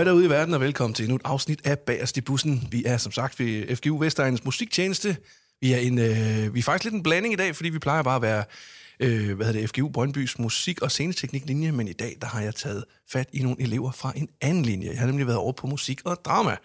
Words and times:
høj 0.00 0.04
derude 0.04 0.24
i 0.24 0.30
verden, 0.30 0.54
og 0.54 0.60
velkommen 0.60 0.94
til 0.94 1.02
endnu 1.02 1.16
et 1.16 1.22
afsnit 1.24 1.60
af 1.66 1.78
Bagerst 1.78 2.16
i 2.16 2.20
bussen. 2.20 2.68
Vi 2.70 2.84
er 2.84 2.96
som 2.96 3.12
sagt 3.12 3.40
ved 3.40 3.76
FGU 3.76 3.98
Vestegnens 3.98 4.44
musiktjeneste. 4.44 5.16
Vi 5.60 5.72
er, 5.72 5.76
en, 5.76 5.98
øh, 5.98 6.54
vi 6.54 6.58
er 6.58 6.62
faktisk 6.62 6.84
lidt 6.84 6.94
en 6.94 7.02
blanding 7.02 7.34
i 7.34 7.36
dag, 7.36 7.56
fordi 7.56 7.68
vi 7.68 7.78
plejer 7.78 8.02
bare 8.02 8.16
at 8.16 8.22
være 8.22 8.44
øh, 9.00 9.36
hvad 9.36 9.46
hedder 9.46 9.60
det, 9.60 9.68
FGU 9.68 9.88
Brøndbys 9.88 10.38
musik- 10.38 10.82
og 10.82 10.90
scenetekniklinje, 10.90 11.72
men 11.72 11.88
i 11.88 11.92
dag 11.92 12.16
der 12.20 12.26
har 12.26 12.40
jeg 12.40 12.54
taget 12.54 12.84
fat 13.12 13.28
i 13.32 13.42
nogle 13.42 13.60
elever 13.60 13.92
fra 13.92 14.12
en 14.16 14.28
anden 14.40 14.64
linje. 14.64 14.90
Jeg 14.90 14.98
har 14.98 15.06
nemlig 15.06 15.26
været 15.26 15.38
over 15.38 15.52
på 15.52 15.66
musik 15.66 16.00
og 16.04 16.16
drama. 16.24 16.56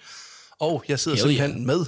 Og 0.59 0.83
jeg 0.87 0.99
sidder 0.99 1.17
Hell 1.17 1.29
simpelthen 1.29 1.57
yeah. 1.57 1.67
med... 1.67 1.85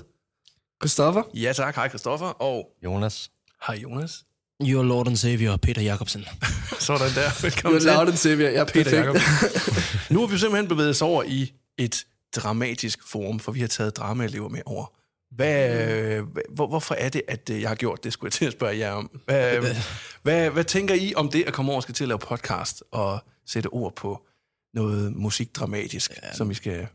Christoffer? 0.81 1.23
Ja 1.33 1.53
tak, 1.53 1.75
hej 1.75 1.89
Christoffer, 1.89 2.27
og 2.27 2.69
Jonas. 2.83 3.31
hej 3.67 3.75
Jonas. 3.75 4.23
Your 4.63 4.83
Lord 4.83 5.07
and 5.07 5.17
Savior, 5.17 5.57
Peter 5.57 5.81
Jacobsen. 5.81 6.25
Sådan 6.79 7.11
der, 7.15 7.41
velkommen 7.41 7.81
til. 7.81 7.87
lavet 7.87 8.07
den, 8.07 8.17
Sevilla. 8.17 8.51
Jeg 8.51 8.59
er 8.59 8.65
Peter 8.65 8.83
perfekt. 8.83 9.05
Jacob. 9.05 10.11
nu 10.11 10.19
har 10.19 10.27
vi 10.27 10.37
simpelthen 10.37 10.67
bevæget 10.67 10.89
os 10.89 11.01
over 11.01 11.23
i 11.23 11.53
et 11.77 12.05
dramatisk 12.35 13.07
forum, 13.07 13.39
for 13.39 13.51
vi 13.51 13.59
har 13.59 13.67
taget 13.67 13.97
dramaelever 13.97 14.49
med 14.49 14.61
over. 14.65 14.93
Hvad, 15.31 16.21
hvor, 16.49 16.67
hvorfor 16.67 16.95
er 16.95 17.09
det, 17.09 17.21
at 17.27 17.49
øh, 17.49 17.61
jeg 17.61 17.69
har 17.69 17.75
gjort 17.75 18.03
det, 18.03 18.13
skulle 18.13 18.27
jeg 18.27 18.33
til 18.33 18.45
at 18.45 18.51
spørge 18.51 18.77
jer 18.77 18.91
om. 18.91 19.21
Hvad, 19.25 19.75
hvad, 20.23 20.49
hvad 20.49 20.63
tænker 20.63 20.95
I 20.95 21.13
om 21.15 21.29
det 21.29 21.43
at 21.43 21.53
komme 21.53 21.71
over 21.71 21.79
og 21.79 21.83
skal 21.83 21.95
til 21.95 22.03
at 22.03 22.07
lave 22.07 22.19
podcast 22.19 22.83
og 22.91 23.19
sætte 23.45 23.67
ord 23.67 23.95
på 23.95 24.25
noget 24.73 25.15
musikdramatisk, 25.15 26.11
ja. 26.23 26.33
som 26.33 26.49
vi 26.49 26.53
skal 26.53 26.87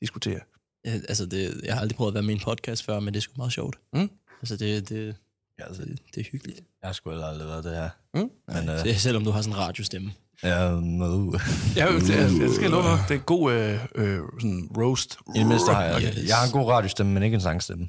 diskutere? 0.00 0.40
Ja, 0.84 0.90
altså, 1.08 1.26
det, 1.26 1.60
jeg 1.64 1.74
har 1.74 1.80
aldrig 1.80 1.96
prøvet 1.96 2.10
at 2.10 2.14
være 2.14 2.22
med 2.22 2.30
i 2.30 2.38
en 2.38 2.44
podcast 2.44 2.84
før, 2.84 3.00
men 3.00 3.14
det 3.14 3.20
er 3.20 3.22
sgu 3.22 3.32
meget 3.36 3.52
sjovt. 3.52 3.78
Mm. 3.92 4.10
Altså, 4.42 4.56
det, 4.56 4.88
det, 4.88 5.16
Ja, 5.58 5.64
altså, 5.66 5.82
det, 5.82 5.98
det 6.14 6.20
er 6.20 6.24
hyggeligt. 6.32 6.58
jeg 6.82 6.88
har 6.88 6.92
sgu 6.92 7.10
heller 7.10 7.26
aldrig 7.26 7.48
været 7.48 7.64
det 7.64 7.72
her. 7.74 7.88
Mm. 8.14 8.30
Men 8.54 8.68
øh, 8.68 8.86
Øh. 8.86 8.96
Selvom 8.96 9.24
du 9.24 9.30
har 9.30 9.42
sådan 9.42 9.52
en 9.54 9.58
radiostemme. 9.58 10.12
jeg 10.42 10.66
er 10.66 10.80
med. 10.80 11.40
Ja, 11.76 11.86
det, 11.92 12.10
er- 12.20 12.28
det 12.28 12.50
skal 12.54 12.62
jeg 12.62 12.70
love 12.70 12.82
dig. 12.82 12.98
Det 13.08 13.14
er 13.14 13.18
en 13.18 13.24
god 13.26 13.52
øh, 13.52 13.78
øh, 13.94 14.18
sådan 14.40 14.68
roast. 14.76 15.18
I 15.36 15.38
det 15.38 15.46
mindste 15.46 15.72
har 15.72 15.84
jeg, 15.84 16.02
Yes. 16.02 16.28
jeg 16.28 16.36
har 16.36 16.46
en 16.46 16.52
god 16.52 16.70
radiostemme, 16.70 17.12
men 17.12 17.22
ikke 17.22 17.34
en 17.34 17.40
sangstemme. 17.40 17.88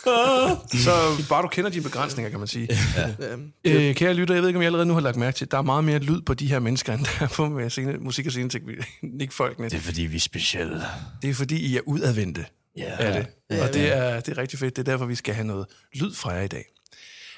Så 0.84 0.90
bare 1.28 1.42
du 1.42 1.48
kender 1.48 1.70
dine 1.70 1.82
begrænsninger, 1.82 2.30
kan 2.30 2.38
man 2.38 2.48
sige. 2.48 2.68
Øhm, 3.20 3.52
Øh, 3.64 3.94
kære 3.94 4.14
lytter, 4.14 4.34
jeg 4.34 4.42
ved 4.42 4.48
ikke, 4.48 4.58
om 4.58 4.62
jeg 4.62 4.66
allerede 4.66 4.86
nu 4.86 4.94
har 4.94 5.00
lagt 5.00 5.16
mærke 5.16 5.36
til, 5.36 5.44
at 5.44 5.50
der 5.50 5.58
er 5.58 5.62
meget 5.62 5.84
mere 5.84 5.98
lyd 5.98 6.20
på 6.20 6.34
de 6.34 6.46
her 6.46 6.58
mennesker, 6.58 6.92
end 6.94 7.04
der 7.04 7.24
er 7.24 7.28
på 7.28 7.48
med 7.48 7.70
scene, 7.70 7.92
musik- 7.98 8.26
og 8.26 8.32
sceneteknik-folkene. 8.32 9.68
Det 9.70 9.76
er 9.76 9.80
fordi, 9.80 10.02
vi 10.02 10.16
er 10.16 10.20
specielle. 10.20 10.82
Det 11.22 11.30
er 11.30 11.34
fordi, 11.34 11.56
I 11.60 11.76
er 11.76 11.80
udadvendte 11.86 12.44
Ja. 12.76 12.96
af 12.98 13.12
det. 13.50 13.60
Og 13.62 13.74
det 13.74 13.96
er, 13.96 14.20
det 14.20 14.28
er 14.32 14.38
rigtig 14.38 14.58
fedt. 14.58 14.76
Det 14.76 14.88
er 14.88 14.92
derfor, 14.92 15.06
vi 15.06 15.14
skal 15.14 15.34
have 15.34 15.46
noget 15.46 15.66
lyd 15.94 16.14
fra 16.14 16.30
jer 16.32 16.42
i 16.42 16.48
dag. 16.48 16.64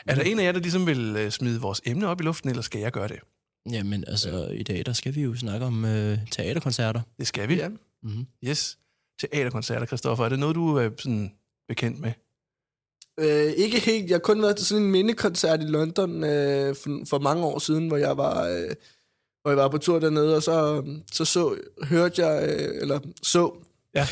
Er 0.06 0.14
der 0.14 0.22
en 0.22 0.38
af 0.38 0.44
jer, 0.44 0.52
der 0.52 0.60
ligesom 0.60 0.86
vil 0.86 1.16
øh, 1.18 1.30
smide 1.30 1.60
vores 1.60 1.80
emne 1.84 2.08
op 2.08 2.20
i 2.20 2.24
luften, 2.24 2.50
eller 2.50 2.62
skal 2.62 2.80
jeg 2.80 2.92
gøre 2.92 3.08
det? 3.08 3.18
Jamen, 3.70 4.04
altså, 4.06 4.46
i 4.46 4.62
dag, 4.62 4.86
der 4.86 4.92
skal 4.92 5.14
vi 5.14 5.22
jo 5.22 5.36
snakke 5.36 5.66
om 5.66 5.84
øh, 5.84 6.18
teaterkoncerter. 6.30 7.00
Det 7.18 7.26
skal 7.26 7.48
vi. 7.48 7.54
Ja. 7.54 7.68
Mm-hmm. 7.68 8.26
Yes. 8.44 8.78
Teaterkoncerter, 9.20 9.86
Christoffer. 9.86 10.24
Er 10.24 10.28
det 10.28 10.38
noget, 10.38 10.56
du 10.56 10.76
er 10.76 10.90
sådan 10.98 11.32
bekendt 11.68 12.00
med? 12.00 12.12
øh, 13.18 13.52
ikke 13.52 13.78
helt. 13.78 14.10
Jeg 14.10 14.14
har 14.14 14.20
kun 14.20 14.42
været 14.42 14.56
til 14.56 14.66
sådan 14.66 14.84
en 14.84 14.90
mindekoncert 14.90 15.60
i 15.60 15.66
London 15.66 16.24
øh, 16.24 16.76
for, 16.76 17.04
for 17.08 17.18
mange 17.18 17.44
år 17.44 17.58
siden, 17.58 17.88
hvor 17.88 17.96
jeg 17.96 18.16
var, 18.16 18.48
øh, 18.48 18.70
hvor 19.42 19.50
jeg 19.50 19.58
var 19.58 19.68
på 19.68 19.78
tur 19.78 19.98
dernede, 19.98 20.36
og 20.36 20.42
så, 20.42 20.84
så, 21.12 21.24
så 21.24 21.56
hørte 21.82 22.26
jeg, 22.26 22.48
øh, 22.48 22.80
eller 22.80 23.00
så, 23.22 23.56
Ja, 23.94 24.06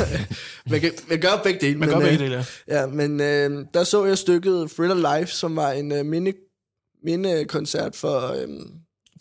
man 0.70 0.80
kan, 0.80 0.92
man 1.08 1.20
gør 1.20 1.40
begge 1.44 1.60
dele. 1.66 1.78
man 1.78 1.88
men, 1.88 1.98
gør 1.98 2.06
øh, 2.06 2.10
begge 2.10 2.24
dele. 2.24 2.46
ja. 2.68 2.80
Ja, 2.80 2.86
men 2.86 3.20
øh, 3.20 3.66
der 3.74 3.84
så 3.84 4.04
jeg 4.04 4.18
stykket 4.18 4.70
Thriller 4.70 5.18
Life, 5.18 5.32
som 5.32 5.56
var 5.56 5.70
en 5.72 5.92
øh, 5.92 6.06
minde, 6.06 6.32
mindekoncert 7.04 7.96
for, 7.96 8.32
øh, 8.32 8.48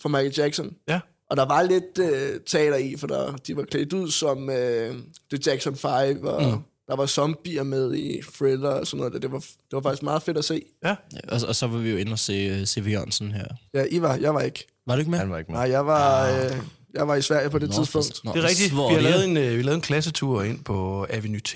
for 0.02 0.10
Michael 0.10 0.34
Jackson. 0.38 0.74
Ja. 0.90 1.00
Og 1.30 1.38
der 1.38 1.46
var 1.46 1.62
lidt 1.64 2.00
øh, 2.00 2.40
teater 2.48 2.76
i, 2.78 2.96
for 2.98 3.08
der, 3.08 3.32
de 3.48 3.56
var 3.56 3.64
klædt 3.64 3.94
ud 3.94 4.12
som 4.12 4.50
øh, 4.50 4.96
The 5.34 5.40
Jackson 5.46 5.76
5, 5.76 6.24
og 6.26 6.44
Mm. 6.44 6.58
der 6.88 6.96
var 6.96 7.06
zombier 7.06 7.64
med 7.64 7.94
i 7.96 8.22
Thriller 8.36 8.70
og 8.70 8.88
sådan 8.88 8.98
noget. 9.06 9.22
Det 9.22 9.32
var, 9.32 9.38
det 9.40 9.48
var 9.72 9.82
faktisk 9.82 10.04
meget 10.04 10.24
fedt 10.24 10.38
at 10.38 10.46
se. 10.46 10.62
Ja, 10.86 10.96
og, 11.30 11.40
og 11.48 11.56
så 11.56 11.68
var 11.68 11.78
vi 11.78 11.92
jo 11.92 11.98
inde 11.98 12.12
og 12.12 12.20
se 12.20 12.52
uh, 12.62 12.66
C.V. 12.66 12.88
Jørgensen 12.92 13.32
her. 13.32 13.46
Ja, 13.74 13.86
I 13.92 14.02
var, 14.02 14.16
jeg 14.16 14.34
var 14.34 14.42
ikke. 14.42 14.68
Var 14.88 14.96
du 14.96 15.00
ikke 15.00 15.12
med? 15.12 15.20
Han 15.20 15.30
var 15.30 15.38
ikke 15.38 15.52
med. 15.52 15.60
Nej, 15.60 15.70
jeg 15.70 15.86
var, 15.86 16.30
øh, 16.46 16.52
jeg 16.94 17.08
var 17.08 17.16
i 17.16 17.22
Sverige 17.22 17.50
på 17.50 17.60
det 17.60 17.70
Nå, 17.70 17.76
tidspunkt. 17.76 18.24
Nå, 18.24 18.34
Det 18.34 18.44
er 18.44 18.48
rigtigt. 18.48 18.72
Vi 18.72 18.78
har 18.78 19.00
lavet 19.02 19.26
en, 19.26 19.38
øh, 19.38 19.52
vi 19.52 19.56
har 19.56 19.64
lavet 19.64 19.76
en 19.76 19.82
klassetur 19.82 20.44
ind 20.44 20.64
på 20.64 21.08
Avenue 21.10 21.40
T 21.40 21.56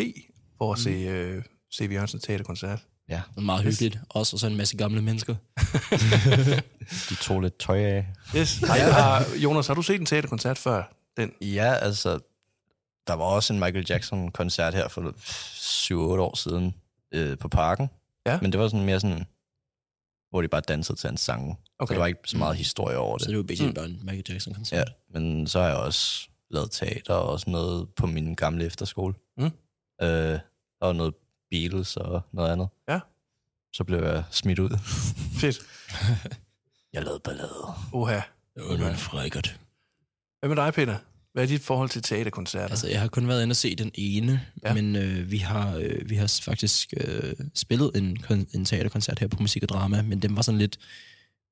for 0.58 0.74
at 0.74 0.80
se 0.80 0.90
øh, 0.90 1.44
C.V. 1.76 1.92
Jørgensen 1.92 2.20
teaterkoncert. 2.20 2.80
Ja, 3.10 3.22
meget 3.38 3.64
hyggeligt. 3.64 4.00
Også 4.10 4.36
og 4.36 4.40
så 4.40 4.48
en 4.48 4.56
masse 4.58 4.78
gamle 4.78 5.02
mennesker. 5.02 5.36
de 7.10 7.16
tog 7.16 7.42
lidt 7.42 7.60
tøj 7.60 7.84
af. 7.84 8.08
Yes. 8.36 8.58
Har, 8.68 8.92
har, 8.92 9.26
Jonas, 9.44 9.68
har 9.68 9.74
du 9.74 9.82
set 9.82 10.00
en 10.00 10.06
teaterkoncert 10.06 10.58
før? 10.58 10.84
Den? 11.18 11.32
Ja, 11.42 11.74
altså, 11.74 12.20
der 13.08 13.14
var 13.14 13.26
også 13.26 13.54
en 13.54 13.60
Michael 13.60 13.86
Jackson-koncert 13.90 14.74
her 14.74 14.88
for 14.88 15.02
7-8 15.92 15.94
år 16.20 16.36
siden 16.36 16.76
øh, 17.12 17.38
på 17.38 17.48
Parken. 17.48 17.90
Ja. 18.26 18.40
Men 18.42 18.52
det 18.52 18.60
var 18.60 18.68
sådan 18.68 18.86
mere 18.86 19.00
sådan, 19.00 19.26
hvor 20.36 20.42
de 20.42 20.48
bare 20.48 20.62
dansede 20.62 21.00
til 21.00 21.08
hans 21.08 21.22
sange. 21.22 21.58
Okay. 21.80 21.92
Så 21.92 21.94
der 21.94 22.00
var 22.00 22.08
ikke 22.08 22.20
så 22.26 22.38
meget 22.38 22.56
historie 22.58 22.98
over 22.98 23.18
Så 23.18 23.24
det. 23.24 23.30
det 23.30 23.38
var 23.38 23.44
basically 23.44 23.74
bare 23.76 23.86
en 23.86 24.00
Michael 24.04 24.24
Jackson-koncert. 24.30 24.78
Ja, 25.14 25.20
men 25.20 25.48
så 25.48 25.60
har 25.60 25.68
jeg 25.68 25.78
også 25.78 26.28
lavet 26.50 26.72
teater 26.72 27.14
og 27.14 27.40
sådan 27.40 27.52
noget 27.52 27.88
på 27.96 28.06
min 28.06 28.36
gamle 28.36 28.66
efterskole. 28.66 29.14
Mm. 29.38 29.52
Øh, 30.02 30.40
og 30.82 30.96
noget 30.96 31.14
Beatles 31.52 31.98
og 31.98 32.22
noget 32.32 32.52
andet. 32.52 32.68
Ja. 32.90 33.00
Så 33.74 33.84
blev 33.84 34.04
jeg 34.04 34.24
smidt 34.32 34.60
ud. 34.60 34.70
Fedt. 35.42 35.60
Jeg 36.94 37.04
lavede 37.04 37.20
ballade. 37.20 37.66
Oha. 37.94 38.22
Det 38.56 38.64
var 38.70 38.78
noget 38.78 38.98
frækkert. 38.98 39.60
Hvad 40.40 40.50
med 40.50 40.56
dig, 40.56 40.74
Peter? 40.74 40.98
Hvad 41.36 41.44
er 41.44 41.48
dit 41.48 41.62
forhold 41.62 41.90
til 41.90 42.02
teaterkoncerter? 42.02 42.68
Altså, 42.70 42.88
jeg 42.88 43.02
har 43.02 43.08
kun 43.08 43.28
været 43.28 43.44
inde 43.44 43.52
og 43.52 43.56
se 43.56 43.76
den 43.76 43.92
ene, 43.94 44.42
Ja. 44.66 44.74
men 44.74 44.96
øh, 44.96 45.32
vi, 45.32 45.38
har, 45.38 45.76
øh, 45.78 46.10
vi 46.10 46.16
har 46.16 46.40
faktisk 46.44 46.94
øh, 46.98 47.34
spillet 47.56 47.92
en, 47.96 48.18
en 48.54 48.66
teaterkoncert 48.66 49.20
her 49.20 49.28
på 49.28 49.38
Musik 49.40 49.64
og 49.64 49.70
Drama, 49.70 50.02
men 50.02 50.20
den 50.22 50.36
var 50.36 50.42
sådan 50.42 50.60
lidt 50.60 50.78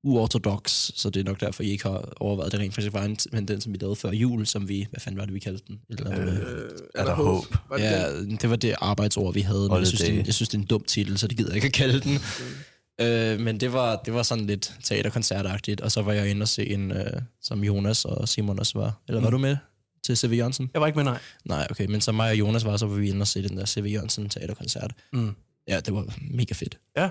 uortodox, 0.03 0.91
så 0.95 1.09
det 1.09 1.19
er 1.19 1.23
nok 1.23 1.39
derfor, 1.41 1.63
I 1.63 1.69
ikke 1.69 1.83
har 1.83 2.13
overvejet 2.19 2.51
det 2.51 2.59
rent 2.59 2.73
faktisk 2.73 2.93
var 2.93 3.03
en, 3.03 3.17
men 3.31 3.47
den, 3.47 3.61
som 3.61 3.73
vi 3.73 3.77
lavede 3.81 3.95
før 3.95 4.11
jul, 4.11 4.45
som 4.45 4.69
vi, 4.69 4.87
hvad 4.89 4.99
fanden 4.99 5.19
var 5.19 5.25
det, 5.25 5.33
vi 5.33 5.39
kaldte 5.39 5.63
den? 5.67 5.79
Eller 5.89 6.11
andet 6.11 6.25
med- 6.25 6.41
Øh, 6.43 6.69
Er 6.95 7.05
der 7.05 7.13
håb? 7.15 7.55
Ja, 7.79 8.19
det 8.21 8.49
var 8.49 8.55
det 8.55 8.75
arbejdsord, 8.81 9.33
vi 9.33 9.41
havde, 9.41 9.67
men 9.69 9.77
jeg 9.77 9.87
synes, 9.87 10.01
det, 10.01 10.25
jeg 10.25 10.33
synes, 10.33 10.49
det 10.49 10.57
er 10.57 10.61
en 10.61 10.67
dum 10.67 10.83
titel, 10.83 11.17
så 11.17 11.27
det 11.27 11.37
gider 11.37 11.49
jeg 11.49 11.55
ikke 11.55 11.67
at 11.67 11.73
kalde 11.73 11.99
den. 12.01 12.19
Øh, 13.01 13.39
men 13.39 13.59
det 13.59 13.73
var, 13.73 13.95
det 14.05 14.13
var 14.13 14.23
sådan 14.23 14.45
lidt 14.47 14.73
teaterkoncertagtigt, 14.83 15.81
og 15.81 15.91
så 15.91 16.01
var 16.01 16.13
jeg 16.13 16.29
inde 16.29 16.41
og 16.43 16.47
se 16.47 16.67
en, 16.69 16.91
øh, 16.91 17.21
som 17.41 17.63
Jonas 17.63 18.05
og 18.05 18.29
Simon 18.29 18.59
også 18.59 18.79
var. 18.79 19.01
Eller 19.07 19.21
var 19.21 19.29
Mm. 19.29 19.31
du 19.31 19.37
med 19.37 19.57
til 20.03 20.17
C.V. 20.17 20.31
Jørgensen? 20.37 20.69
Jeg 20.73 20.81
var 20.81 20.87
ikke 20.87 20.97
med, 20.97 21.03
nej. 21.03 21.19
Nej, 21.45 21.67
okay, 21.71 21.85
men 21.85 22.01
som 22.01 22.15
mig 22.15 22.29
og 22.29 22.39
Jonas 22.39 22.65
var, 22.65 22.77
så 22.77 22.85
var 22.85 22.95
vi 22.95 23.09
inde 23.09 23.21
og 23.21 23.27
se 23.27 23.47
den 23.47 23.57
der 23.57 23.65
C.V. 23.65 23.85
Jørgensen 23.85 24.29
teaterkoncert. 24.29 24.91
Mm. 25.13 25.35
Ja, 25.67 25.79
det 25.79 25.93
var 25.93 26.05
mega 26.31 26.53
fedt. 26.53 26.77
Ja. 26.97 27.09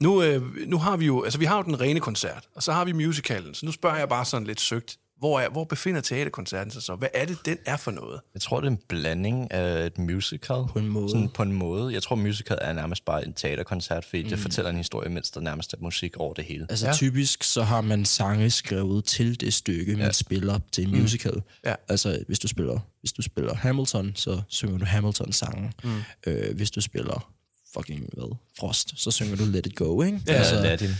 Nu, 0.00 0.22
øh, 0.22 0.42
nu 0.66 0.78
har 0.78 0.96
vi 0.96 1.06
jo, 1.06 1.22
altså 1.22 1.38
vi 1.38 1.44
har 1.44 1.56
jo 1.56 1.62
den 1.62 1.80
rene 1.80 2.00
koncert, 2.00 2.48
og 2.54 2.62
så 2.62 2.72
har 2.72 2.84
vi 2.84 2.92
musicalen. 2.92 3.54
Så 3.54 3.66
nu 3.66 3.72
spørger 3.72 3.96
jeg 3.96 4.08
bare 4.08 4.24
sådan 4.24 4.46
lidt 4.46 4.60
søgt, 4.60 4.98
hvor, 5.24 5.40
er, 5.40 5.48
hvor 5.48 5.64
befinder 5.64 6.00
teaterkoncerten 6.00 6.70
sig 6.72 6.82
så? 6.82 6.94
Hvad 6.94 7.08
er 7.14 7.24
det, 7.24 7.38
den 7.44 7.58
er 7.66 7.76
for 7.76 7.90
noget? 7.90 8.20
Jeg 8.34 8.42
tror, 8.42 8.60
det 8.60 8.66
er 8.66 8.70
en 8.70 8.78
blanding 8.88 9.52
af 9.52 9.86
et 9.86 9.98
musical. 9.98 10.56
På 10.68 10.78
en 10.78 10.88
måde. 10.88 11.08
Sådan 11.10 11.28
på 11.28 11.42
en 11.42 11.52
måde. 11.52 11.92
Jeg 11.94 12.02
tror, 12.02 12.16
musical 12.16 12.58
er 12.60 12.72
nærmest 12.72 13.04
bare 13.04 13.26
en 13.26 13.32
teaterkoncert, 13.32 14.04
fordi 14.04 14.22
mm. 14.22 14.28
det 14.28 14.38
fortæller 14.38 14.70
en 14.70 14.76
historie, 14.76 15.10
mens 15.10 15.30
der 15.30 15.40
nærmest 15.40 15.72
er 15.72 15.76
musik 15.80 16.16
over 16.16 16.34
det 16.34 16.44
hele. 16.44 16.66
Altså 16.70 16.86
Ja. 16.86 16.92
typisk 16.92 17.42
så 17.42 17.62
har 17.62 17.80
man 17.80 18.04
sange 18.04 18.50
skrevet 18.50 19.04
til 19.04 19.40
det 19.40 19.54
stykke, 19.54 19.92
man 19.92 20.00
Ja. 20.00 20.04
ja. 20.04 20.12
spiller 20.12 20.58
til 20.72 20.84
en 20.84 21.00
musical. 21.02 21.42
Ja. 21.64 21.74
Altså 21.88 22.24
hvis 22.26 22.38
du 22.38 22.48
spiller, 22.48 22.78
hvis 23.00 23.12
du 23.12 23.22
spiller 23.22 23.54
Hamilton, 23.54 24.12
så 24.14 24.42
synger 24.48 24.78
du 24.78 24.84
Hamilton-sangen. 24.84 25.72
Mm. 25.84 25.90
Øh, 26.26 26.56
hvis 26.56 26.70
du 26.70 26.80
spiller 26.80 27.30
fucking 27.76 28.08
hvad, 28.12 28.36
Frost, 28.58 28.92
så 28.96 29.10
synger 29.10 29.36
du 29.36 29.44
Let 29.44 29.66
It 29.66 29.76
Go, 29.76 30.02
ikke? 30.02 30.20
Ja, 30.26 30.32
Altså, 30.32 30.54
Latin. 30.54 30.90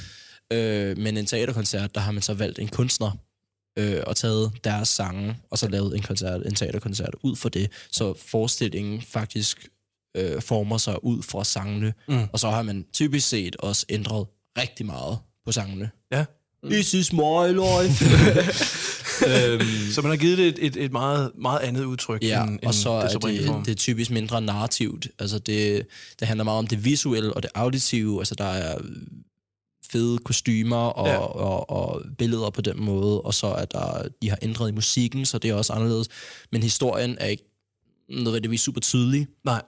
Øh, 0.52 0.98
men 0.98 1.16
en 1.16 1.26
teaterkoncert, 1.26 1.94
der 1.94 2.00
har 2.00 2.12
man 2.12 2.22
så 2.22 2.34
valgt 2.34 2.58
en 2.58 2.68
kunstner 2.68 3.10
øh, 3.78 4.00
og 4.06 4.16
taget 4.16 4.52
deres 4.64 4.88
sange, 4.88 5.36
og 5.50 5.58
så 5.58 5.68
lavet 5.68 5.96
en, 5.96 6.02
koncert, 6.02 6.46
en 6.46 6.54
teaterkoncert 6.54 7.14
ud 7.22 7.36
for 7.36 7.48
det. 7.48 7.70
Så 7.90 8.14
forestillingen 8.26 9.02
faktisk 9.02 9.68
øh, 10.16 10.42
former 10.42 10.78
sig 10.78 11.04
ud 11.04 11.22
fra 11.22 11.44
sangene, 11.44 11.92
Mm. 12.08 12.22
og 12.32 12.40
så 12.40 12.50
har 12.50 12.62
man 12.62 12.84
typisk 12.92 13.28
set 13.28 13.56
også 13.56 13.86
ændret 13.88 14.26
rigtig 14.58 14.86
meget 14.86 15.18
på 15.46 15.52
sangene. 15.52 15.90
Ja. 16.12 16.24
This 16.70 16.94
is 16.94 17.12
my 17.12 17.48
life. 17.52 18.04
øhm, 19.26 19.90
Så 19.92 20.02
man 20.02 20.10
har 20.10 20.16
givet 20.16 20.38
det 20.38 20.46
et, 20.48 20.58
et, 20.66 20.76
et 20.76 20.92
meget, 20.92 21.30
meget 21.38 21.58
andet 21.60 21.84
udtryk, 21.84 22.22
Ja, 22.22 22.42
end, 22.42 22.50
end 22.52 22.60
og 22.62 22.74
så 22.74 22.90
er 22.90 23.16
oprindelige 23.16 23.46
form. 23.46 23.56
det, 23.56 23.66
det 23.66 23.72
er 23.72 23.76
typisk 23.76 24.10
mindre 24.10 24.40
narrativt. 24.40 25.06
Altså 25.18 25.38
det, 25.38 25.86
det 26.20 26.28
handler 26.28 26.44
meget 26.44 26.58
om 26.58 26.66
det 26.66 26.84
visuelle 26.84 27.34
og 27.34 27.42
det 27.42 27.50
auditive. 27.54 28.20
Altså 28.20 28.34
der 28.34 28.44
er 28.44 28.78
fede 29.94 30.18
kostymer 30.18 30.76
og, 30.76 31.06
Ja. 31.06 31.12
ja. 31.12 31.18
og, 31.18 31.70
og 31.70 32.02
billeder 32.18 32.50
på 32.50 32.60
den 32.60 32.80
måde, 32.84 33.20
og 33.20 33.34
så 33.34 33.46
er 33.46 33.64
der, 33.64 34.08
de 34.22 34.28
har 34.30 34.38
ændret 34.42 34.68
i 34.68 34.72
musikken, 34.72 35.26
så 35.26 35.38
det 35.38 35.50
er 35.50 35.54
også 35.54 35.72
anderledes. 35.72 36.08
Men 36.52 36.62
historien 36.62 37.16
er 37.20 37.26
ikke 37.26 37.44
nødvendigvis 38.10 38.60
super 38.60 38.80
tydelig. 38.80 39.26
Nej. 39.44 39.62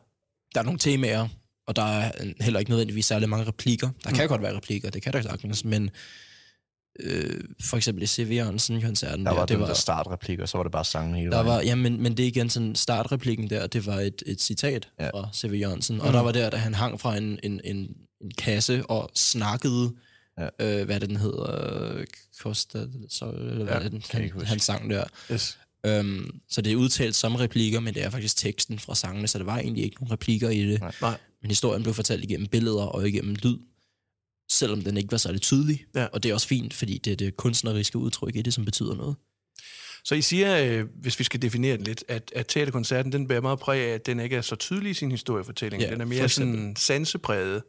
Der 0.55 0.61
er 0.61 0.65
nogle 0.65 0.79
temaer, 0.79 1.29
og 1.67 1.77
der 1.77 1.83
er 1.83 2.13
heller 2.41 2.59
ikke 2.61 2.71
nødvendigvis 2.71 3.07
særlig 3.07 3.29
mange 3.29 3.47
replikker. 3.47 3.89
Der 4.05 4.11
kan 4.11 4.25
Mm. 4.25 4.29
godt 4.29 4.43
være 4.43 4.57
replikker, 4.57 4.91
det 4.91 5.03
kan 5.03 5.13
der 5.13 5.23
sagtens, 5.23 5.65
men 5.65 5.91
øh, 7.01 7.41
for 7.61 7.77
eksempel 7.77 8.03
i 8.03 8.07
C.V. 8.07 8.31
Jørgensen-koncerten 8.33 9.27
Der 9.27 9.33
var 9.33 9.41
det 9.41 9.49
den 9.49 9.61
var, 9.61 9.67
der 9.67 9.75
startreplik, 9.75 10.39
og 10.39 10.49
så 10.49 10.59
var 10.59 10.63
det 10.63 10.73
bare 10.73 10.85
sangen 10.85 11.15
hele 11.15 11.31
der 11.31 11.37
vejen. 11.43 11.47
var, 11.47 11.61
ja, 11.63 11.75
men, 11.75 12.03
men 12.03 12.17
det 12.17 12.23
er 12.23 12.27
igen 12.29 12.51
sådan, 12.51 12.75
startreplikken 12.75 13.51
der, 13.51 13.67
det 13.67 13.87
var 13.87 14.01
et, 14.01 14.23
et 14.27 14.41
citat 14.43 14.89
Ja. 15.01 15.09
fra 15.11 15.29
C.V. 15.35 15.53
Jørgensen, 15.61 16.01
og 16.01 16.13
der 16.13 16.21
var 16.21 16.33
der, 16.33 16.51
da 16.51 16.57
han 16.57 16.75
hang 16.75 17.01
fra 17.01 17.17
en, 17.17 17.39
en, 17.43 17.61
en, 17.65 17.77
en 18.21 18.31
kasse 18.39 18.87
og 18.87 19.11
snakkede, 19.15 19.93
Ja. 20.39 20.49
øh, 20.81 20.85
hvad 20.85 20.95
er 20.95 20.99
det, 20.99 21.09
den 21.09 21.17
hedder, 21.17 22.05
Costa 22.39 22.79
del 22.79 23.07
Sol, 23.09 23.35
eller 23.35 23.55
hvad 23.55 23.67
Ja, 23.67 23.73
er 23.73 23.83
det, 23.83 23.93
den, 23.93 24.03
han, 24.11 24.47
han 24.47 24.59
sang 24.59 24.91
der. 24.91 25.05
Yes. 25.33 25.59
Øhm, 25.87 26.41
så 26.49 26.63
det 26.63 26.73
er 26.73 26.77
udtalt 26.77 27.15
som 27.15 27.35
replikker, 27.35 27.81
men 27.81 27.95
det 27.95 28.03
er 28.05 28.11
faktisk 28.11 28.37
teksten 28.37 28.79
fra 28.79 28.95
sangene, 28.95 29.29
så 29.29 29.39
der 29.39 29.45
var 29.45 29.59
egentlig 29.59 29.85
ikke 29.85 29.97
nogen 29.97 30.13
replikker 30.13 30.51
i 30.51 30.67
det. 30.67 30.81
Nej. 30.81 30.93
Nej. 31.01 31.19
Men 31.43 31.51
historien 31.51 31.83
blev 31.83 31.95
fortalt 31.95 32.25
igennem 32.25 32.47
billeder 32.47 32.83
og 32.83 33.09
igennem 33.09 33.35
lyd, 33.35 33.59
selvom 34.51 34.83
den 34.83 34.97
ikke 34.97 35.11
var 35.11 35.19
særlig 35.19 35.41
tydelig. 35.41 35.85
Ja. 35.95 36.05
Og 36.05 36.23
det 36.23 36.31
er 36.31 36.35
også 36.35 36.49
fint, 36.49 36.75
fordi 36.75 36.99
det 36.99 37.13
er 37.13 37.17
det 37.17 37.37
kunstneriske 37.37 37.99
udtryk 37.99 38.37
i 38.37 38.43
det, 38.43 38.55
som 38.55 38.65
betyder 38.65 38.95
noget. 38.95 39.17
Så 40.05 40.15
I 40.15 40.23
siger, 40.23 40.65
øh, 40.65 40.85
hvis 41.01 41.19
vi 41.19 41.25
skal 41.25 41.43
definere 41.43 41.77
det 41.77 41.87
lidt, 41.87 42.05
at, 42.09 42.33
at 42.35 42.47
teaterkoncerten, 42.47 43.13
den 43.13 43.29
bærer 43.29 43.41
meget 43.41 43.59
præg 43.59 43.81
af, 43.81 43.95
at 43.95 44.07
den 44.07 44.21
ikke 44.21 44.37
er 44.37 44.41
så 44.41 44.57
tydelig 44.57 44.91
i 44.91 44.95
sin 44.95 45.11
historiefortælling. 45.11 45.83
Ja, 45.83 45.91
den 45.91 46.01
er 46.01 46.05
mere 46.05 46.29
sådan 46.29 46.77
sansepræget 46.77 47.63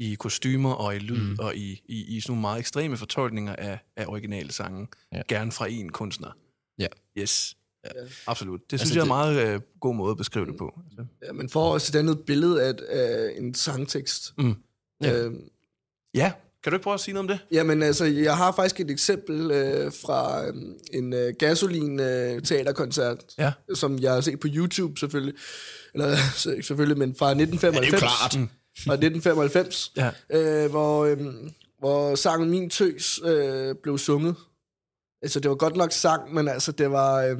i 0.00 0.14
kostymer 0.14 0.72
og 0.72 0.96
i 0.96 0.98
lyd 0.98 1.30
mm. 1.30 1.36
Og 1.38 1.56
i, 1.56 1.82
i, 1.88 2.16
i 2.16 2.20
sådan 2.20 2.30
nogle 2.32 2.40
meget 2.40 2.58
ekstreme 2.58 2.96
fortolkninger 2.96 3.56
af, 3.56 3.78
af 3.96 4.06
originale 4.06 4.52
sange. 4.52 4.88
Ja. 5.14 5.22
Gerne 5.28 5.52
fra 5.52 5.66
en 5.68 5.88
kunstner. 5.92 6.36
Ja. 6.78 6.86
Yes. 7.18 7.56
Ja. 7.84 7.90
Absolut. 8.26 8.60
Det 8.66 8.72
Altså, 8.72 8.86
synes 8.86 8.96
jeg 8.96 9.00
er 9.00 9.04
en 9.20 9.28
det- 9.36 9.36
meget 9.46 9.54
øh, 9.54 9.60
god 9.80 9.94
måde 9.94 10.10
at 10.10 10.16
beskrive 10.16 10.46
det 10.46 10.56
på. 10.56 10.80
Altså. 10.90 11.04
Ja, 11.26 11.32
man 11.32 11.48
får 11.48 11.72
også 11.72 11.90
et 11.96 11.98
andet 11.98 12.20
billede 12.26 12.62
af, 12.62 12.74
af 12.88 13.30
en 13.38 13.54
sangtekst. 13.54 14.34
Mm. 14.38 14.54
Ja. 15.02 15.18
Øhm, 15.18 15.40
Ja, 16.14 16.32
kan 16.62 16.72
du 16.72 16.76
ikke 16.76 16.82
prøve 16.84 16.94
at 16.94 17.00
sige 17.00 17.14
noget 17.14 17.30
om 17.30 17.38
det? 17.38 17.46
Jamen 17.52 17.82
altså, 17.82 18.04
jeg 18.04 18.36
har 18.36 18.52
faktisk 18.52 18.80
et 18.80 18.90
eksempel 18.90 19.50
øh, 19.50 19.92
fra 19.92 20.46
øh, 20.46 20.54
en 20.92 21.12
øh, 21.12 21.34
gasolin 21.38 22.00
øh, 22.00 22.42
teaterkoncert, 22.42 23.18
Ja. 23.38 23.52
som 23.74 23.98
jeg 23.98 24.12
har 24.12 24.20
set 24.20 24.40
på 24.40 24.48
YouTube 24.50 24.98
selvfølgelig, 24.98 25.34
eller 25.94 26.16
selvfølgelig, 26.62 26.98
men 26.98 27.14
fra 27.14 27.30
1995. 27.30 28.36
Mm. 28.38 28.48
Fra 28.86 28.92
1995, 28.94 29.92
Ja. 29.96 30.10
øh, 30.64 30.70
hvor, 30.70 31.04
øh, 31.04 31.18
hvor 31.78 32.14
sangen 32.14 32.50
Min 32.50 32.70
Tøs 32.70 33.20
øh, 33.24 33.74
blev 33.82 33.98
sunget. 33.98 34.36
Altså, 35.22 35.40
det 35.40 35.48
var 35.48 35.54
godt 35.56 35.76
nok 35.76 35.92
sang, 35.92 36.34
men 36.34 36.48
altså, 36.48 36.72
det 36.72 36.90
var 36.90 37.22
øh, 37.22 37.38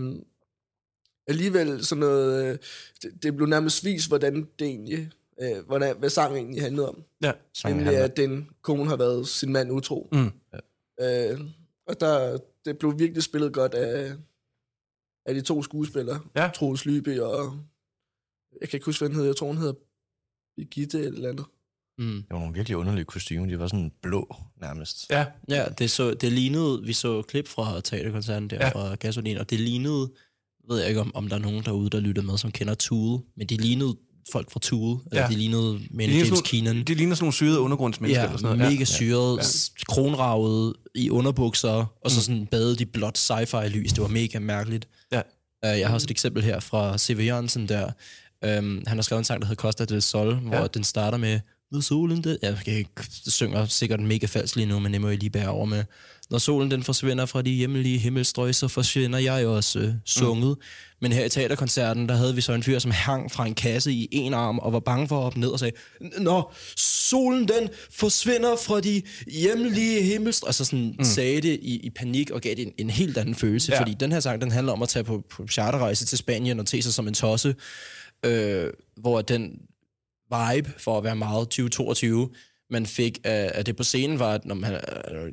alligevel 1.26 1.84
sådan 1.84 2.00
noget... 2.00 2.44
Øh, 2.52 2.58
det, 3.02 3.22
det 3.22 3.36
blev 3.36 3.48
nærmest 3.48 3.84
vist, 3.84 4.08
hvordan 4.08 4.34
det 4.58 4.66
egentlig... 4.66 5.10
Øh, 5.42 5.66
hvordan, 5.66 5.96
hvad 5.98 6.10
sangen 6.10 6.38
egentlig 6.38 6.62
handlede 6.62 6.88
om. 6.88 7.02
Ja. 7.22 7.32
Sangen 7.54 7.76
Nemlig, 7.76 7.86
handler- 7.98 8.04
at 8.10 8.16
den 8.16 8.48
kone 8.62 8.86
har 8.88 8.96
været 8.96 9.28
sin 9.28 9.52
mand 9.52 9.72
utro. 9.72 10.08
Mm. 10.12 10.30
Øh, 11.00 11.40
og 11.86 12.00
der, 12.00 12.38
det 12.64 12.78
blev 12.78 12.98
virkelig 12.98 13.22
spillet 13.22 13.52
godt 13.52 13.74
af, 13.74 14.12
af 15.26 15.34
de 15.34 15.40
to 15.40 15.62
skuespillere. 15.62 16.20
Ja. 16.36 16.50
Troels 16.54 16.84
Lybe 16.86 17.24
og... 17.26 17.58
Jeg 18.60 18.68
kan 18.68 18.76
ikke 18.76 18.86
huske, 18.86 19.00
hvad 19.00 19.08
den 19.08 19.14
hedder. 19.16 19.28
Jeg 19.28 19.36
tror, 19.36 19.46
hun 19.46 19.56
hedder 19.56 19.74
Birgitte 20.64 20.98
eller 20.98 21.10
et 21.10 21.14
eller 21.16 21.28
andet. 21.28 21.44
Mm. 21.98 22.14
Det 22.14 22.26
var 22.30 22.38
nogle 22.38 22.54
virkelig 22.54 22.76
underlige 22.76 23.04
kostymer. 23.04 23.46
De 23.46 23.58
var 23.58 23.66
sådan 23.66 23.92
blå, 24.02 24.36
nærmest. 24.60 25.06
Ja. 25.10 25.24
Ja, 25.48 25.64
det, 25.78 25.90
så, 25.90 26.14
det 26.14 26.32
lignede, 26.32 26.82
vi 26.84 26.92
så 26.92 27.22
klip 27.22 27.48
fra 27.48 27.80
teaterkoncerten 27.80 28.50
der 28.50 28.56
Ja. 28.56 28.68
fra 28.68 28.94
Gasolin, 28.94 29.36
og 29.38 29.50
det 29.50 29.60
lignede, 29.60 30.10
ved 30.70 30.78
jeg 30.78 30.88
ikke 30.88 31.00
om, 31.00 31.14
om 31.14 31.28
der 31.28 31.36
er 31.36 31.40
nogen 31.40 31.62
derude, 31.64 31.90
der 31.90 32.00
lytter 32.00 32.22
med, 32.22 32.38
som 32.38 32.52
kender 32.52 32.74
Tool, 32.74 33.20
men 33.36 33.46
de 33.46 33.56
lignede 33.56 33.96
folk 34.32 34.50
fra 34.50 34.60
Tool, 34.60 34.98
eller 35.10 35.22
Ja. 35.22 35.28
de 35.28 35.34
lignede 35.34 35.78
ligner 35.90 36.24
James 36.24 36.40
Keenan. 36.44 36.84
De 36.84 36.94
ligner 36.94 37.14
sådan 37.14 37.24
nogle 37.24 37.32
syrede 37.34 37.60
undergrundsmennesker. 37.60 38.20
Ja, 38.22 38.26
eller 38.28 38.38
sådan 38.38 38.58
noget. 38.58 38.72
mega 38.72 38.84
syret, 38.84 39.38
Ja. 39.38 39.42
kronravet 39.94 40.74
i 40.94 41.10
underbukser, 41.10 41.86
og 42.04 42.10
så 42.10 42.16
Mm. 42.18 42.22
sådan 42.22 42.46
badet 42.46 42.80
i 42.80 42.84
blåt 42.84 43.18
sci-fi 43.18 43.66
lys. 43.68 43.92
Det 43.92 44.02
var 44.02 44.08
mega 44.08 44.38
mærkeligt. 44.38 44.88
Ja. 45.12 45.18
Uh, 45.18 45.78
jeg 45.80 45.86
har 45.88 45.94
også 45.94 46.06
et 46.06 46.10
eksempel 46.10 46.42
her 46.42 46.60
fra 46.60 46.98
C.V. 46.98 47.18
Jørgensen 47.26 47.68
der. 47.68 47.92
Um, 48.46 48.82
han 48.86 48.98
har 48.98 49.02
skrevet 49.02 49.18
en 49.18 49.24
sang, 49.24 49.40
der 49.40 49.46
hedder 49.46 49.60
Costa 49.62 49.84
del 49.84 50.02
Sol, 50.02 50.34
hvor 50.34 50.54
Ja. 50.56 50.60
ja. 50.60 50.66
den 50.66 50.84
starter 50.84 51.18
med 51.18 51.40
Når 51.72 51.80
solen 51.80 52.24
den... 52.24 52.36
Jeg 52.42 52.58
ikke, 52.66 52.90
det 53.24 53.32
synger 53.32 53.66
sikkert 53.66 54.00
mega 54.00 54.26
falsk 54.26 54.56
lige 54.56 54.66
nu, 54.66 54.78
men 54.78 54.92
det 54.92 55.00
må 55.00 55.08
jeg 55.08 55.18
lige 55.18 55.30
bære 55.30 55.48
over 55.48 55.66
med. 55.66 55.84
Når 56.30 56.38
solen 56.38 56.70
den 56.70 56.82
forsvinder 56.82 57.26
fra 57.26 57.42
de 57.42 57.50
hjemlige 57.50 57.98
himmelstrøg, 57.98 58.54
så 58.54 58.68
forsvinder 58.68 59.18
jeg 59.18 59.46
også 59.46 59.78
øh, 59.78 59.92
sunget. 60.06 60.56
Mm. 60.58 60.64
Men 61.00 61.12
her 61.12 61.24
i 61.24 61.28
teaterkoncerten, 61.28 62.08
der 62.08 62.14
havde 62.16 62.34
vi 62.34 62.40
så 62.40 62.52
en 62.52 62.62
fyr, 62.62 62.78
som 62.78 62.90
hang 62.90 63.32
fra 63.32 63.46
en 63.46 63.54
kasse 63.54 63.92
i 63.92 64.08
en 64.12 64.34
arm, 64.34 64.58
og 64.58 64.72
var 64.72 64.80
bange 64.80 65.08
for 65.08 65.16
at 65.16 65.22
hoppe 65.22 65.40
ned 65.40 65.48
og 65.48 65.58
sagde, 65.58 65.76
Når 66.18 66.54
solen 66.76 67.48
den 67.48 67.68
forsvinder 67.90 68.56
fra 68.66 68.80
de 68.80 69.02
hjemlige 69.26 70.02
himmelstrøg, 70.02 70.48
altså 70.48 70.64
sådan 70.64 70.94
mm. 70.98 71.04
sagde 71.04 71.40
det 71.40 71.58
i, 71.62 71.76
i 71.76 71.90
panik 71.90 72.30
og 72.30 72.40
gav 72.40 72.54
det 72.54 72.62
en, 72.66 72.72
en 72.78 72.90
helt 72.90 73.18
anden 73.18 73.34
følelse, 73.34 73.72
Ja. 73.72 73.76
ja. 73.76 73.80
fordi 73.82 73.94
den 74.00 74.12
her 74.12 74.20
sang, 74.20 74.40
den 74.40 74.50
handler 74.50 74.72
om 74.72 74.82
at 74.82 74.88
tage 74.88 75.04
på, 75.04 75.22
på 75.30 75.46
charterrejse 75.46 76.06
til 76.06 76.18
Spanien 76.18 76.60
og 76.60 76.66
te 76.66 76.82
sig 76.82 76.94
som 76.94 77.08
en 77.08 77.14
tosse, 77.14 77.54
øh, 78.24 78.70
hvor 78.96 79.22
den 79.22 79.60
vibe, 80.30 80.70
for 80.78 80.98
at 80.98 81.04
være 81.04 81.16
meget 81.16 81.48
2022, 81.48 82.30
man 82.70 82.86
fik 82.86 83.18
af, 83.24 83.50
af 83.54 83.64
det 83.64 83.76
på 83.76 83.82
scenen, 83.84 84.18
var, 84.18 84.32
at 84.34 84.44
når 84.44 84.54
man 84.54 84.72
er 84.74 84.80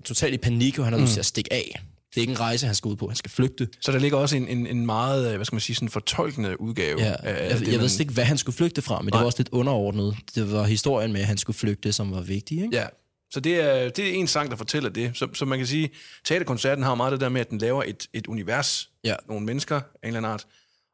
totalt 0.05 0.33
i 0.33 0.37
panik, 0.37 0.79
og 0.79 0.85
han 0.85 0.93
har 0.93 1.01
lyst 1.01 1.13
til 1.13 1.19
at 1.19 1.25
stikke 1.25 1.53
af. 1.53 1.81
Det 2.09 2.17
er 2.17 2.21
ikke 2.21 2.31
en 2.31 2.39
rejse, 2.39 2.65
han 2.65 2.75
skal 2.75 2.89
ud 2.89 2.95
på. 2.95 3.07
Han 3.07 3.15
skal 3.15 3.31
flygte. 3.31 3.67
Så 3.81 3.91
der 3.91 3.99
ligger 3.99 4.17
også 4.17 4.37
en, 4.37 4.47
en, 4.47 4.67
en 4.67 4.85
meget, 4.85 5.29
øh, 5.29 5.35
hvad 5.35 5.45
skal 5.45 5.55
man 5.55 5.61
sige, 5.61 5.75
sådan 5.75 5.89
fortolkende 5.89 6.61
udgave. 6.61 6.99
Ja, 6.99 7.15
af, 7.23 7.49
jeg, 7.49 7.59
det, 7.59 7.67
jeg 7.67 7.71
man- 7.73 7.81
ved 7.81 7.99
ikke, 7.99 8.13
hvad 8.13 8.23
han 8.23 8.37
skulle 8.37 8.55
flygte 8.55 8.81
fra, 8.81 8.99
men 8.99 9.05
det 9.05 9.13
Nej. 9.13 9.19
var 9.21 9.25
også 9.25 9.39
lidt 9.39 9.49
underordnet. 9.49 10.15
Det 10.35 10.51
var 10.51 10.63
historien 10.63 11.13
med, 11.13 11.21
at 11.21 11.27
han 11.27 11.37
skulle 11.37 11.57
flygte, 11.57 11.93
som 11.93 12.11
var 12.11 12.21
vigtig. 12.21 12.57
Ikke? 12.61 12.75
Ja, 12.77 12.85
så 13.31 13.39
det 13.39 13.55
er, 13.61 13.89
det 13.89 14.07
er 14.09 14.13
en 14.13 14.27
sang, 14.27 14.51
der 14.51 14.57
fortæller 14.57 14.89
det. 14.89 15.11
Så, 15.13 15.27
så 15.33 15.45
man 15.45 15.57
kan 15.59 15.67
sige, 15.67 15.89
teaterkoncerten 16.25 16.83
har 16.83 16.95
meget 16.95 17.11
det 17.11 17.21
der 17.21 17.29
med, 17.29 17.41
at 17.41 17.49
den 17.49 17.57
laver 17.57 17.83
et, 17.87 18.07
et 18.13 18.27
univers, 18.27 18.89
Ja. 19.03 19.15
nogle 19.27 19.45
mennesker 19.45 19.75
af 19.75 19.81
en 19.81 20.07
eller 20.07 20.17
anden 20.19 20.31
art, 20.31 20.45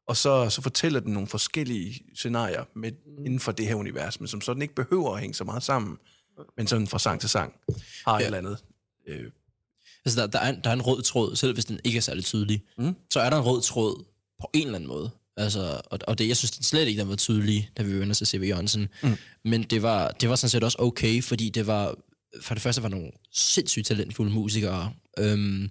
og 0.07 0.17
så, 0.17 0.49
så 0.49 0.61
fortæller 0.61 0.99
den 0.99 1.13
nogle 1.13 1.27
forskellige 1.27 2.03
scenarier 2.15 2.63
med, 2.75 2.91
inden 3.25 3.39
for 3.39 3.51
det 3.51 3.67
her 3.67 3.75
univers, 3.75 4.19
men 4.19 4.27
som 4.27 4.41
sådan 4.41 4.61
ikke 4.61 4.75
behøver 4.75 5.13
at 5.13 5.19
hænge 5.19 5.33
så 5.33 5.43
meget 5.43 5.63
sammen, 5.63 5.97
men 6.57 6.67
sådan 6.67 6.87
fra 6.87 6.99
sang 6.99 7.19
til 7.19 7.29
sang 7.29 7.53
har 8.05 8.13
ja. 8.13 8.19
et 8.19 8.25
eller 8.25 8.37
andet. 8.37 8.63
Øh, 9.07 9.31
Altså, 10.05 10.21
der, 10.21 10.27
der, 10.27 10.39
er 10.39 10.49
en, 10.49 10.59
der 10.63 10.69
er 10.69 10.73
en 10.73 10.81
rød 10.81 11.01
tråd, 11.01 11.35
selv 11.35 11.53
hvis 11.53 11.65
den 11.65 11.79
ikke 11.83 11.97
er 11.97 12.01
særlig 12.01 12.25
tydelig. 12.25 12.61
Mm. 12.77 12.95
Så 13.09 13.19
er 13.19 13.29
der 13.29 13.37
en 13.37 13.43
rød 13.43 13.61
tråd 13.61 14.03
på 14.41 14.49
en 14.53 14.61
eller 14.61 14.75
anden 14.75 14.87
måde. 14.87 15.09
Altså, 15.37 15.81
og, 15.85 15.99
og 16.07 16.17
det, 16.17 16.27
jeg 16.27 16.37
synes 16.37 16.51
den 16.51 16.63
slet 16.63 16.87
ikke, 16.87 17.01
den 17.01 17.09
var 17.09 17.15
tydelig, 17.15 17.69
da 17.77 17.83
vi 17.83 17.99
vender 17.99 18.15
til 18.15 18.27
C.V. 18.27 18.43
Jørgensen. 18.47 18.87
Mm. 19.03 19.17
Men 19.45 19.63
det 19.63 19.81
var, 19.81 20.11
det 20.11 20.29
var 20.29 20.35
sådan 20.35 20.49
set 20.49 20.63
også 20.63 20.77
okay, 20.79 21.23
fordi 21.23 21.49
det 21.49 21.67
var, 21.67 21.95
for 22.41 22.53
det 22.53 22.63
første 22.63 22.83
var 22.83 22.89
nogle 22.89 23.11
sindssygt 23.33 23.87
talentfulde 23.87 24.31
musikere, 24.31 24.93
øhm, 25.19 25.69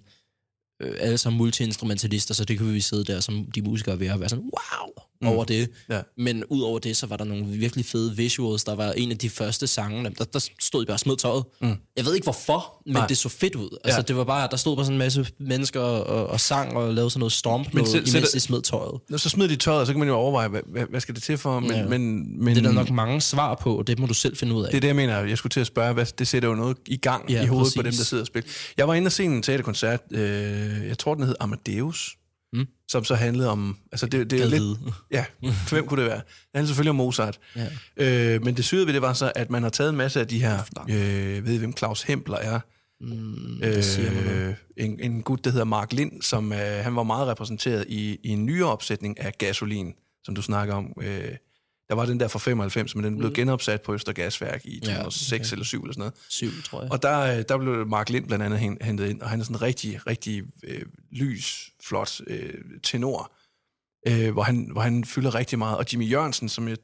øh, 0.83 0.95
alle 0.99 1.17
sammen 1.17 1.37
multiinstrumentalister, 1.37 2.33
så 2.33 2.45
det 2.45 2.59
kunne 2.59 2.73
vi 2.73 2.81
sidde 2.81 3.03
der 3.03 3.19
som 3.19 3.51
de 3.55 3.61
musikere 3.61 3.99
ved 3.99 4.11
og 4.11 4.19
være 4.19 4.29
sådan, 4.29 4.43
wow, 4.43 4.89
Mm. 5.23 5.29
over 5.29 5.43
det. 5.45 5.69
Ja. 5.89 6.01
Men 6.17 6.43
ud 6.49 6.61
over 6.61 6.79
det, 6.79 6.97
så 6.97 7.05
var 7.07 7.17
der 7.17 7.23
nogle 7.23 7.45
virkelig 7.45 7.85
fede 7.85 8.15
visuals. 8.15 8.63
Der 8.63 8.75
var 8.75 8.91
en 8.91 9.11
af 9.11 9.17
de 9.17 9.29
første 9.29 9.67
sange, 9.67 10.03
der, 10.17 10.23
der 10.25 10.49
stod 10.61 10.83
I 10.83 10.85
bare 10.85 10.97
smed 10.97 11.17
tøjet. 11.17 11.43
Mm. 11.61 11.75
Jeg 11.97 12.05
ved 12.05 12.13
ikke 12.15 12.25
hvorfor, 12.25 12.81
men 12.85 12.93
Nej. 12.93 13.07
Det 13.07 13.17
så 13.17 13.29
fedt 13.29 13.55
ud. 13.55 13.77
Altså, 13.83 13.97
Ja. 13.99 14.01
det 14.01 14.15
var 14.17 14.23
bare, 14.23 14.47
der 14.51 14.57
stod 14.57 14.75
bare 14.75 14.85
sådan 14.85 14.93
en 14.93 14.97
masse 14.99 15.25
mennesker 15.39 15.79
og, 15.79 16.27
og 16.27 16.39
sang 16.39 16.73
og 16.77 16.93
lavede 16.93 17.09
sådan 17.09 17.19
noget 17.19 17.31
stomp, 17.33 17.73
Men 17.73 17.83
noget, 17.83 17.95
imens 17.95 18.09
sæt- 18.11 18.33
de 18.33 18.39
smed 18.39 18.61
tøjet. 18.61 18.99
Når 19.09 19.17
så 19.17 19.29
smider 19.29 19.49
de 19.49 19.55
tøjet, 19.55 19.79
og 19.81 19.87
så 19.87 19.93
kan 19.93 19.99
man 19.99 20.07
jo 20.07 20.13
overveje, 20.15 20.47
hvad, 20.47 20.61
hvad, 20.71 20.83
hvad 20.89 20.99
skal 21.01 21.15
det 21.15 21.23
til 21.23 21.37
for? 21.37 21.59
Men, 21.59 21.71
Ja. 21.71 21.85
men, 21.87 21.99
men, 22.43 22.55
Det 22.55 22.63
er 22.65 22.67
der 22.67 22.75
nok 22.75 22.89
mange 22.89 23.21
svar 23.21 23.55
på, 23.55 23.77
og 23.77 23.87
det 23.87 23.99
må 23.99 24.05
du 24.05 24.13
selv 24.13 24.37
finde 24.37 24.53
ud 24.55 24.63
af. 24.63 24.69
Det 24.71 24.77
er 24.77 24.81
det, 24.81 24.87
jeg 24.87 24.95
mener. 24.95 25.19
Jeg 25.19 25.37
skulle 25.37 25.51
til 25.51 25.59
at 25.59 25.67
spørge, 25.67 25.93
hvad, 25.93 26.05
det 26.05 26.27
sætter 26.27 26.49
jo 26.49 26.55
noget 26.55 26.77
i 26.87 26.97
gang 26.97 27.29
ja, 27.29 27.43
i 27.43 27.45
hovedet 27.45 27.73
på 27.77 27.81
præcis. 27.81 27.95
dem, 27.95 27.97
der 27.99 28.05
sidder 28.05 28.23
og 28.23 28.27
spiller. 28.27 28.49
Jeg 28.77 28.87
var 28.87 28.93
inde 28.93 29.07
og 29.07 29.11
se 29.11 29.23
en 29.23 29.41
teaterkoncert, 29.43 29.99
øh, 30.11 30.87
jeg 30.87 30.97
tror, 30.99 31.15
den 31.15 31.23
hed 31.23 31.35
Amadeus, 31.39 32.15
Mm. 32.53 32.67
som 32.87 33.03
så 33.03 33.15
handlede 33.15 33.49
om... 33.49 33.77
Altså, 33.91 34.05
det, 34.05 34.31
det 34.31 34.41
er 34.41 34.45
lidt... 34.45 34.79
Ja, 35.11 35.25
hvem 35.69 35.87
kunne 35.87 36.01
det 36.01 36.09
være? 36.09 36.19
Det 36.19 36.49
handlede 36.55 36.67
selvfølgelig 36.67 36.89
om 36.89 36.95
Mozart. 36.95 37.39
Ja. 37.97 38.35
Øh, 38.35 38.43
men 38.43 38.57
det 38.57 38.65
syrede 38.65 38.85
ved 38.85 38.93
det 38.93 39.01
var 39.01 39.13
så, 39.13 39.31
at 39.35 39.49
man 39.49 39.63
har 39.63 39.69
taget 39.69 39.89
en 39.89 39.95
masse 39.95 40.19
af 40.19 40.27
de 40.27 40.39
her... 40.39 40.59
Øh, 40.89 41.45
ved 41.45 41.53
I, 41.53 41.57
hvem 41.57 41.77
Claus 41.77 42.01
Hempler 42.01 42.37
er? 42.37 42.59
Mm. 43.01 43.63
Øh, 43.63 44.53
en, 44.77 44.99
en 44.99 45.21
gut, 45.21 45.45
der 45.45 45.51
hedder 45.51 45.65
Mark 45.65 45.93
Lind, 45.93 46.21
som 46.21 46.53
øh, 46.53 46.59
han 46.59 46.95
var 46.95 47.03
meget 47.03 47.27
repræsenteret 47.27 47.85
i, 47.89 48.19
i 48.23 48.29
en 48.29 48.45
nyere 48.45 48.71
opsætning 48.71 49.19
af 49.19 49.33
Gasolin, 49.37 49.93
som 50.23 50.35
du 50.35 50.41
snakker 50.41 50.75
om. 50.75 50.93
Øh, 51.01 51.31
der 51.93 51.99
var 51.99 52.05
den 52.05 52.19
der 52.19 52.27
fra 52.27 52.39
95, 52.39 52.95
men 52.95 53.05
den 53.05 53.17
blev 53.17 53.33
genopsat 53.33 53.81
på 53.81 53.93
Østergasværk 53.93 54.65
i 54.65 54.79
2006 54.79 55.47
okay. 55.47 55.53
eller 55.53 55.65
7 55.65 55.81
eller 55.81 55.93
sådan 55.93 55.99
noget. 55.99 56.13
Syv, 56.29 56.49
tror 56.63 56.81
jeg. 56.81 56.91
Og 56.91 57.01
der, 57.01 57.19
øh, 57.37 57.43
der 57.49 57.57
blev 57.57 57.87
Mark 57.87 58.09
Lind 58.09 58.27
blandt 58.27 58.45
andet 58.45 58.59
hen- 58.59 58.77
hentet 58.81 59.09
ind, 59.09 59.21
og 59.21 59.29
han 59.29 59.39
er 59.39 59.43
sådan 59.43 59.55
en 59.55 59.61
rigtig, 59.61 60.07
rigtig 60.07 60.43
øh, 60.63 60.81
lys, 61.11 61.69
flot 61.83 62.21
øh, 62.27 62.53
tenor, 62.83 63.31
øh, 64.07 64.31
hvor, 64.33 64.43
han, 64.43 64.69
hvor 64.71 64.81
han 64.81 65.05
fylder 65.05 65.35
rigtig 65.35 65.59
meget. 65.59 65.77
Og 65.77 65.85
Jimmy 65.93 66.11
Jørgensen, 66.11 66.49
som 66.49 66.67
jeg, 66.67 66.77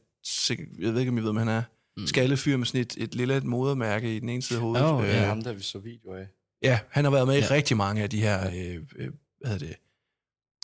jeg 0.79 0.93
ved 0.93 0.99
ikke, 0.99 1.09
om 1.09 1.17
I 1.17 1.21
ved, 1.21 1.29
om 1.29 1.37
han 1.37 1.47
er, 1.47 1.63
mm. 1.97 2.07
skallefyr 2.07 2.57
med 2.57 2.65
sådan 2.65 2.81
et, 2.81 2.93
et 2.97 3.15
lille 3.15 3.39
modermærke 3.41 4.15
i 4.15 4.19
den 4.19 4.29
ene 4.29 4.41
side 4.41 4.57
af 4.59 4.63
hovedet. 4.63 4.85
Åh, 4.85 5.03
ja. 5.05 5.21
Øh, 5.21 5.27
ham, 5.27 5.41
der 5.41 5.53
vi 5.53 5.63
så 5.63 5.79
video 5.79 6.13
af. 6.13 6.27
Ja, 6.63 6.79
han 6.89 7.03
har 7.03 7.11
været 7.11 7.27
med 7.27 7.35
i 7.35 7.39
Ja. 7.39 7.47
rigtig 7.51 7.77
mange 7.77 8.03
af 8.03 8.09
de 8.09 8.19
her, 8.21 8.47
øh, 8.47 8.75
øh, 8.95 9.09
hvad 9.41 9.51
hedder 9.51 9.67
det, 9.67 9.75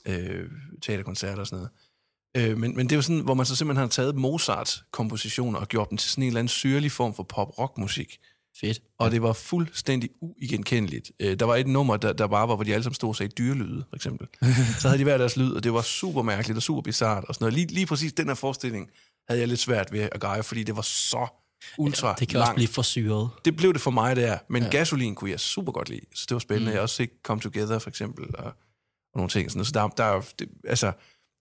øh, 0.07 0.49
teaterkoncerter 0.81 1.39
og 1.39 1.47
sådan 1.47 1.57
noget. 1.57 1.71
Øh, 2.35 2.57
men, 2.57 2.75
men 2.75 2.85
det 2.87 2.91
er 2.91 2.95
jo 2.95 3.01
sådan, 3.01 3.19
hvor 3.19 3.33
man 3.33 3.45
så 3.45 3.55
simpelthen 3.55 3.81
har 3.81 3.87
taget 3.87 4.15
Mozart-kompositioner 4.15 5.59
og 5.59 5.67
gjort 5.67 5.89
dem 5.89 5.97
til 5.97 6.09
sådan 6.09 6.23
en 6.23 6.27
eller 6.27 6.39
anden 6.39 6.49
syrlig 6.49 6.91
form 6.91 7.13
for 7.15 7.23
pop-rock-musik. 7.23 8.17
Fedt. 8.61 8.81
og 8.99 9.11
det 9.11 9.21
var 9.21 9.33
fuldstændig 9.33 10.09
uigenkendeligt. 10.21 11.11
Øh, 11.19 11.39
der 11.39 11.45
var 11.45 11.55
et 11.55 11.67
nummer, 11.67 11.97
der, 11.97 12.13
der 12.13 12.27
bare 12.27 12.47
var, 12.47 12.55
hvor 12.55 12.63
de 12.63 12.73
alle 12.73 12.83
sammen 12.83 12.95
stod 12.95 13.09
og 13.09 13.15
sagde 13.15 13.31
dyrelyde, 13.37 13.83
for 13.89 13.95
eksempel. 13.95 14.27
Så 14.79 14.87
havde 14.87 14.99
de 14.99 15.03
hver 15.03 15.17
deres 15.17 15.37
lyd, 15.37 15.51
og 15.51 15.63
det 15.63 15.73
var 15.73 15.81
super 15.81 16.21
mærkeligt 16.21 16.57
og 16.57 16.63
super 16.63 16.81
bizart 16.81 17.23
og 17.23 17.35
sådan 17.35 17.43
noget. 17.45 17.53
Lige, 17.53 17.67
lige 17.67 17.85
præcis 17.85 18.13
den 18.13 18.27
her 18.27 18.35
forestilling 18.35 18.89
havde 19.29 19.39
jeg 19.41 19.47
lidt 19.47 19.59
svært 19.59 19.91
ved 19.91 19.99
at 20.11 20.21
greje, 20.21 20.43
fordi 20.43 20.63
det 20.63 20.75
var 20.75 20.81
så 20.81 21.27
ultra 21.77 22.15
Det 22.19 22.27
kan 22.27 22.37
langt. 22.39 22.49
også 22.49 22.55
blive 22.55 22.67
for 22.67 22.81
syret. 22.81 23.29
Det 23.45 23.55
blev 23.55 23.73
det 23.73 23.81
for 23.81 23.91
mig 23.91 24.15
der, 24.15 24.37
men 24.49 24.63
ja. 24.63 24.69
gasolin 24.69 25.15
kunne 25.15 25.31
jeg 25.31 25.39
super 25.39 25.71
godt 25.71 25.89
lide, 25.89 26.05
så 26.13 26.25
det 26.29 26.35
var 26.35 26.39
spændende. 26.39 26.69
Mm. 26.69 26.71
Jeg 26.71 26.77
har 26.77 26.81
også 26.81 26.95
set 26.95 27.09
Come 27.23 27.41
Together, 27.41 27.79
for 27.79 27.89
eksempel, 27.89 28.25
og, 28.37 28.45
og 28.45 28.53
nogle 29.15 29.29
ting 29.29 29.51
sådan 29.51 29.57
noget. 29.57 29.67
Så 29.67 29.73
der, 29.73 29.87
der 29.87 30.03
er 30.03 30.21
det, 30.39 30.49
altså, 30.67 30.91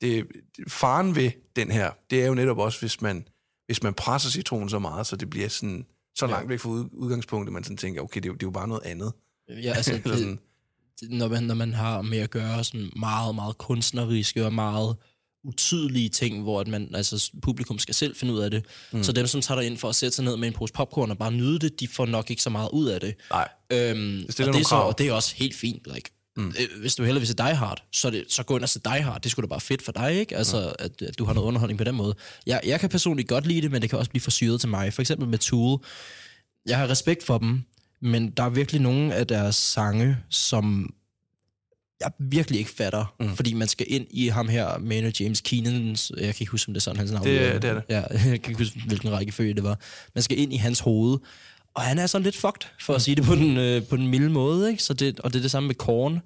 det, 0.04 0.26
faren 0.68 1.16
ved 1.16 1.30
den 1.56 1.70
her, 1.70 1.90
det 2.11 2.23
er 2.23 2.26
jo 2.26 2.34
netop 2.34 2.58
også, 2.58 2.80
hvis 2.80 3.00
man, 3.00 3.28
hvis 3.66 3.82
man 3.82 3.94
presser 3.94 4.30
citronen 4.30 4.68
så 4.68 4.78
meget, 4.78 5.06
så 5.06 5.16
det 5.16 5.30
bliver 5.30 5.49
sådan, 5.49 5.87
så 6.14 6.26
langt 6.26 6.49
væk 6.49 6.61
fra 6.61 6.68
ud, 6.68 6.88
udgangspunktet, 6.92 7.52
man 7.52 7.64
sådan 7.64 7.76
tænker, 7.76 8.02
okay, 8.02 8.20
det 8.20 8.26
er, 8.26 8.30
jo, 8.30 8.34
det 8.34 8.42
er 8.42 8.46
jo 8.46 8.50
bare 8.50 8.68
noget 8.68 8.82
andet. 8.84 9.12
Ja, 9.49 9.73
altså, 9.73 9.92
Eller 9.94 10.11
det, 10.11 10.18
sådan. 10.18 10.38
det, 11.00 11.11
når, 11.11 11.28
man, 11.28 11.42
når 11.42 11.54
man 11.54 11.75
har 11.75 12.02
med 12.02 12.18
at 12.18 12.30
gøre 12.30 12.64
sådan 12.64 12.90
meget, 12.96 13.34
meget 13.34 13.58
kunstneriske 13.58 14.46
og 14.46 14.52
meget 14.52 14.96
utydelige 15.44 16.08
ting, 16.08 16.42
hvor 16.42 16.61
at 16.61 16.68
man, 16.68 16.94
altså, 16.94 17.32
publikum 17.42 17.78
skal 17.78 17.94
selv 17.94 18.16
finde 18.16 18.34
ud 18.34 18.40
af 18.40 18.50
det. 18.50 18.64
Mm. 18.92 19.02
Så 19.02 19.12
dem, 19.12 19.26
som 19.26 19.40
tager 19.40 19.61
ind 19.61 19.76
for 19.76 19.88
at 19.88 19.94
sætte 19.94 20.16
sig 20.16 20.25
ned 20.25 20.37
med 20.37 20.49
en 20.49 20.54
pose 20.54 20.73
popcorn 20.73 21.11
og 21.11 21.18
bare 21.18 21.32
nyde 21.32 21.58
det, 21.58 21.80
de 21.80 21.88
får 21.88 22.06
nok 22.06 22.30
ikke 22.30 22.42
så 22.42 22.50
meget 22.50 22.68
ud 22.73 22.87
af 22.87 23.00
det. 23.00 23.14
Nej. 23.30 23.49
Øhm, 23.73 24.26
stiller 24.30 24.52
og, 24.52 24.54
det 24.54 24.61
er 24.61 24.68
så, 24.68 24.76
og 24.76 24.99
det 24.99 25.08
er 25.08 25.12
også 25.12 25.34
helt 25.37 25.54
fint. 25.54 25.82
Like, 25.94 26.11
mm. 26.37 26.55
Hvis 26.81 26.95
du 26.95 27.05
hellere 27.05 27.21
vil 27.21 27.29
se 27.29 27.35
Die 27.35 27.55
Hard, 27.55 27.85
så, 27.93 28.11
det, 28.11 28.25
så 28.29 28.43
gå 28.43 28.57
ind 28.57 28.62
og 28.62 28.69
se 28.69 28.81
Die 28.85 29.03
Hard. 29.03 29.23
Det 29.23 29.31
skulle 29.31 29.49
da 29.49 29.49
bare 29.49 29.61
fedt 29.61 29.83
for 29.83 29.93
dig, 29.93 30.14
ikke? 30.14 30.37
Altså, 30.37 30.61
mm. 30.61 30.85
at, 30.85 31.03
at 31.03 31.19
du 31.19 31.25
har 31.25 31.33
noget 31.33 31.47
underholdning 31.47 31.79
på 31.79 31.85
den 31.85 31.95
måde. 31.95 32.14
Jeg, 32.47 32.61
jeg 32.67 32.81
kan 32.81 32.88
personligt 32.88 33.29
godt 33.29 33.47
lide 33.47 33.62
det, 33.62 33.71
men 33.71 33.83
det 33.83 33.91
kan 33.91 33.99
også 33.99 34.11
blive 34.11 34.23
for 34.23 34.31
syret 34.31 34.61
til 34.61 34.69
mig. 34.69 34.93
For 34.93 35.03
eksempel 35.03 35.29
med 35.29 35.38
Tool. 35.38 35.85
Jeg 36.67 36.79
har 36.79 36.88
respekt 36.88 37.23
for 37.23 37.38
dem, 37.38 37.62
men 38.03 38.31
der 38.31 38.43
er 38.43 38.50
virkelig 38.50 38.81
nogle 38.81 39.14
af 39.14 39.26
deres 39.26 39.57
sange, 39.57 40.17
som 40.31 40.95
jeg 42.00 42.12
virkelig 42.19 42.59
ikke 42.59 42.71
fatter, 42.71 43.14
mm. 43.21 43.37
fordi 43.37 43.55
man 43.55 43.69
skal 43.69 43.87
ind 43.88 44.07
i 44.11 44.29
ham 44.29 44.49
her, 44.49 44.79
Maynard 44.79 45.12
James 45.21 45.41
Keenans, 45.41 46.12
jeg 46.17 46.35
kan 46.35 46.35
ikke 46.41 46.50
huske, 46.50 46.69
om 46.69 46.75
det 46.75 46.81
er 46.81 46.83
sådan 46.83 46.99
hans 46.99 47.11
navn. 47.12 47.26
Det 47.26 47.62
det 47.62 47.71
er 47.71 47.75
det. 47.75 47.83
Ja, 47.88 48.03
jeg 48.11 48.21
kan 48.21 48.35
ikke 48.35 48.55
huske, 48.55 48.83
hvilken 48.87 49.12
rækkefølge 49.12 49.55
det 49.55 49.62
var. 49.62 49.79
Man 50.14 50.23
skal 50.23 50.38
ind 50.38 50.53
i 50.53 50.57
hans 50.57 50.81
hoved, 50.81 51.19
og 51.75 51.83
han 51.83 51.99
er 51.99 52.07
sådan 52.07 52.23
lidt 52.23 52.37
fucked, 52.37 52.69
for 52.81 52.95
at 52.95 53.02
sige 53.02 53.14
det 53.14 53.25
på 53.25 53.35
den, 53.35 53.57
øh, 53.57 53.87
på 53.87 53.97
den 53.97 54.09
milde 54.09 54.31
måde, 54.31 54.71
ikke? 54.71 54.83
Så 54.83 54.95
det, 54.95 55.21
og 55.21 55.33
det 55.33 55.38
er 55.38 55.43
det 55.43 55.50
samme 55.50 55.66
med 55.66 55.75
Korn. 55.75 56.21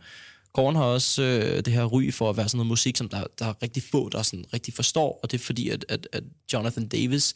Korn 0.55 0.77
har 0.77 0.83
også 0.85 1.23
øh, 1.23 1.65
det 1.65 1.73
her 1.73 1.85
ry 1.85 2.13
for 2.13 2.31
at 2.31 2.37
være 2.37 2.49
sådan 2.49 2.57
noget 2.57 2.69
musik, 2.69 2.97
som 2.97 3.09
der, 3.09 3.25
der 3.39 3.47
er 3.47 3.63
rigtig 3.63 3.83
få, 3.83 4.09
der 4.09 4.23
sådan 4.23 4.45
rigtig 4.53 4.75
forstår, 4.75 5.21
og 5.23 5.31
det 5.31 5.41
er 5.41 5.45
fordi, 5.45 5.69
at, 5.69 5.85
at, 5.89 6.09
at 6.13 6.23
Jonathan 6.53 6.89
Davis, 6.89 7.35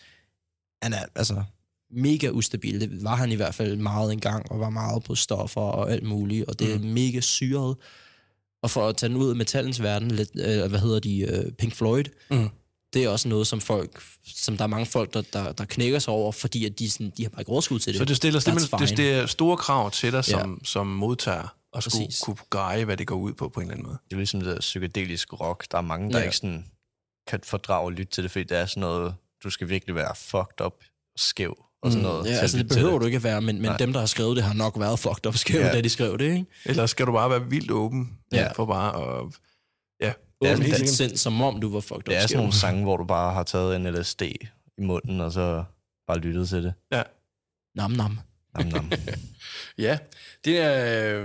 han 0.82 0.92
er 0.92 1.04
altså 1.14 1.42
mega 1.90 2.28
ustabil. 2.30 2.80
Det 2.80 3.04
var 3.04 3.16
han 3.16 3.32
i 3.32 3.34
hvert 3.34 3.54
fald 3.54 3.76
meget 3.76 4.12
engang, 4.12 4.52
og 4.52 4.60
var 4.60 4.70
meget 4.70 5.04
på 5.04 5.14
stoffer 5.14 5.60
og 5.60 5.92
alt 5.92 6.02
muligt, 6.02 6.44
og 6.48 6.58
det 6.58 6.74
er 6.74 6.78
mega 6.78 7.20
syret. 7.20 7.76
Og 8.62 8.70
for 8.70 8.88
at 8.88 8.96
tage 8.96 9.08
den 9.08 9.16
ud 9.16 9.30
af 9.30 9.36
metallens 9.36 9.82
verden, 9.82 10.10
lidt, 10.10 10.30
øh, 10.34 10.70
hvad 10.70 10.80
hedder 10.80 10.98
de, 11.00 11.20
øh, 11.20 11.52
Pink 11.52 11.74
Floyd, 11.74 12.04
Mm. 12.30 12.48
Det 12.94 13.04
er 13.04 13.08
også 13.08 13.28
noget, 13.28 13.46
som 13.46 13.60
folk, 13.60 14.02
som 14.26 14.56
der 14.56 14.64
er 14.64 14.68
mange 14.68 14.86
folk, 14.86 15.14
der, 15.14 15.22
der, 15.32 15.52
der 15.52 15.64
knækker 15.64 15.98
sig 15.98 16.12
over, 16.12 16.32
fordi 16.32 16.66
at 16.66 16.78
de, 16.78 16.90
sådan, 16.90 17.12
de 17.16 17.22
har 17.22 17.30
bare 17.30 17.40
ikke 17.40 17.50
overskud 17.52 17.78
til 17.78 17.92
det. 17.92 17.98
Så 17.98 18.04
det 18.04 18.16
stiller 18.16 18.40
simpelthen 18.40 18.96
det, 18.96 19.12
er 19.12 19.26
store 19.26 19.56
krav 19.56 19.90
til 19.90 20.12
dig 20.12 20.24
som, 20.24 20.50
ja. 20.50 20.64
som 20.64 20.86
modtager, 20.86 21.56
og 21.72 21.82
skulle 21.82 22.06
Præcis. 22.06 22.20
kunne 22.20 22.36
greje, 22.50 22.84
hvad 22.84 22.96
det 22.96 23.06
går 23.06 23.16
ud 23.16 23.32
på, 23.32 23.48
på 23.48 23.60
en 23.60 23.66
eller 23.66 23.74
anden 23.74 23.86
måde. 23.86 23.98
Det 24.04 24.12
er 24.12 24.16
ligesom 24.16 24.40
det 24.40 24.48
der 24.54 24.60
psykedelisk 24.60 25.40
rock. 25.40 25.66
Der 25.70 25.78
er 25.78 25.82
mange, 25.82 26.12
der 26.12 26.18
Ja. 26.18 26.24
ikke 26.24 26.36
sådan 26.36 26.64
kan 27.28 27.40
fordrage 27.44 27.86
at 27.86 27.92
lytte 27.92 28.12
til 28.12 28.22
det, 28.22 28.30
fordi 28.30 28.44
det 28.44 28.58
er 28.58 28.66
sådan 28.66 28.80
noget, 28.80 29.14
du 29.44 29.50
skal 29.50 29.68
virkelig 29.68 29.94
være 29.94 30.14
fucked 30.16 30.60
up, 30.66 30.74
skæv 31.16 31.64
og 31.82 31.90
sådan 31.92 32.02
noget. 32.02 32.22
Mm, 32.24 32.30
ja, 32.30 32.36
altså 32.38 32.58
det 32.58 32.68
behøver 32.68 32.98
du 32.98 33.06
ikke 33.06 33.16
at 33.16 33.24
være, 33.24 33.40
men, 33.40 33.56
men 33.56 33.62
Nej. 33.70 33.76
dem, 33.76 33.92
der 33.92 34.00
har 34.00 34.06
skrevet 34.06 34.36
det, 34.36 34.44
har 34.44 34.54
nok 34.54 34.78
været 34.80 34.98
fucked 34.98 35.26
up 35.26 35.36
Ja. 35.50 35.66
ja. 35.66 35.72
da 35.72 35.80
de 35.80 35.88
skrev 35.88 36.18
det, 36.18 36.24
ikke? 36.24 36.44
Eller 36.64 36.86
skal 36.86 37.06
du 37.06 37.12
bare 37.12 37.30
være 37.30 37.48
vildt 37.48 37.70
åben 37.70 38.18
Ja. 38.32 38.52
for 38.52 38.66
bare 38.66 39.18
at... 39.20 39.26
Ja, 40.00 40.12
Det- 40.42 40.78
dit 40.80 40.88
sind, 40.88 41.16
som 41.16 41.42
om 41.42 41.60
du 41.60 41.68
var 41.72 41.80
fucked 41.80 41.96
up 41.98 42.06
Det 42.06 42.16
er 42.16 42.20
sådan 42.20 42.36
nogle 42.36 42.52
sange, 42.52 42.82
hvor 42.82 42.96
du 42.96 43.04
bare 43.04 43.34
har 43.34 43.42
taget 43.42 43.76
en 43.76 43.86
LSD 43.94 44.22
i 44.78 44.82
munden, 44.82 45.20
og 45.20 45.32
så 45.32 45.64
bare 46.06 46.18
lyttet 46.18 46.48
til 46.48 46.62
det. 46.62 46.74
ja. 46.92 47.02
Nam, 47.74 47.90
nam. 47.90 48.18
Nam, 48.58 48.66
nam. 48.66 48.90
Ja, 49.78 49.98
det 50.44 50.58
er, 50.58 50.72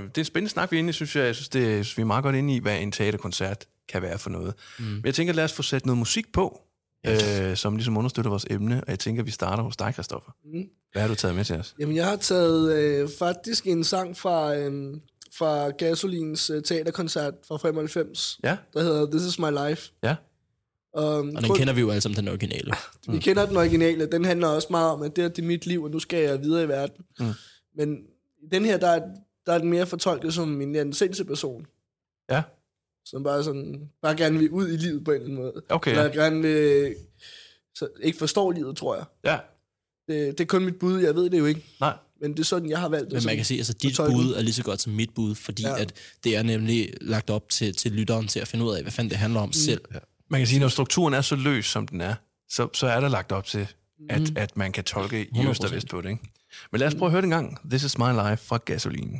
det 0.02 0.18
er 0.18 0.22
en 0.22 0.26
spændende 0.26 0.50
snak, 0.52 0.72
vi 0.72 0.76
er 0.78 0.80
inde 0.80 0.90
i, 0.90 0.94
synes 0.94 1.16
jeg. 1.16 1.26
Jeg 1.26 1.36
synes, 1.36 1.50
det, 1.50 1.62
jeg 1.62 1.86
synes, 1.86 1.98
vi 1.98 2.02
er 2.02 2.06
meget 2.06 2.24
godt 2.24 2.36
inde 2.36 2.56
i, 2.56 2.60
hvad 2.60 2.80
en 2.80 2.92
teaterkoncert 2.92 3.66
kan 3.90 4.02
være 4.02 4.18
for 4.18 4.30
noget. 4.30 4.54
Mm. 4.80 4.86
Men 4.86 5.02
jeg 5.06 5.16
tænker, 5.16 5.34
lad 5.34 5.44
os 5.44 5.54
få 5.54 5.62
sat 5.64 5.86
noget 5.86 5.98
musik 5.98 6.32
på, 6.34 6.62
øh, 7.08 7.56
som 7.58 7.76
ligesom 7.76 7.98
understøtter 7.98 8.30
vores 8.30 8.46
emne, 8.50 8.76
og 8.84 8.90
jeg 8.90 9.00
tænker, 9.00 9.24
vi 9.24 9.32
starter 9.32 9.64
hos 9.64 9.78
dig, 9.78 9.94
Christoffer. 9.94 10.32
Mm. 10.46 10.64
Hvad 10.92 11.02
har 11.02 11.10
du 11.10 11.16
taget 11.16 11.36
med 11.36 11.46
til 11.46 11.56
os? 11.56 11.76
Jamen, 11.80 11.96
jeg 11.96 12.06
har 12.06 12.16
taget 12.16 12.74
øh, 12.78 13.10
faktisk 13.20 13.68
en 13.68 13.84
sang 13.84 14.18
fra, 14.18 14.56
øh, 14.56 14.96
fra 15.38 15.70
Gasolins 15.70 16.50
øh, 16.50 16.64
teaterkoncert 16.64 17.34
fra 17.48 17.58
95, 17.58 18.40
Ja, 18.44 18.58
der 18.74 18.82
hedder 18.84 19.12
This 19.12 19.24
Is 19.24 19.40
My 19.40 19.68
Life. 19.68 19.92
ja. 20.04 20.16
Og, 20.94 21.06
Og 21.18 21.24
den 21.44 21.56
kender 21.56 21.74
vi 21.74 21.82
jo 21.82 21.90
alle 21.90 22.02
sammen, 22.02 22.16
den 22.18 22.28
originale. 22.28 22.72
Vi 23.12 23.18
kender 23.20 23.46
den 23.46 23.58
originale. 23.58 24.06
Den 24.06 24.26
handler 24.26 24.48
også 24.48 24.68
meget 24.72 24.92
om, 24.92 25.02
at 25.02 25.16
det, 25.16 25.24
her, 25.24 25.30
det 25.30 25.42
er 25.44 25.48
mit 25.48 25.66
liv, 25.66 25.84
og 25.84 25.92
nu 25.92 26.00
skal 26.00 26.24
jeg 26.24 26.42
videre 26.42 26.64
i 26.64 26.68
verden. 26.68 27.06
Mm. 27.20 27.26
Men 27.76 27.98
den 28.52 28.66
her, 28.66 28.78
der 28.78 28.88
er, 28.88 29.02
der 29.46 29.54
er 29.54 29.58
den 29.58 29.70
mere 29.70 29.86
fortolket 29.86 30.34
som 30.34 30.62
en, 30.62 30.76
en 30.76 30.94
person, 31.28 31.66
Ja, 32.30 32.44
som 33.06 33.24
bare, 33.24 33.44
sådan, 33.44 33.90
bare 34.02 34.16
gerne 34.16 34.40
vil 34.40 34.52
ud 34.52 34.68
i 34.70 34.78
livet 34.78 35.04
på 35.06 35.12
en 35.12 35.16
eller 35.16 35.26
anden 35.28 35.44
måde. 35.44 35.54
okay. 35.70 35.92
Eller 35.92 36.04
Ja. 36.04 36.10
gerne 36.12 36.42
vil, 36.42 36.96
så 37.76 37.88
ikke 38.02 38.18
forstår 38.18 38.52
livet, 38.52 38.78
tror 38.78 38.96
jeg. 38.96 39.06
ja. 39.24 39.40
Det, 40.08 40.38
det 40.38 40.40
er 40.40 40.46
kun 40.46 40.66
mit 40.66 40.76
bud, 40.76 41.00
jeg 41.00 41.16
ved 41.16 41.30
det 41.30 41.40
jo 41.40 41.46
ikke. 41.46 41.62
Nej. 41.80 41.94
Men 42.22 42.32
det 42.32 42.40
er 42.40 42.44
sådan, 42.44 42.70
jeg 42.70 42.80
har 42.80 42.90
valgt 42.90 43.06
det. 43.12 43.14
Men 43.14 43.26
man 43.26 43.36
kan 43.36 43.46
sige, 43.46 43.58
altså 43.58 43.74
dit 43.74 43.98
bud 43.98 44.34
er 44.38 44.42
lige 44.42 44.54
så 44.54 44.64
godt 44.64 44.82
som 44.82 44.94
mit 44.94 45.10
bud, 45.16 45.36
fordi 45.36 45.62
Ja. 45.64 45.70
ja. 45.70 45.82
at 45.82 45.94
det 46.24 46.38
er 46.38 46.44
nemlig 46.44 46.90
lagt 47.02 47.30
op 47.30 47.50
til, 47.50 47.76
til 47.76 47.92
lytteren 47.92 48.28
til 48.28 48.40
at 48.40 48.48
finde 48.48 48.66
ud 48.66 48.76
af, 48.76 48.82
hvad 48.82 48.92
fanden 48.92 49.10
det 49.10 49.18
handler 49.18 49.40
om 49.40 49.50
mm. 49.50 49.54
selv. 49.54 49.82
Man 50.30 50.40
kan 50.40 50.48
sige, 50.48 50.60
når 50.60 50.68
strukturen 50.68 51.14
er 51.14 51.22
så 51.22 51.36
løs, 51.36 51.66
som 51.66 51.88
den 51.88 52.02
er, 52.02 52.16
så, 52.50 52.68
så 52.74 52.88
er 52.88 53.00
der 53.02 53.08
lagt 53.10 53.32
op 53.32 53.46
til, 53.46 53.68
at, 54.10 54.22
Mm. 54.22 54.36
at 54.36 54.58
man 54.58 54.72
kan 54.72 54.84
tolke 54.84 55.22
i 55.36 55.48
øst 55.48 55.64
og 55.64 55.70
100%. 55.70 55.76
vest 55.76 55.90
på 55.90 56.02
det. 56.02 56.10
Ikke? 56.10 56.24
Men 56.72 56.80
lad 56.80 56.88
os 56.88 56.96
prøve 56.96 57.08
at 57.08 57.12
høre 57.12 57.22
det 57.22 57.26
en 57.26 57.32
gang. 57.32 57.70
This 57.70 57.84
is 57.84 57.98
my 57.98 58.12
life 58.12 58.38
fra 58.46 58.60
Gasoline. 58.66 59.20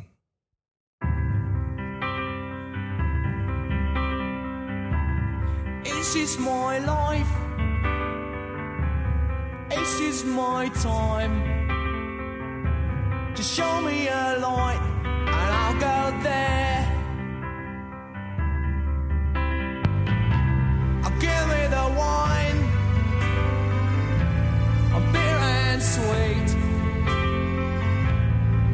This 5.84 6.14
is 6.16 6.38
my 6.38 6.78
life. 6.78 7.47
This 9.68 10.00
is 10.00 10.24
my 10.24 10.68
time. 10.80 11.34
Just 13.34 13.52
show 13.54 13.80
me 13.82 14.08
a 14.08 14.38
light 14.40 14.80
and 15.04 15.50
I'll 15.60 15.74
go 15.74 16.22
there. 16.22 16.86
I'll 21.04 21.18
give 21.20 21.44
me 21.52 21.62
the 21.76 21.84
wine, 22.00 22.58
a 24.96 25.00
beer 25.12 25.38
and 25.60 25.82
sweet, 25.82 26.50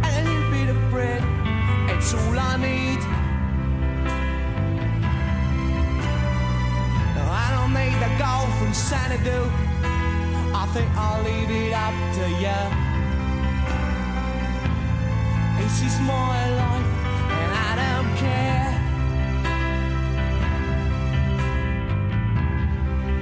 and 0.05 0.13
a 0.17 0.31
little 0.31 0.51
bit 0.53 0.69
of 0.69 0.91
bread. 0.91 1.23
It's 1.91 2.15
all 2.15 2.39
I 2.39 2.57
need. 2.57 3.01
No, 7.17 7.23
I 7.43 7.47
don't 7.57 7.73
need 7.75 7.97
the 8.01 8.11
gold 8.23 8.51
from 8.59 8.73
Xanadu. 8.73 9.74
I 10.57 10.67
think 10.67 10.89
I'll 10.97 11.23
leave 11.25 11.51
it 11.51 11.73
up 11.73 11.95
to 12.19 12.25
you. 12.45 12.61
This 15.59 15.83
is 15.83 16.01
my 16.01 16.41
life, 16.63 16.91
and 17.41 17.51
I 17.69 17.71
don't 17.83 18.11
care. 18.25 18.71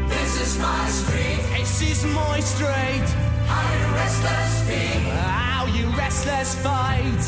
This 0.08 0.32
is 0.44 0.58
my 0.58 0.86
street. 0.88 1.40
This 1.56 1.80
is 1.80 2.04
my 2.12 2.40
street. 2.40 3.08
How 3.48 3.64
you 3.78 3.86
restless 3.96 4.54
feet. 4.68 5.02
How 5.16 5.64
you 5.66 5.86
restless 5.96 6.54
fight. 6.62 7.22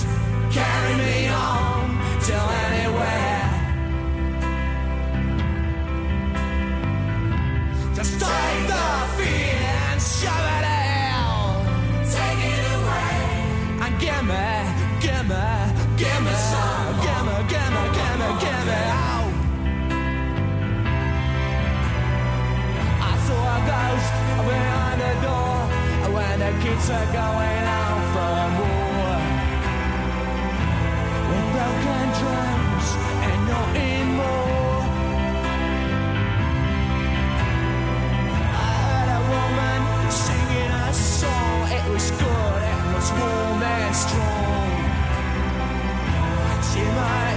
Carry 0.53 0.97
me 0.97 1.29
on 1.29 1.99
till 2.23 2.49
anywhere. 2.69 3.51
Just 7.95 8.21
take 8.21 8.67
the 8.69 8.87
fear 9.17 9.54
shove 10.21 10.49
it 10.57 10.65
out. 10.65 11.59
Take 12.15 12.43
it 12.53 12.63
away. 12.77 13.19
And 13.85 13.95
give 14.05 14.25
me, 14.31 14.47
give 15.05 15.25
me, 15.31 15.45
give 16.01 16.21
me 16.27 16.35
some. 16.51 16.91
Give 17.05 17.23
me, 17.27 17.37
give 17.53 17.71
me, 17.75 17.83
give 17.99 18.17
me, 18.21 18.29
give 18.45 18.63
me 18.69 18.81
out. 19.07 19.31
I 23.11 23.13
saw 23.27 23.43
a 23.55 23.59
ghost 23.71 24.15
behind 24.49 24.99
the 25.05 25.13
door 25.27 25.57
when 26.15 26.35
the 26.45 26.53
kids 26.63 26.87
are 26.99 27.09
going 27.21 27.65
out 27.83 28.03
for 28.15 28.39
more. 28.59 29.23
With 31.29 31.47
broken 31.55 32.07
drums 32.19 32.54
warm 43.13 43.63
and 43.63 43.97
strong. 43.97 44.85
Watching 46.41 46.95
my 46.95 47.34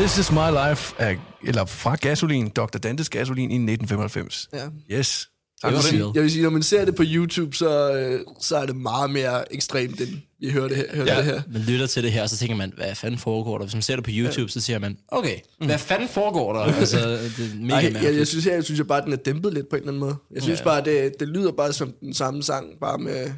This 0.00 0.18
is 0.18 0.32
my 0.32 0.50
life, 0.68 0.94
af, 0.98 1.18
eller 1.44 1.64
fra 1.64 1.94
Gasolin, 1.94 2.48
Dr. 2.48 2.78
Dantes 2.78 3.08
Gasolin 3.08 3.50
i 3.50 3.54
1995. 3.72 4.48
Ja. 4.52 4.96
Yes. 4.98 5.28
Tak 5.62 5.72
Det 5.72 5.80
for 5.82 5.88
den. 5.88 5.96
syret. 5.98 6.12
Jeg 6.14 6.22
vil 6.22 6.30
sige, 6.30 6.42
når 6.42 6.50
man 6.50 6.62
ser 6.62 6.84
det 6.84 6.94
på 6.94 7.02
YouTube, 7.06 7.56
så, 7.56 7.92
øh, 7.94 8.20
så 8.40 8.56
er 8.56 8.66
det 8.66 8.76
meget 8.76 9.10
mere 9.10 9.54
ekstremt, 9.54 10.00
end 10.00 10.08
vi 10.40 10.50
hørte, 10.50 10.74
her, 10.74 10.84
hørte 10.94 11.12
Ja. 11.12 11.16
det 11.18 11.24
her. 11.24 11.42
Man 11.52 11.62
lytter 11.62 11.86
til 11.86 12.02
det 12.02 12.12
her, 12.12 12.22
og 12.22 12.30
så 12.30 12.36
tænker 12.36 12.56
man, 12.56 12.72
hvad 12.76 12.94
fanden 12.94 13.18
foregår 13.18 13.58
der? 13.58 13.64
Hvis 13.64 13.74
man 13.74 13.82
ser 13.82 13.94
det 13.96 14.04
på 14.04 14.10
YouTube, 14.14 14.48
så 14.52 14.60
siger 14.60 14.78
man, 14.78 14.96
okay, 15.08 15.36
hvad 15.64 15.78
fanden 15.78 16.08
foregår 16.08 16.52
der? 16.52 16.60
Altså, 16.60 16.98
det 17.12 17.50
er 17.52 17.56
mega 17.60 17.74
Ej, 17.74 17.82
jeg, 17.84 17.92
mærkeligt. 17.92 18.18
jeg, 18.18 18.26
synes, 18.26 18.44
her, 18.44 18.54
jeg 18.54 18.64
synes 18.64 18.78
jeg 18.78 18.86
bare, 18.86 18.98
at 18.98 19.04
den 19.04 19.12
er 19.12 19.16
dæmpet 19.16 19.54
lidt 19.54 19.68
på 19.70 19.76
en 19.76 19.80
eller 19.82 19.88
anden 19.92 20.00
måde. 20.00 20.16
Jeg 20.34 20.42
synes 20.42 20.58
Ja. 20.60 20.64
bare, 20.64 20.84
det, 20.84 21.12
det 21.20 21.28
lyder 21.28 21.52
bare 21.52 21.72
som 21.72 21.92
den 22.00 22.14
samme 22.14 22.42
sang, 22.42 22.66
bare 22.80 22.98
med 22.98 23.32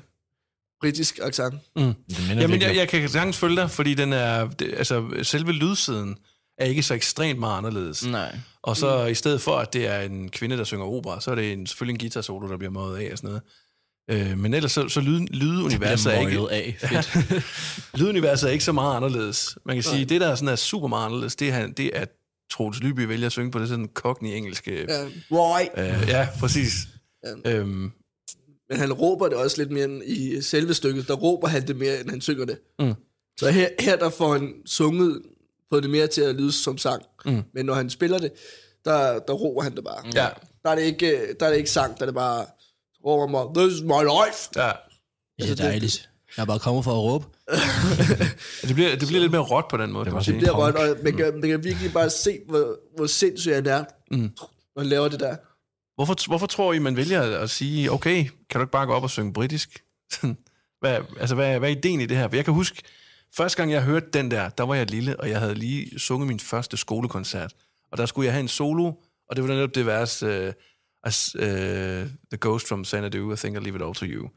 britisk 0.81 1.19
accent. 1.23 1.55
Det 1.77 1.95
minder 2.29 2.41
Jamen, 2.43 2.63
jeg, 2.63 2.77
jeg 2.77 2.89
kan 2.89 3.09
sagtens 3.09 3.37
følge 3.39 3.57
dig, 3.57 3.71
fordi 3.71 3.95
den 3.95 4.13
er, 4.13 4.49
det, 4.49 4.75
altså, 4.77 5.05
selve 5.23 5.53
lydsiden 5.53 6.17
er 6.63 6.69
ikke 6.69 6.83
så 6.83 6.95
ekstremt 6.95 7.39
meget 7.41 7.59
anderledes. 7.59 8.07
Nej. 8.07 8.37
Og 8.63 8.77
så 8.77 9.07
i 9.07 9.15
stedet 9.15 9.41
for, 9.41 9.57
at 9.57 9.73
det 9.73 9.87
er 9.87 10.01
en 10.01 10.29
kvinde, 10.29 10.57
der 10.57 10.65
synger 10.65 10.85
opera, 10.85 11.21
så 11.21 11.31
er 11.31 11.35
det 11.35 11.53
en, 11.53 11.67
selvfølgelig 11.67 11.95
en 11.95 11.99
guitar 11.99 12.21
solo, 12.21 12.49
der 12.49 12.57
bliver 12.57 12.71
møjet 12.71 12.99
af 12.99 13.13
og 13.13 13.19
sådan 13.19 13.29
noget. 13.29 13.43
Øh, 14.31 14.39
men 14.39 14.55
ellers 14.55 14.73
så, 14.73 14.89
så 14.89 15.01
lyd, 15.01 15.21
lyduniverset 15.31 16.15
er 16.17 16.21
ikke... 16.21 16.39
af. 16.51 16.77
Fedt. 16.89 17.45
lyduniverset 18.01 18.49
er 18.49 18.53
ikke 18.53 18.65
så 18.65 18.73
meget 18.73 18.97
anderledes. 18.97 19.59
Man 19.67 19.77
kan 19.77 19.83
sige, 19.83 20.05
det 20.05 20.21
der 20.21 20.29
er 20.29 20.35
sådan 20.35 20.49
er 20.49 20.57
super 20.57 20.89
meget 20.89 21.07
anderledes, 21.07 21.37
det 21.37 21.49
er, 21.49 21.53
han- 21.53 21.73
det 21.73 21.91
er 21.97 22.01
at 22.01 22.09
Troels 22.51 22.81
Lyby 22.81 23.01
vælger 23.01 23.27
at 23.27 23.33
synge 23.33 23.51
på 23.51 23.59
det 23.59 23.69
sådan 23.69 23.89
cockney 23.95 24.31
engelske. 24.31 24.85
Ja. 24.89 25.05
Right. 25.31 26.03
Øh, 26.03 26.09
ja, 26.09 26.29
præcis. 26.41 26.73
Ja. 27.45 27.53
Øhm, 27.59 27.93
Men 28.71 28.79
han 28.79 28.93
råber 28.93 29.29
det 29.29 29.37
også 29.37 29.59
lidt 29.59 29.71
mere 29.71 29.85
end 29.85 30.03
i 30.07 30.43
selve 30.43 30.75
stykket. 30.75 31.09
Der 31.09 31.15
råber 31.15 31.49
han 31.49 31.67
det 31.67 31.77
mere, 31.77 32.01
end 32.01 32.11
han 32.11 32.21
synger 32.21 32.45
det. 32.45 32.59
Mm. 32.79 32.95
Så 33.39 33.51
her, 33.51 33.69
her 33.81 33.97
der 33.97 34.11
får 34.11 34.33
han 34.33 34.53
sunget 34.67 35.23
på 35.73 35.81
det 35.81 35.91
mere 35.91 36.07
til 36.07 36.21
at 36.21 36.35
lyde 36.35 36.53
som 36.53 36.79
sang. 36.79 37.03
Mm. 37.25 37.43
Men 37.55 37.67
når 37.67 37.75
han 37.75 37.91
spiller 37.91 38.19
det, 38.19 38.33
der, 38.85 39.19
der 39.19 39.33
råber 39.33 39.63
han 39.63 39.77
det 39.77 39.85
bare. 39.85 40.03
ja, 40.15 40.29
Der 40.65 40.71
er 40.71 40.75
det 40.75 40.83
ikke, 40.83 41.35
der 41.41 41.47
er 41.47 41.51
det 41.51 41.57
ikke 41.59 41.71
sang, 41.71 41.97
der 41.97 42.03
er 42.03 42.07
det 42.07 42.15
bare 42.15 42.47
råber 43.07 43.27
mig, 43.27 43.45
this 43.69 43.79
is 43.79 43.83
my 43.83 44.03
life. 44.03 44.49
ja. 44.57 44.71
Det 45.39 45.51
er 45.51 45.55
dejligt. 45.55 46.09
Jeg 46.37 46.43
er 46.43 46.47
bare 46.47 46.59
kommet 46.59 46.85
for 46.85 46.91
at 46.93 46.99
råbe. 46.99 47.27
Det 48.69 48.75
bliver, 48.75 48.91
det 48.97 49.09
bliver 49.09 49.21
lidt 49.21 49.33
mere 49.33 49.41
råt 49.43 49.65
på 49.71 49.77
den 49.77 49.93
måde, 49.93 50.11
Det 50.11 50.25
sige. 50.25 50.39
bliver 50.39 50.53
godt, 50.55 50.77
og 50.77 50.97
man 51.05 51.17
kan, 51.17 51.33
man 51.41 51.51
kan 51.51 51.65
virkelig 51.65 51.93
bare 51.93 52.11
se, 52.11 52.39
hvor, 52.49 52.77
hvor 52.97 53.07
sindssyg 53.07 53.55
han 53.55 53.67
er, 53.67 53.85
Mm. 54.11 54.19
når 54.77 54.79
han 54.79 54.87
laver 54.87 55.09
det 55.09 55.21
der. 55.21 55.37
Hvorfor, 55.95 56.27
hvorfor 56.29 56.47
tror 56.47 56.73
I, 56.73 56.79
man 56.79 56.97
vælger 56.97 57.39
at 57.39 57.51
sige, 57.51 57.93
okay, 57.93 58.25
kan 58.51 58.59
du 58.59 58.61
ikke 58.61 58.71
bare 58.73 58.87
gå 58.87 58.93
op 58.93 59.03
og 59.03 59.11
synge 59.11 59.33
britisk? 59.33 59.83
hvad, 60.81 60.99
altså, 61.21 61.35
hvad, 61.35 61.59
hvad 61.59 61.69
er 61.71 61.77
ideen 61.77 62.01
i 62.01 62.07
det 62.07 62.17
her? 62.17 62.29
For 62.29 62.37
jeg 62.37 62.45
kan 62.45 62.55
huske, 62.55 62.83
første 63.37 63.57
gang 63.57 63.73
jeg 63.73 63.83
hørte 63.83 64.07
den 64.13 64.31
der, 64.31 64.49
der 64.49 64.65
var 64.65 64.75
jeg 64.75 64.91
lille, 64.91 65.21
og 65.21 65.31
jeg 65.31 65.41
havde 65.41 65.55
lige 65.55 65.99
sunget 65.99 66.29
min 66.29 66.41
første 66.41 66.77
skolekoncert. 66.77 67.55
Og 67.93 67.99
der 67.99 68.07
skulle 68.07 68.27
jeg 68.27 68.33
have 68.33 68.41
en 68.41 68.49
solo, 68.49 68.93
og 69.29 69.37
det 69.37 69.45
var 69.45 69.55
netop 69.55 69.75
det 69.75 69.87
vers, 69.87 70.23
uh, 70.23 70.29
øh, 70.29 70.53
uh, 71.07 71.13
øh, 71.37 72.07
The 72.31 72.39
Ghost 72.41 72.69
from 72.69 72.85
Xanadu, 72.85 73.33
I 73.33 73.37
think 73.37 73.57
I'll 73.57 73.61
leave 73.61 73.77
it 73.77 73.83
all 73.83 73.95
to 73.95 74.07
you. 74.07 74.31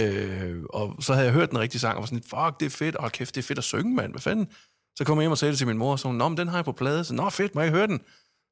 Uh, 0.00 0.64
og 0.70 1.02
så 1.02 1.12
havde 1.12 1.26
jeg 1.26 1.34
hørt 1.34 1.50
den 1.50 1.58
rigtige 1.58 1.80
sang, 1.80 1.96
og 1.96 2.00
var 2.00 2.06
sådan, 2.06 2.22
fuck, 2.22 2.60
det 2.60 2.66
er 2.66 2.70
fedt, 2.70 2.96
og 2.96 3.12
kæft, 3.12 3.34
det 3.34 3.42
er 3.42 3.46
fedt 3.46 3.58
at 3.58 3.64
synge, 3.64 3.94
mand, 3.94 4.12
hvad 4.12 4.20
fanden? 4.20 4.48
Så 4.96 5.04
kom 5.04 5.18
jeg 5.18 5.22
hjem 5.22 5.30
og 5.30 5.38
sagde 5.38 5.52
det 5.52 5.58
til 5.58 5.66
min 5.66 5.78
mor, 5.78 5.92
og 5.92 5.98
så 5.98 6.08
hun, 6.08 6.16
nå, 6.16 6.28
men 6.28 6.38
den 6.38 6.48
har 6.48 6.56
jeg 6.56 6.64
på 6.64 6.72
plade, 6.72 7.04
så 7.04 7.14
nå, 7.14 7.30
fedt, 7.30 7.54
må 7.54 7.60
jeg 7.60 7.70
høre 7.70 7.86
den? 7.86 8.00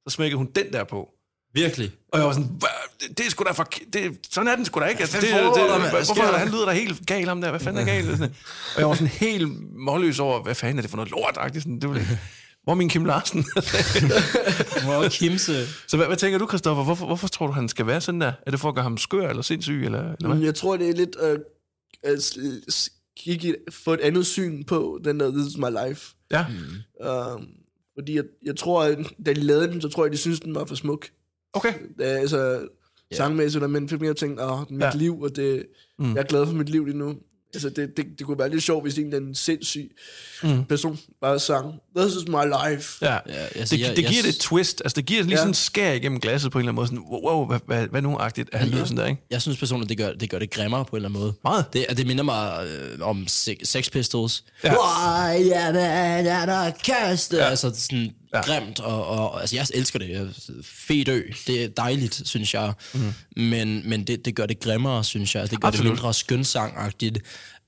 Så 0.08 0.14
smækkede 0.14 0.38
hun 0.38 0.46
den 0.46 0.72
der 0.72 0.84
på. 0.84 1.15
Virkelig. 1.56 1.90
Og 2.12 2.18
jeg 2.18 2.26
var 2.26 2.32
sådan, 2.32 2.48
"Hva? 2.58 2.66
det, 3.00 3.18
det 3.18 3.26
er 3.26 3.30
sgu 3.30 3.44
da 3.44 3.50
for... 3.50 3.68
Det, 3.92 4.18
sådan 4.30 4.48
er 4.48 4.56
den 4.56 4.64
sgu 4.64 4.80
da 4.80 4.84
ikke. 4.86 5.00
Altså, 5.00 5.16
det, 5.20 5.28
det, 5.28 5.40
det, 5.54 5.80
mand? 5.80 5.90
hvorfor 5.90 6.36
han 6.36 6.48
lyder 6.48 6.64
da 6.66 6.72
helt 6.72 7.06
gal 7.06 7.28
om 7.28 7.40
der? 7.40 7.50
Hvad 7.50 7.60
fanden 7.60 7.82
er 7.88 7.92
galt? 7.92 8.06
Sådan, 8.10 8.34
og 8.74 8.80
jeg 8.80 8.88
var 8.88 8.94
sådan 8.94 9.06
helt 9.08 9.48
målløs 9.78 10.18
over, 10.18 10.42
hvad 10.42 10.54
fanden 10.54 10.78
er 10.78 10.82
det 10.82 10.90
for 10.90 10.96
noget 10.96 11.10
lort? 11.10 11.38
Sådan, 11.54 11.80
det 11.80 11.88
var, 11.90 12.00
hvor 12.64 12.72
er 12.72 12.74
min 12.76 12.88
Kim 12.88 13.04
Larsen? 13.04 13.44
Hvor 14.84 15.08
Kimse. 15.08 15.66
så 15.86 15.96
hvad, 15.96 16.06
hvad 16.06 16.16
tænker 16.16 16.38
du, 16.38 16.46
Christoffer? 16.48 16.84
Hvorfor, 16.84 17.06
hvorfor 17.06 17.28
tror 17.28 17.46
du, 17.46 17.52
han 17.52 17.68
skal 17.68 17.86
være 17.86 18.00
sådan 18.00 18.20
der? 18.20 18.32
Er 18.46 18.50
det 18.50 18.60
for 18.60 18.68
at 18.68 18.74
gøre 18.74 18.82
ham 18.82 18.98
skør 18.98 19.28
eller 19.28 19.42
sindssyg? 19.42 19.84
Eller, 19.84 20.12
eller 20.12 20.34
hvad? 20.34 20.44
Jeg 20.44 20.54
tror, 20.54 20.76
det 20.76 20.88
er 20.88 20.94
lidt 20.94 21.16
øh, 21.22 21.38
kigge, 23.16 23.56
få 23.70 23.92
et 23.92 24.00
andet 24.00 24.26
syn 24.26 24.64
på 24.64 25.00
den 25.04 25.20
der 25.20 25.30
This 25.30 25.46
is 25.46 25.56
my 25.56 25.88
life. 25.88 26.14
Ja, 26.30 26.44
Um, 27.34 27.46
fordi 27.98 28.16
jeg, 28.16 28.24
jeg 28.44 28.56
tror, 28.56 28.82
at 28.82 28.98
da 29.26 29.32
de 29.32 29.40
lavede 29.40 29.68
den, 29.68 29.80
så 29.80 29.88
tror 29.88 30.04
jeg, 30.04 30.12
de 30.12 30.16
synes 30.16 30.40
den 30.40 30.54
var 30.54 30.64
for 30.64 30.74
smuk. 30.74 31.06
Okay. 31.52 31.72
Da, 31.98 32.04
altså, 32.04 32.60
sangmæssigt, 33.14 33.64
og 33.64 33.70
men 33.70 33.88
fik 33.88 34.00
mere 34.00 34.14
tænkt, 34.14 34.40
åh, 34.40 34.60
mit 34.70 34.80
Ja. 34.80 34.86
ja. 34.86 34.92
liv, 34.96 35.20
og 35.20 35.36
det, 35.36 35.66
Mm. 35.98 36.14
jeg 36.14 36.20
er 36.20 36.26
glad 36.26 36.46
for 36.46 36.52
mit 36.52 36.68
liv 36.68 36.84
lige 36.84 36.98
nu. 36.98 37.14
Altså, 37.54 37.68
det, 37.68 37.96
det, 37.96 38.06
det 38.18 38.26
kunne 38.26 38.38
være 38.38 38.50
lidt 38.50 38.62
sjovt, 38.62 38.84
hvis 38.84 38.98
en 38.98 39.04
eller 39.04 39.16
anden 39.16 39.34
sindssyg 39.34 39.90
mm. 40.42 40.64
person 40.64 40.98
bare 41.20 41.38
sang, 41.40 41.74
This 41.96 42.12
is 42.14 42.28
my 42.28 42.34
life. 42.70 42.98
Ja. 43.06 43.12
Ja, 43.12 43.18
altså, 43.54 43.76
det, 43.76 43.82
jeg- 43.82 43.96
det 43.96 44.02
jeg 44.02 44.10
giver 44.10 44.22
s- 44.22 44.26
det 44.26 44.34
et 44.34 44.40
twist. 44.40 44.82
Altså, 44.84 44.96
det 44.96 45.06
giver 45.06 45.22
lige 45.22 45.30
Ja. 45.32 45.36
sådan 45.36 45.50
en 45.50 45.54
skær 45.54 45.92
igennem 45.92 46.20
glasset 46.20 46.52
på 46.52 46.58
en 46.58 46.60
eller 46.68 46.72
anden 46.72 46.76
måde. 46.76 46.86
Sådan, 46.86 47.22
wow, 47.24 47.36
wow 47.38 47.46
hvad, 47.46 47.58
hvad, 47.66 47.86
hvad 47.88 48.02
nu 48.02 48.16
agtigt 48.16 48.48
er 48.52 48.58
han 48.58 48.68
lyder 48.68 48.84
sådan 48.84 48.96
der, 48.96 49.06
ikke? 49.06 49.22
Jeg 49.30 49.42
synes 49.42 49.58
personligt, 49.58 49.88
det 49.88 49.98
gør 49.98 50.12
det, 50.12 50.30
gør 50.30 50.38
det 50.38 50.50
grimmere 50.50 50.84
på 50.84 50.96
en 50.96 50.96
eller 50.96 51.08
anden 51.08 51.20
måde. 51.22 51.32
Meget. 51.44 51.64
Det, 51.72 51.86
det 51.96 52.06
minder 52.06 52.24
mig 52.24 52.66
øh, 52.66 52.98
om 53.08 53.24
Se- 53.28 53.56
Sex 53.64 53.90
Pistols. 53.90 54.44
Ja. 54.64 54.70
Why 54.72 55.50
er 55.52 55.72
der, 55.72 55.80
er 55.80 56.46
der 56.46 56.70
kaste? 56.70 57.36
Ja. 57.36 57.44
Altså 57.44 57.72
sådan 57.74 58.10
Ja. 58.36 58.42
grimt, 58.42 58.80
og, 58.80 59.06
og 59.06 59.40
altså, 59.40 59.56
jeg 59.56 59.66
elsker 59.74 59.98
det. 59.98 60.08
Jeg- 60.08 60.28
Fed 60.62 61.08
ø. 61.08 61.22
Det 61.46 61.64
er 61.64 61.68
dejligt, 61.68 62.22
synes 62.24 62.54
jeg. 62.54 62.72
Mm. 62.94 63.00
Men, 63.42 63.82
men 63.88 64.04
det, 64.04 64.24
det 64.24 64.34
gør 64.34 64.46
det 64.46 64.60
grimmere, 64.60 65.04
synes 65.04 65.34
jeg. 65.34 65.50
Det 65.50 65.60
gør 65.60 65.68
Absolut. 65.68 65.84
det 65.90 65.92
mindre 65.98 66.14
skønsangagtigt. 66.14 67.18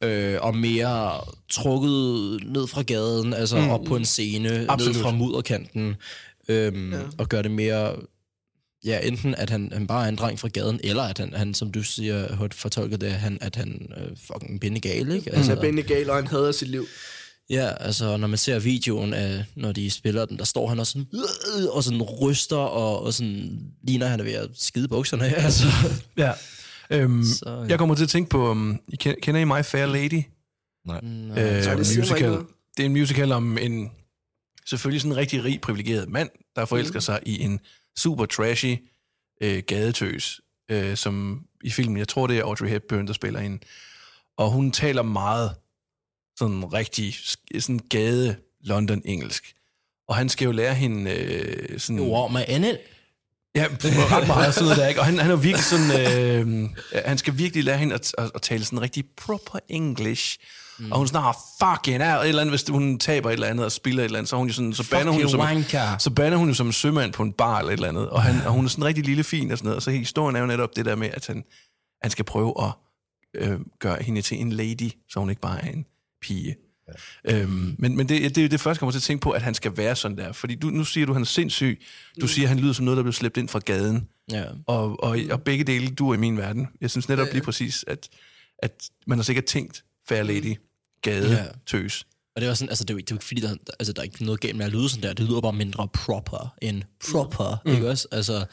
Øh, 0.04 0.36
og 0.40 0.56
mere 0.56 1.20
trukket 1.50 2.40
ned 2.52 2.66
fra 2.66 2.82
gaden, 2.82 3.34
altså 3.34 3.60
mm. 3.60 3.68
op 3.70 3.84
på 3.84 3.96
en 3.96 4.04
scene, 4.04 4.66
Absolut. 4.68 4.94
ned 4.94 5.02
fra 5.02 5.10
mudderkanten, 5.10 5.94
øhm, 6.48 6.92
ja. 6.92 6.98
og 7.18 7.28
gør 7.28 7.42
det 7.42 7.50
mere 7.50 7.96
Ja, 8.84 9.00
enten 9.02 9.34
at 9.34 9.50
han, 9.50 9.70
han 9.72 9.86
bare 9.86 10.04
er 10.04 10.08
en 10.08 10.16
dreng 10.16 10.38
fra 10.38 10.48
gaden, 10.48 10.80
eller 10.84 11.02
at 11.02 11.18
han, 11.18 11.32
han 11.34 11.54
som 11.54 11.72
du 11.72 11.82
siger, 11.82 12.36
hørt 12.36 12.54
fortolket 12.54 13.00
det, 13.00 13.12
han, 13.12 13.38
at 13.40 13.56
han 13.56 13.92
øh, 13.96 14.16
fucking 14.26 14.60
bindegal, 14.60 15.12
ikke? 15.12 15.34
Altså, 15.34 15.56
Ben 15.60 15.76
Gal, 15.76 16.10
og 16.10 16.16
han 16.16 16.26
hader 16.26 16.52
sit 16.52 16.68
liv. 16.68 16.86
Ja, 17.50 17.70
altså 17.80 18.16
når 18.16 18.26
man 18.26 18.38
ser 18.38 18.58
videoen 18.58 19.14
af, 19.14 19.44
når 19.54 19.72
de 19.72 19.90
spiller 19.90 20.24
den, 20.24 20.38
der 20.38 20.44
står 20.44 20.68
han 20.68 20.78
også 20.78 20.92
sådan, 20.92 21.06
øh, 21.62 21.68
og 21.70 21.84
sådan 21.84 22.02
ryster, 22.02 22.56
og, 22.56 23.02
og 23.02 23.14
sådan 23.14 23.60
ligner 23.82 24.06
han 24.06 24.20
er 24.20 24.24
ved 24.24 24.32
at 24.32 24.50
skide 24.54 24.88
bukserne 24.88 25.24
af, 25.26 25.44
altså. 25.44 25.66
Ja. 26.16 26.32
Øhm, 26.90 27.24
Så, 27.24 27.50
ja. 27.50 27.66
Jeg 27.68 27.78
kommer 27.78 27.94
til 27.94 28.02
at 28.04 28.08
tænke 28.10 28.30
på, 28.30 28.50
um, 28.50 28.80
I 28.88 28.96
kender, 28.96 29.20
kender 29.22 29.40
I 29.40 29.44
My 29.44 29.64
Fair 29.64 29.86
Lady? 29.86 30.22
Nej. 30.86 31.00
øh, 31.44 31.62
Så 31.64 31.70
det 31.70 31.98
musical. 31.98 32.30
Det 32.76 32.82
er 32.82 32.84
en 32.86 32.92
musical 32.92 33.32
om 33.32 33.58
en 33.58 33.90
selvfølgelig 34.66 35.00
sådan 35.00 35.12
en 35.12 35.16
rigtig 35.18 35.44
rig, 35.44 35.60
privilegeret 35.60 36.08
mand, 36.08 36.30
der 36.56 36.64
forelsker 36.64 37.00
sig 37.00 37.20
i 37.26 37.42
en 37.42 37.60
super 37.98 38.26
trashy 38.26 38.76
øh, 39.42 39.62
gadetøs, 39.66 40.40
øh, 40.70 40.96
som 40.96 41.42
i 41.64 41.70
filmen, 41.70 41.96
jeg 41.98 42.08
tror 42.08 42.26
det 42.26 42.38
er 42.38 42.42
Audrey 42.44 42.68
Hepburn, 42.68 43.06
der 43.06 43.12
spiller 43.12 43.40
hende. 43.40 43.58
Og 44.36 44.50
hun 44.50 44.72
taler 44.72 45.02
meget 45.02 45.50
sådan 46.38 46.72
rigtig 46.72 47.14
sådan 47.58 47.80
gade 47.90 48.36
London 48.64 49.02
engelsk. 49.04 49.54
Og 50.08 50.16
han 50.16 50.28
skal 50.28 50.44
jo 50.44 50.52
lære 50.52 50.74
hende 50.74 51.10
øh, 51.10 51.80
sådan... 51.80 52.00
Wow, 52.00 52.28
med 52.28 52.44
Anne. 52.48 52.78
Ja, 53.54 53.64
ret 53.64 54.26
meget 54.26 54.54
sådan 54.54 54.64
noget 54.64 54.78
der, 54.78 54.88
ikke? 54.88 55.00
Og 55.00 55.06
han, 55.06 55.18
han 55.18 55.30
er 55.30 55.36
virkelig 55.36 55.64
sådan... 55.64 55.90
Øh, 56.00 56.68
han 57.04 57.18
skal 57.18 57.38
virkelig 57.38 57.64
lære 57.64 57.78
hende 57.78 57.94
at, 57.94 58.14
at, 58.18 58.30
at 58.34 58.42
tale 58.42 58.64
sådan 58.64 58.80
rigtig 58.82 59.04
proper 59.16 59.58
English. 59.68 60.38
Mm. 60.78 60.92
Og 60.92 60.98
hun 60.98 61.08
snakker 61.08 61.32
fucking 61.62 62.02
er 62.02 62.16
et 62.16 62.28
eller 62.28 62.42
andet, 62.42 62.52
hvis 62.52 62.68
hun 62.68 62.98
taber 62.98 63.28
et 63.28 63.32
eller 63.32 63.46
andet 63.46 63.64
og 63.64 63.72
spiller 63.72 64.02
et 64.02 64.04
eller 64.04 64.18
andet, 64.18 64.28
så, 64.28 64.36
hun 64.36 64.46
jo 64.46 64.52
sådan, 64.52 64.72
så 64.72 64.90
bander 64.90 65.12
hun 65.12 65.22
jo 65.22 65.28
som, 65.28 65.40
wanker. 65.40 65.98
så 65.98 66.10
bander 66.10 66.38
hun 66.38 66.48
jo 66.48 66.54
som 66.54 66.66
en 66.66 66.72
sømand 66.72 67.12
på 67.12 67.22
en 67.22 67.32
bar 67.32 67.58
eller 67.58 67.72
et 67.72 67.76
eller 67.76 67.88
andet. 67.88 68.08
Og, 68.08 68.22
han, 68.22 68.46
og 68.46 68.52
hun 68.52 68.64
er 68.64 68.68
sådan 68.68 68.84
rigtig 68.84 69.04
lille 69.04 69.24
fin 69.24 69.50
og 69.50 69.58
sådan 69.58 69.66
noget. 69.66 69.76
Og 69.76 69.82
så 69.82 69.90
historien 69.90 70.36
er 70.36 70.40
jo 70.40 70.46
netop 70.46 70.76
det 70.76 70.84
der 70.84 70.96
med, 70.96 71.10
at 71.12 71.26
han, 71.26 71.44
han 72.02 72.10
skal 72.10 72.24
prøve 72.24 72.54
at 72.64 72.70
øh, 73.34 73.60
gøre 73.80 74.02
hende 74.02 74.22
til 74.22 74.40
en 74.40 74.52
lady, 74.52 74.90
så 75.10 75.20
hun 75.20 75.30
ikke 75.30 75.42
bare 75.42 75.64
er 75.64 75.70
en 75.70 75.86
pige. 76.22 76.56
Ja. 77.24 77.40
Øhm, 77.40 77.76
men 77.78 77.96
men 77.96 78.08
det, 78.08 78.34
det 78.36 78.44
er 78.44 78.48
det 78.48 78.60
første, 78.60 78.68
jeg 78.68 78.78
kommer 78.78 78.90
til 78.92 78.98
at 78.98 79.02
tænke 79.02 79.22
på, 79.22 79.30
at 79.30 79.42
han 79.42 79.54
skal 79.54 79.76
være 79.76 79.96
sådan 79.96 80.16
der. 80.18 80.32
Fordi 80.32 80.54
du, 80.54 80.66
nu 80.70 80.84
siger 80.84 81.06
du, 81.06 81.12
at 81.12 81.16
han 81.16 81.22
er 81.22 81.26
sindssyg. 81.26 81.80
Du 82.20 82.26
siger, 82.28 82.44
at 82.44 82.48
han 82.48 82.58
lyder 82.58 82.72
som 82.72 82.84
noget, 82.84 82.96
der 82.96 83.02
blev 83.02 83.12
slæbt 83.12 83.36
ind 83.36 83.48
fra 83.48 83.58
gaden. 83.58 84.08
Ja. 84.32 84.44
Og, 84.66 85.02
og, 85.04 85.18
og 85.30 85.42
begge 85.42 85.64
dele 85.64 85.88
du 85.90 86.14
i 86.14 86.16
min 86.16 86.36
verden. 86.38 86.66
Jeg 86.80 86.90
synes 86.90 87.08
netop 87.08 87.28
lige 87.32 87.42
præcis, 87.42 87.84
at, 87.86 88.08
at 88.58 88.72
man 89.06 89.18
har 89.18 89.22
sikkert 89.22 89.44
tænkt 89.44 89.84
fair 90.08 90.22
lady, 90.22 90.56
gade, 91.02 91.30
Ja. 91.30 91.44
tøs. 91.66 92.06
Og 92.36 92.40
det 92.40 92.46
er 92.46 92.50
også 92.50 92.58
sådan, 92.58 92.70
altså 92.70 92.84
det 92.84 92.90
er 92.90 92.94
jo, 92.94 92.98
det 92.98 93.10
er 93.10 93.14
jo 93.14 93.16
ikke 93.16 93.26
fordi, 93.26 93.40
der, 93.40 93.54
altså, 93.80 93.92
der 93.92 94.00
er 94.00 94.04
ikke 94.04 94.24
noget 94.24 94.40
galt 94.40 94.56
med 94.56 94.66
at 94.66 94.72
lyde 94.72 94.88
sådan 94.88 95.02
der. 95.02 95.12
Det 95.12 95.24
lyder 95.26 95.40
bare 95.40 95.52
mindre 95.52 95.88
proper 95.94 96.54
end 96.62 96.82
proper, 97.12 97.62
mm. 97.64 97.72
ikke 97.72 97.88
også? 97.90 98.08
Altså, 98.12 98.46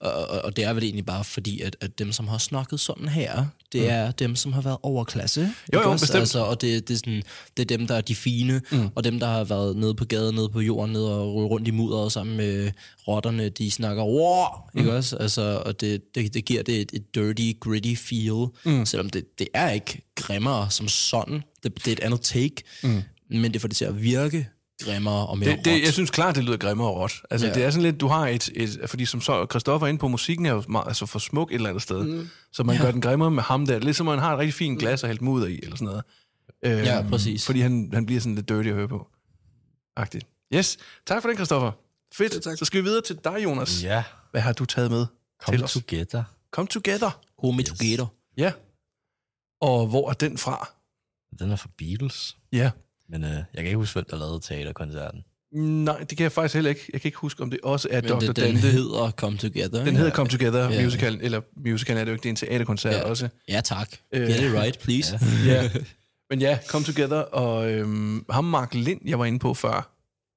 Og, 0.00 0.12
og, 0.12 0.42
og 0.42 0.56
det 0.56 0.64
er 0.64 0.72
vel 0.72 0.82
egentlig 0.84 1.06
bare 1.06 1.24
fordi, 1.24 1.60
at, 1.60 1.76
at 1.80 1.98
dem, 1.98 2.12
som 2.12 2.28
har 2.28 2.38
snakket 2.38 2.80
sådan 2.80 3.08
her, 3.08 3.46
det 3.72 3.90
er 3.90 4.10
dem, 4.10 4.36
som 4.36 4.52
har 4.52 4.60
været 4.60 4.76
overklasse. 4.82 5.40
Mm. 5.40 5.48
Jo, 5.74 5.80
jo, 5.80 5.90
også? 5.90 6.02
bestemt. 6.02 6.20
Altså, 6.20 6.38
og 6.44 6.60
det, 6.60 6.88
det, 6.88 6.94
er 6.94 6.98
sådan, 6.98 7.22
det 7.56 7.62
er 7.62 7.76
dem, 7.76 7.86
der 7.86 7.94
er 7.94 8.00
de 8.00 8.14
fine, 8.14 8.60
mm. 8.72 8.88
og 8.94 9.04
dem, 9.04 9.20
der 9.20 9.26
har 9.26 9.44
været 9.44 9.76
nede 9.76 9.94
på 9.94 10.04
gaden, 10.04 10.34
nede 10.34 10.48
på 10.48 10.60
jorden, 10.60 10.92
nede 10.92 11.18
og 11.20 11.34
rullet 11.34 11.50
rundt 11.50 11.68
i 11.68 11.70
mudderet 11.70 12.12
sammen 12.12 12.36
med 12.36 12.70
rotterne, 13.08 13.48
de 13.48 13.70
snakker, 13.70 14.04
wow, 14.04 14.44
Mm. 14.74 14.78
ikke 14.80 14.92
også? 14.92 15.16
Altså, 15.16 15.62
og 15.66 15.80
det, 15.80 16.14
det, 16.14 16.34
det 16.34 16.44
giver 16.44 16.62
det 16.62 16.80
et, 16.80 16.90
et 16.92 17.14
dirty, 17.14 17.52
gritty 17.60 17.94
feel, 17.94 18.46
mm. 18.64 18.86
selvom 18.86 19.10
det, 19.10 19.38
det 19.38 19.48
er 19.54 19.70
ikke 19.70 20.02
grimmere 20.14 20.70
som 20.70 20.88
sådan. 20.88 21.42
Det, 21.62 21.74
det 21.74 21.88
er 21.88 21.92
et 21.92 22.00
andet 22.00 22.20
take, 22.20 22.62
mm. 22.82 23.02
men 23.30 23.52
det 23.52 23.60
får 23.60 23.68
det 23.68 23.76
til 23.76 23.84
at 23.84 24.02
virke 24.02 24.48
grimmere 24.84 25.26
og 25.26 25.38
mere 25.38 25.50
Det, 25.50 25.64
det, 25.64 25.72
råt. 25.74 25.82
jeg 25.82 25.92
synes 25.92 26.10
klart, 26.10 26.34
det 26.34 26.44
lyder 26.44 26.56
grimmere 26.56 26.88
og 26.88 26.96
råt. 26.96 27.22
Altså, 27.30 27.46
Ja. 27.46 27.54
det 27.54 27.64
er 27.64 27.70
sådan 27.70 27.82
lidt, 27.82 28.00
du 28.00 28.06
har 28.06 28.28
et, 28.28 28.50
et 28.54 28.80
fordi 28.86 29.04
som 29.04 29.20
så, 29.20 29.46
Christoffer 29.50 29.86
er 29.86 29.88
inde 29.88 29.98
på, 30.00 30.08
musikken 30.08 30.46
er 30.46 30.50
jo 30.52 30.62
meget, 30.68 30.86
altså 30.86 31.06
for 31.06 31.18
smuk 31.18 31.50
et 31.50 31.54
eller 31.54 31.68
andet 31.68 31.82
sted. 31.82 32.04
Mm. 32.04 32.28
Så 32.52 32.64
man 32.64 32.76
ja. 32.76 32.82
gør 32.82 32.90
den 32.90 33.00
grimmere 33.00 33.30
med 33.30 33.42
ham 33.42 33.66
der. 33.66 33.78
Lidt 33.78 33.96
som 33.96 34.06
man 34.06 34.18
har 34.18 34.32
et 34.32 34.38
rigtig 34.38 34.54
fint 34.54 34.78
glas 34.78 35.02
og 35.02 35.06
hældt 35.08 35.22
mudder 35.22 35.46
i, 35.46 35.60
eller 35.62 35.76
sådan 35.76 35.86
noget. 35.86 36.02
Øhm, 36.64 36.78
Ja, 36.84 37.04
præcis. 37.10 37.46
Fordi 37.46 37.60
han, 37.60 37.90
han 37.92 38.06
bliver 38.06 38.20
sådan 38.20 38.34
lidt 38.34 38.48
dirty 38.48 38.68
at 38.68 38.74
høre 38.74 38.88
på. 38.88 39.08
Agtigt. 39.96 40.26
Yes, 40.54 40.78
tak 41.06 41.22
for 41.22 41.28
den, 41.28 41.36
Christoffer. 41.36 41.72
Fedt. 42.14 42.34
Ja, 42.34 42.40
tak. 42.40 42.58
Så 42.58 42.64
skal 42.64 42.80
vi 42.80 42.84
videre 42.84 43.02
til 43.02 43.18
dig, 43.24 43.44
Jonas. 43.44 43.82
Ja, 43.82 44.02
Hvad 44.30 44.40
har 44.40 44.52
du 44.52 44.64
taget 44.64 44.90
med 44.90 45.06
come 45.44 45.56
til 45.58 45.64
os? 45.64 45.72
together. 45.72 46.24
Come 46.52 46.66
Together. 46.68 47.20
Homie 47.38 47.60
yes. 47.60 47.68
together. 47.68 48.06
Ja. 48.36 48.52
Og 49.60 49.86
hvor 49.86 50.08
er 50.10 50.12
den 50.14 50.38
fra? 50.38 50.68
Den 51.38 51.50
er 51.50 51.56
fra 51.56 51.68
Beatles. 51.78 52.36
Ja. 52.52 52.70
Men 53.08 53.24
øh, 53.24 53.30
jeg 53.30 53.44
kan 53.56 53.64
ikke 53.64 53.76
huske, 53.76 53.94
hvem 53.94 54.04
der 54.10 54.16
lavede 54.18 54.40
teaterkoncerten. 54.40 55.24
Nej, 55.52 55.98
det 55.98 56.16
kan 56.16 56.22
jeg 56.24 56.32
faktisk 56.32 56.54
heller 56.54 56.68
ikke. 56.70 56.90
Jeg 56.92 57.00
kan 57.00 57.08
ikke 57.08 57.18
huske, 57.18 57.42
om 57.42 57.50
det 57.50 57.60
også 57.62 57.88
er 57.90 58.00
Men 58.02 58.10
Dr. 58.10 58.18
det, 58.18 58.36
den 58.36 58.44
Dante. 58.44 58.60
hedder 58.68 59.10
Come 59.10 59.38
Together. 59.38 59.84
Den 59.84 59.96
hedder 59.96 60.10
Come 60.10 60.28
Together 60.30 60.70
Ja. 60.70 60.84
Musical, 60.84 61.18
eller 61.22 61.40
musical 61.56 61.96
er 61.96 62.00
det 62.00 62.06
jo 62.08 62.12
ikke, 62.12 62.22
det 62.22 62.28
er 62.28 62.30
en 62.32 62.36
teaterkoncert 62.36 62.92
Ja. 62.94 63.02
også. 63.02 63.28
Ja, 63.48 63.60
tak. 63.64 63.88
Øh. 64.14 64.28
Get 64.28 64.40
it 64.40 64.52
right, 64.54 64.78
please. 64.78 65.18
Ja. 65.52 65.70
Men 66.30 66.40
ja, 66.40 66.58
Come 66.68 66.84
Together, 66.84 67.16
og 67.16 67.72
øhm, 67.72 68.24
ham 68.30 68.44
Mark 68.44 68.74
Lind, 68.74 69.00
jeg 69.04 69.18
var 69.18 69.24
inde 69.24 69.38
på 69.38 69.54
før, 69.54 69.90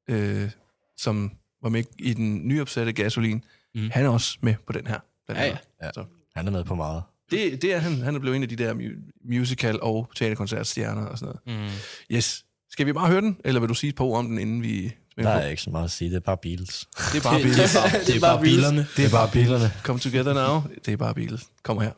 øh, 0.09 0.49
som 0.97 1.31
var 1.63 1.69
med 1.69 1.83
i 1.99 2.13
den 2.13 2.47
nyopsatte 2.47 2.93
Gasolin, 2.93 3.43
Mm. 3.75 3.89
han 3.93 4.05
er 4.05 4.09
også 4.09 4.37
med 4.41 4.55
på 4.67 4.73
den 4.73 4.87
her. 4.87 4.99
Blandt 5.27 5.41
Ja, 5.41 5.45
andet. 5.47 5.59
ja. 5.83 5.89
Så. 5.93 6.03
Han 6.35 6.47
er 6.47 6.51
med 6.51 6.63
på 6.63 6.75
meget. 6.75 7.03
Det, 7.31 7.61
det 7.61 7.73
er 7.73 7.77
han. 7.79 8.01
Han 8.01 8.15
er 8.15 8.19
blevet 8.19 8.35
en 8.35 8.43
af 8.43 8.49
de 8.49 8.55
der 8.55 8.73
mu- 8.73 9.21
musical- 9.33 9.79
og 9.81 10.11
teaterkoncertstjerner 10.15 11.05
og 11.05 11.17
sådan 11.17 11.35
noget. 11.47 11.61
Mm. 11.61 12.15
Yes. 12.15 12.45
Skal 12.71 12.85
vi 12.85 12.93
bare 12.93 13.07
høre 13.07 13.21
den, 13.21 13.37
eller 13.45 13.59
vil 13.59 13.69
du 13.69 13.73
sige 13.73 13.89
et 13.89 13.95
par 13.95 14.03
ord 14.05 14.19
om 14.19 14.27
den, 14.27 14.37
inden 14.37 14.63
vi 14.63 14.91
Der 15.17 15.29
er 15.29 15.47
ikke 15.47 15.61
så 15.61 15.69
meget 15.69 15.85
at 15.85 15.91
sige. 15.91 16.09
Det 16.09 16.15
er 16.15 16.19
bare 16.19 16.37
Beatles. 16.37 16.87
Det 17.13 17.17
er 17.17 17.21
bare 17.23 17.39
Beatles. 17.43 17.71
det, 17.71 17.75
er 17.75 17.81
bare, 17.81 17.99
det 18.05 18.15
er 18.15 18.19
bare 18.19 18.41
bilerne. 18.41 18.87
Det 18.97 19.05
er 19.05 19.09
bare 19.09 19.29
bilerne. 19.31 19.71
Come 19.83 19.99
Together 19.99 20.33
Now. 20.33 20.61
Det 20.85 20.93
er 20.93 20.97
bare 20.97 21.13
Beatles. 21.13 21.43
Kommer 21.63 21.83
her. 21.83 21.91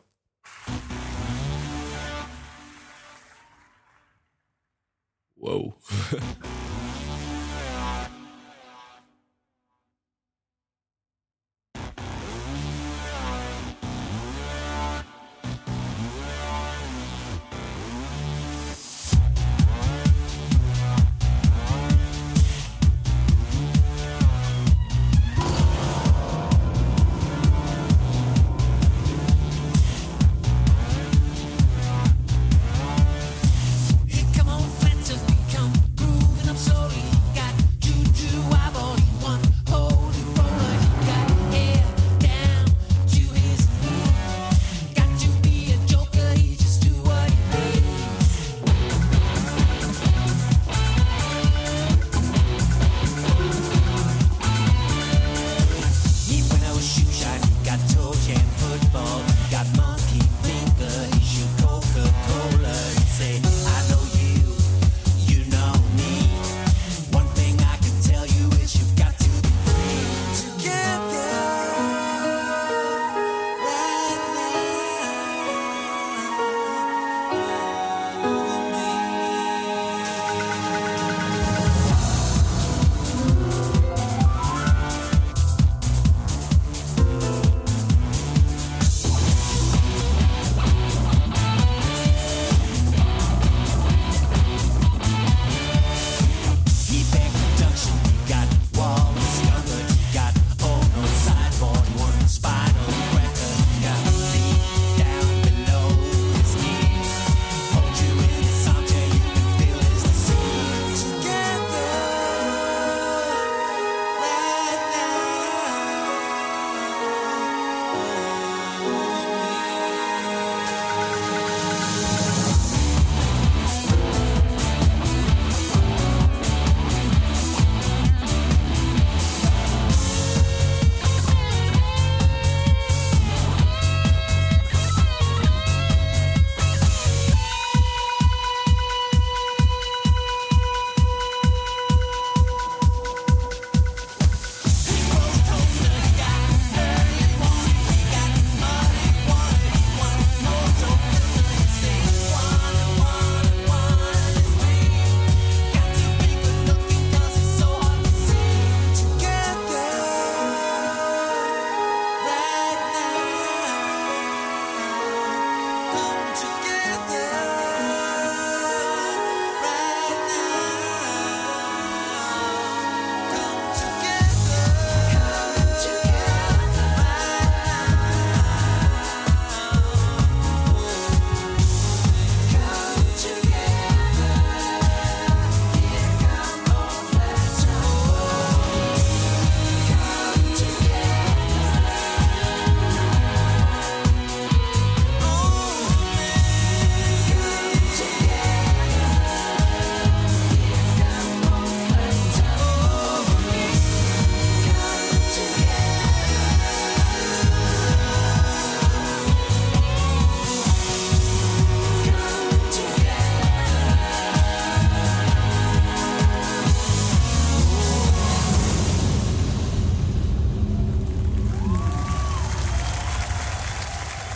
Wow. 5.44 5.72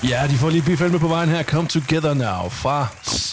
Ja, 0.04 0.26
de 0.30 0.34
får 0.36 0.50
lige 0.50 0.62
bifald 0.62 0.90
med 0.90 1.00
på 1.00 1.08
vejen 1.08 1.28
her. 1.28 1.42
Come 1.42 1.68
Together 1.68 2.14
Now 2.14 2.48
fra 2.48 2.86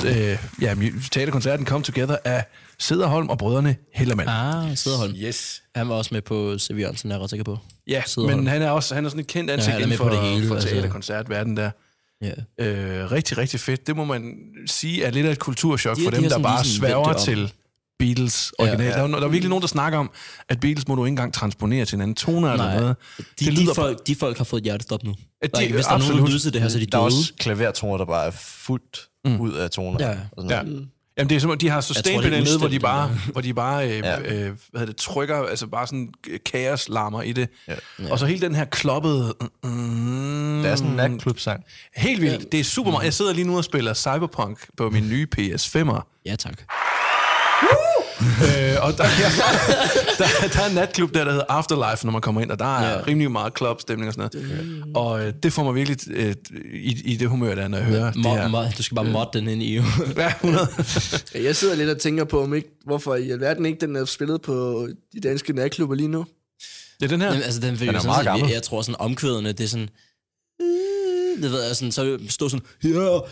øh, 0.05 0.37
ja, 0.61 0.75
teaterkoncerten 1.11 1.65
Come 1.65 1.83
Together 1.83 2.17
af 2.25 2.43
Sederholm 2.79 3.29
og 3.29 3.37
brødrene 3.37 3.75
Hellermann. 3.93 4.29
Ah, 4.29 4.77
Sederholm. 4.77 5.13
Yes. 5.17 5.61
Han 5.75 5.89
var 5.89 5.95
også 5.95 6.13
med 6.13 6.21
på 6.21 6.57
C.V. 6.59 6.79
Jørgensen, 6.79 7.11
er 7.11 7.15
jeg 7.15 7.21
ret 7.23 7.29
sikker 7.29 7.43
på. 7.43 7.57
Ja, 7.87 8.01
Sederholm. 8.05 8.37
men 8.37 8.47
han 8.47 8.61
er 8.61 8.69
også 8.69 8.95
han 8.95 9.05
er 9.05 9.09
sådan 9.09 9.19
et 9.19 9.27
kendt 9.27 9.51
ansigt 9.51 9.75
inden 9.75 9.89
med 9.89 9.97
for, 9.97 10.03
på 10.03 10.09
det 10.09 10.19
hele, 10.19 10.47
for 10.47 10.55
altså. 10.55 10.69
teaterkoncertverden 10.69 11.57
der. 11.57 11.69
Ja. 12.21 12.65
Øh, 12.65 13.11
rigtig, 13.11 13.37
rigtig 13.37 13.59
fedt. 13.59 13.87
Det 13.87 13.95
må 13.95 14.05
man 14.05 14.33
sige 14.67 15.03
er 15.03 15.11
lidt 15.11 15.25
af 15.27 15.31
et 15.31 15.39
kulturschok 15.39 15.97
De- 15.97 16.03
for 16.03 16.09
de 16.11 16.15
dem, 16.17 16.29
der 16.29 16.39
bare 16.39 16.65
sværger 16.65 17.13
til 17.13 17.51
Beatles 17.99 18.53
original. 18.59 18.79
Ja, 18.79 18.85
Ja, 18.85 18.89
ja. 19.01 19.07
Der, 19.07 19.13
er, 19.15 19.19
der 19.19 19.27
er 19.27 19.31
virkelig 19.31 19.49
nogen, 19.49 19.61
der 19.61 19.67
snakker 19.67 19.99
om, 19.99 20.11
at 20.49 20.59
Beatles 20.59 20.87
må 20.87 20.95
du 20.95 21.05
ikke 21.05 21.11
engang 21.11 21.33
transponere 21.33 21.85
til 21.85 21.95
en 21.95 22.01
anden 22.01 22.15
tone 22.15 22.51
eller 22.51 22.65
Nej. 22.65 22.79
noget. 22.79 22.95
De, 23.19 23.23
Det 23.39 23.39
de, 23.57 23.61
lyder- 23.61 23.73
folk, 23.73 24.07
de 24.07 24.15
folk 24.15 24.37
har 24.37 24.43
fået 24.45 24.63
hjertestop 24.63 25.03
nu. 25.03 25.15
Ja, 25.43 25.47
Der 25.47 25.61
er 25.61 25.67
de- 25.67 25.73
Hvis 25.73 25.85
der 25.85 25.91
er 25.93 25.97
nogen, 25.97 26.13
der 26.17 26.21
absolut. 26.23 26.53
det 26.53 26.61
her, 26.61 26.69
så 26.69 26.77
er 26.77 26.79
de 26.79 26.85
Der 26.85 26.97
er 26.97 27.01
døde. 27.01 27.05
også 27.19 27.33
klavertoner, 27.39 27.97
der 27.97 28.05
bare 28.05 28.25
er 28.25 28.31
fuldt 28.31 29.07
mm. 29.25 29.39
ud 29.41 29.53
af 29.53 29.69
toner. 29.69 30.07
Ja. 30.07 30.11
Og 30.31 30.43
sådan 30.43 30.49
Ja. 30.49 30.63
noget. 30.71 30.87
Jamen 31.17 31.29
det 31.29 31.35
er 31.35 31.39
som 31.39 31.51
om, 31.51 31.57
de 31.57 31.69
har 31.69 31.81
sustain 31.81 32.23
er 32.23 32.29
nede, 32.41 32.57
hvor 32.59 32.67
de 32.67 32.79
bare, 32.79 33.11
hvor 33.31 33.41
de 33.41 33.53
bare 33.53 33.89
øh, 33.89 33.97
Ja. 33.97 34.19
øh, 34.19 34.25
hvad 34.25 34.53
hedder 34.73 34.85
det, 34.85 34.95
trykker, 34.95 35.35
altså 35.35 35.67
bare 35.67 35.87
sådan 35.87 36.09
øh, 36.29 36.39
kaoslarmer 36.45 37.21
i 37.21 37.31
det. 37.31 37.49
Ja. 37.67 37.73
Og 38.11 38.19
så 38.19 38.25
hele 38.25 38.41
den 38.41 38.55
her 38.55 38.65
kloppede... 38.65 39.33
Mm, 39.63 40.61
Det 40.63 40.71
er 40.71 40.75
sådan 40.75 40.89
en 40.91 40.95
natklub-sang. 40.97 41.63
Helt 41.95 42.21
vildt. 42.21 42.51
Det 42.51 42.59
er 42.59 42.63
super 42.63 42.91
meget. 42.91 43.03
Jeg 43.05 43.13
sidder 43.13 43.33
lige 43.33 43.47
nu 43.47 43.57
og 43.57 43.63
spiller 43.63 43.93
Cyberpunk 43.93 44.67
på 44.77 44.89
min 44.89 45.09
nye 45.09 45.27
PS5'er. 45.39 46.21
Ja, 46.25 46.35
tak. 46.35 46.61
Øh, 48.45 48.75
og 48.81 48.97
der, 48.97 49.03
ja, 49.03 49.29
der, 50.19 50.47
der 50.53 50.59
er 50.61 50.69
en 50.69 50.75
natklub 50.75 51.13
der, 51.13 51.23
der 51.23 51.31
hedder 51.31 51.45
Afterlife, 51.49 52.05
når 52.05 52.11
man 52.11 52.21
kommer 52.21 52.41
ind, 52.41 52.51
og 52.51 52.59
der 52.59 52.77
er 52.77 52.83
Ja. 52.89 52.97
ja. 52.97 53.03
rimelig 53.07 53.31
meget 53.31 53.53
clubstemning 53.57 54.07
og 54.07 54.13
sådan 54.13 54.29
noget. 54.43 54.83
Og 54.95 55.25
øh, 55.27 55.33
det 55.43 55.53
får 55.53 55.63
mig 55.63 55.75
virkelig 55.75 55.97
øh, 56.11 56.35
i, 56.73 57.01
i 57.13 57.15
det 57.15 57.29
humør, 57.29 57.55
der 57.55 57.67
når 57.67 57.77
jeg 57.77 57.87
hører 57.87 58.11
det 58.11 58.15
Mod, 58.23 58.37
her. 58.37 58.47
mod, 58.47 58.65
du 58.77 58.83
skal 58.83 58.95
bare 58.95 59.05
modde 59.05 59.29
den 59.39 59.47
ind 59.47 59.63
i. 59.63 59.73
Ja, 60.17 60.27
100. 60.27 60.67
Ja, 61.35 61.43
Jeg 61.43 61.55
sidder 61.55 61.75
lidt 61.75 61.89
og 61.89 61.99
tænker 61.99 62.23
på, 62.23 62.43
om 62.43 62.53
ikke, 62.53 62.69
hvorfor 62.85 63.15
i 63.15 63.31
alverden 63.31 63.65
ikke 63.65 63.79
den 63.81 63.95
er 63.95 64.05
spillet 64.05 64.41
på 64.41 64.87
de 65.13 65.19
danske 65.19 65.53
natklubber 65.53 65.95
lige 65.95 66.07
nu. 66.07 66.25
Det 66.99 67.05
er 67.05 67.09
den 67.09 67.21
her. 67.21 67.27
Jamen, 67.27 67.43
altså, 67.43 67.59
den, 67.59 67.75
Den 67.79 67.89
er 67.95 68.03
meget 68.05 68.25
gammel. 68.25 68.47
jeg, 68.47 68.53
jeg 68.55 68.63
tror 68.63 68.81
sådan 68.81 68.95
omkvædene, 68.99 69.51
det 69.51 69.63
er 69.63 69.67
sådan... 69.67 69.89
øh, 71.37 71.43
Det 71.43 71.51
ved 71.51 71.63
jeg 71.67 71.75
sådan, 71.75 71.91
så 71.91 72.19
stå 72.29 72.49
sådan, 72.49 72.65
ja, 72.83 72.89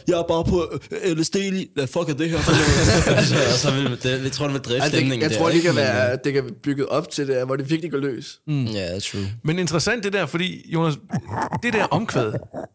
jeg 0.08 0.20
er 0.20 0.24
bare 0.28 0.44
på 0.44 0.80
øh, 1.04 1.18
LSD 1.18 1.36
lige. 1.36 1.68
Hvad 1.74 1.88
fuck 1.88 2.10
er 2.10 2.14
det 2.14 2.30
her 2.30 2.38
noget? 2.38 3.28
så, 3.30 3.36
og 3.36 3.60
så 3.60 3.72
vil, 3.72 4.04
det, 4.04 4.24
jeg 4.24 4.32
tror, 4.32 4.46
det 4.46 4.54
vil 4.54 4.62
drive 4.62 4.76
Altså, 4.76 4.90
det, 4.92 4.98
stemningen 4.98 5.22
jeg 5.22 5.30
der, 5.30 5.38
tror, 5.38 5.48
det 5.48 5.56
ikke? 5.56 5.68
kan, 5.68 5.76
være, 5.76 6.18
det 6.24 6.34
kan 6.34 6.44
være 6.44 6.54
bygget 6.54 6.88
op 6.88 7.10
til 7.10 7.28
det, 7.28 7.46
hvor 7.46 7.56
det 7.56 7.70
virkelig 7.70 7.92
går 7.92 7.98
løs. 7.98 8.40
øh, 8.50 8.74
Ja, 8.76 9.00
true. 9.00 9.22
Men 9.44 9.60
interessant 9.60 10.04
det 10.04 10.14
der, 10.14 10.26
fordi, 10.26 10.72
Jonas, 10.74 10.96
det 11.64 11.74
der 11.74 11.84
omkvæd, 11.86 12.32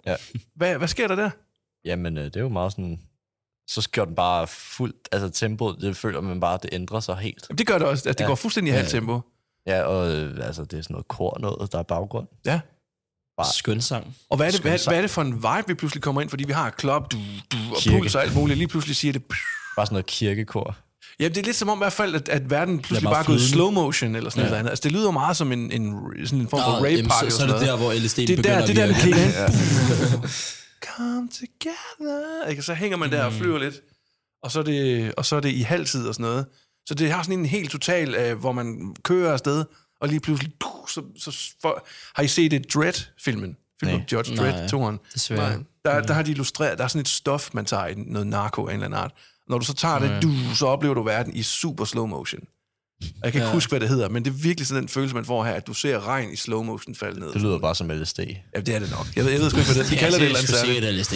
Ja. 0.06 0.14
hvad, 0.56 0.74
hvad 0.78 0.88
sker 0.88 1.08
der 1.08 1.14
der? 1.16 1.30
Jamen, 1.84 2.18
øh, 2.18 2.24
det 2.24 2.36
er 2.36 2.40
jo 2.40 2.48
meget 2.48 2.72
sådan... 2.72 2.98
Så 3.70 3.80
skal 3.80 4.06
den 4.06 4.14
bare 4.14 4.46
fuldt... 4.46 4.96
Altså, 5.12 5.28
tempoet, 5.30 5.76
det 5.80 5.96
føler 5.96 6.20
man 6.20 6.40
bare, 6.40 6.58
det 6.62 6.70
ændrer 6.72 7.00
sig 7.00 7.16
helt. 7.16 7.46
Jamen, 7.50 7.58
det 7.58 7.66
gør 7.66 7.78
det 7.78 7.86
også, 7.86 8.08
at 8.08 8.18
det 8.18 8.24
Ja. 8.24 8.28
går 8.28 8.34
fuldstændig 8.34 8.70
i 8.72 8.76
halvt 8.76 8.90
tempo. 8.90 9.20
Ja, 9.66 9.82
og 9.82 10.12
øh, 10.14 10.46
altså, 10.46 10.64
det 10.64 10.78
er 10.78 10.82
sådan 10.82 10.94
noget 10.94 11.08
kor 11.08 11.38
noget, 11.40 11.72
der 11.72 11.78
er 11.78 11.82
baggrund. 11.82 12.26
Ja. 12.46 12.60
Bare- 13.38 13.52
Skøn 13.54 13.80
sang. 13.80 14.16
Og 14.30 14.36
hvad 14.36 14.46
er, 14.46 14.50
det, 14.50 14.60
hvad, 14.60 14.78
hvad 14.88 14.96
er 14.96 15.00
det 15.00 15.10
for 15.10 15.22
en 15.22 15.34
vibe, 15.34 15.64
vi 15.66 15.74
pludselig 15.74 16.02
kommer 16.02 16.20
ind? 16.20 16.30
Fordi 16.30 16.44
vi 16.44 16.52
har 16.52 16.70
klop, 16.70 17.12
du, 17.12 17.16
du, 17.52 17.56
og 17.70 17.76
Kirke. 17.80 17.98
puls 17.98 18.14
og 18.14 18.22
alt 18.22 18.34
muligt. 18.34 18.58
Lige 18.58 18.68
pludselig 18.68 18.96
siger 18.96 19.12
det... 19.12 19.22
Bare 19.76 19.86
sådan 19.86 19.94
noget 19.94 20.06
kirkekor. 20.06 20.76
Ja, 21.20 21.28
det 21.28 21.36
er 21.36 21.42
lidt 21.42 21.56
som 21.56 21.68
om 21.68 21.78
i 21.78 21.80
hvert 21.80 21.92
fald, 21.92 22.14
at, 22.14 22.28
at 22.28 22.50
verden 22.50 22.78
pludselig 22.78 23.02
bare 23.02 23.12
bare 23.14 23.22
er 23.22 23.26
gået 23.26 23.40
slow 23.42 23.70
motion 23.70 24.16
eller 24.16 24.30
sådan 24.30 24.42
Ja. 24.42 24.48
noget 24.48 24.58
andet. 24.58 24.70
Altså, 24.70 24.82
det 24.82 24.92
lyder 24.92 25.10
meget 25.10 25.36
som 25.36 25.52
en, 25.52 25.72
en, 25.72 25.94
sådan 26.26 26.40
en 26.40 26.48
form 26.48 26.60
for 26.60 26.84
rave 26.86 27.02
party. 27.02 27.30
så, 27.30 27.36
så 27.36 27.42
er 27.42 27.46
det 27.58 27.60
der, 27.60 27.76
hvor 27.76 27.92
LSD 27.92 28.16
det 28.16 28.30
er 28.30 28.36
begynder 28.36 28.58
der, 28.58 28.66
det 28.66 28.78
er 28.78 28.86
der, 28.86 28.94
at 28.94 29.00
klikker 29.00 29.24
ind. 29.24 29.32
Come 30.96 31.28
together. 31.28 32.46
Ikke? 32.50 32.62
Så 32.62 32.74
hænger 32.74 32.96
man 32.96 33.12
der 33.12 33.24
og 33.24 33.32
Mm. 33.32 33.38
flyver 33.38 33.58
lidt. 33.58 33.74
Og 34.42 34.50
så 34.50 34.58
er 34.58 34.62
det, 34.62 35.14
og 35.14 35.26
så 35.26 35.36
er 35.36 35.40
det 35.40 35.48
i 35.50 35.60
halvtid 35.62 36.08
og 36.08 36.14
sådan 36.14 36.24
noget. 36.30 36.46
Så 36.88 36.94
det 36.94 37.12
har 37.12 37.22
sådan 37.22 37.38
en 37.38 37.46
helt 37.46 37.70
total, 37.70 38.14
øh, 38.14 38.38
hvor 38.38 38.52
man 38.52 38.94
kører 39.04 39.32
afsted, 39.32 39.64
og 40.00 40.08
lige 40.08 40.20
pludselig, 40.20 40.52
så, 40.88 41.02
så 41.18 41.52
for, 41.62 41.86
har 42.14 42.22
I 42.22 42.28
set 42.28 42.50
det 42.50 42.74
Dread-filmen? 42.74 43.56
Filmen 43.80 44.00
om. 44.00 44.06
George. 44.10 44.36
Dredd, 44.36 44.68
toren. 44.68 44.98
Desværre. 45.14 45.58
Der, 45.84 46.00
der 46.00 46.14
har 46.14 46.22
de 46.22 46.30
illustreret, 46.30 46.78
der 46.78 46.84
er 46.84 46.88
sådan 46.88 47.00
et 47.00 47.08
stof, 47.08 47.48
man 47.52 47.64
tager 47.64 47.86
i 47.86 47.94
noget 47.94 48.26
narko 48.26 48.62
af 48.66 48.68
en 48.68 48.72
eller 48.74 48.84
anden 48.86 49.00
art. 49.00 49.12
Når 49.48 49.58
du 49.58 49.64
så 49.64 49.74
tager 49.74 49.98
det, 49.98 50.22
du, 50.22 50.32
så 50.54 50.66
oplever 50.66 50.94
du 50.94 51.02
verden 51.02 51.36
i 51.36 51.42
super 51.42 51.84
slow 51.84 52.06
motion. 52.06 52.40
Og 53.00 53.06
Jeg 53.24 53.32
kan 53.32 53.38
ikke 53.40 53.46
Ja. 53.46 53.52
huske, 53.54 53.70
hvad 53.70 53.80
det 53.80 53.88
hedder, 53.88 54.08
men 54.08 54.24
det 54.24 54.30
er 54.30 54.34
virkelig 54.34 54.66
sådan 54.66 54.80
den 54.82 54.88
følelse, 54.88 55.14
man 55.14 55.24
får 55.24 55.44
her, 55.44 55.52
at 55.52 55.66
du 55.66 55.74
ser 55.74 56.06
regn 56.06 56.32
i 56.32 56.36
slow 56.36 56.62
motion 56.62 56.94
falde 56.94 57.20
ned. 57.20 57.32
Det 57.32 57.42
lyder 57.42 57.58
bare 57.58 57.74
som 57.74 57.88
LSD. 57.90 58.18
Ja, 58.54 58.60
det 58.60 58.74
er 58.74 58.78
det 58.78 58.90
nok. 58.90 59.06
Jeg 59.16 59.24
ved, 59.24 59.32
jeg 59.32 59.40
ved 59.40 59.50
sgu 59.50 59.58
ikke, 59.58 59.72
hvad 59.72 59.82
det 59.84 59.92
De 59.92 59.96
kalder 59.96 60.18
det 60.18 60.24
et 60.24 60.26
eller 60.26 60.38
andet 60.38 60.56
særligt. 60.56 60.84
Et 60.84 60.94
LSD. 60.94 61.14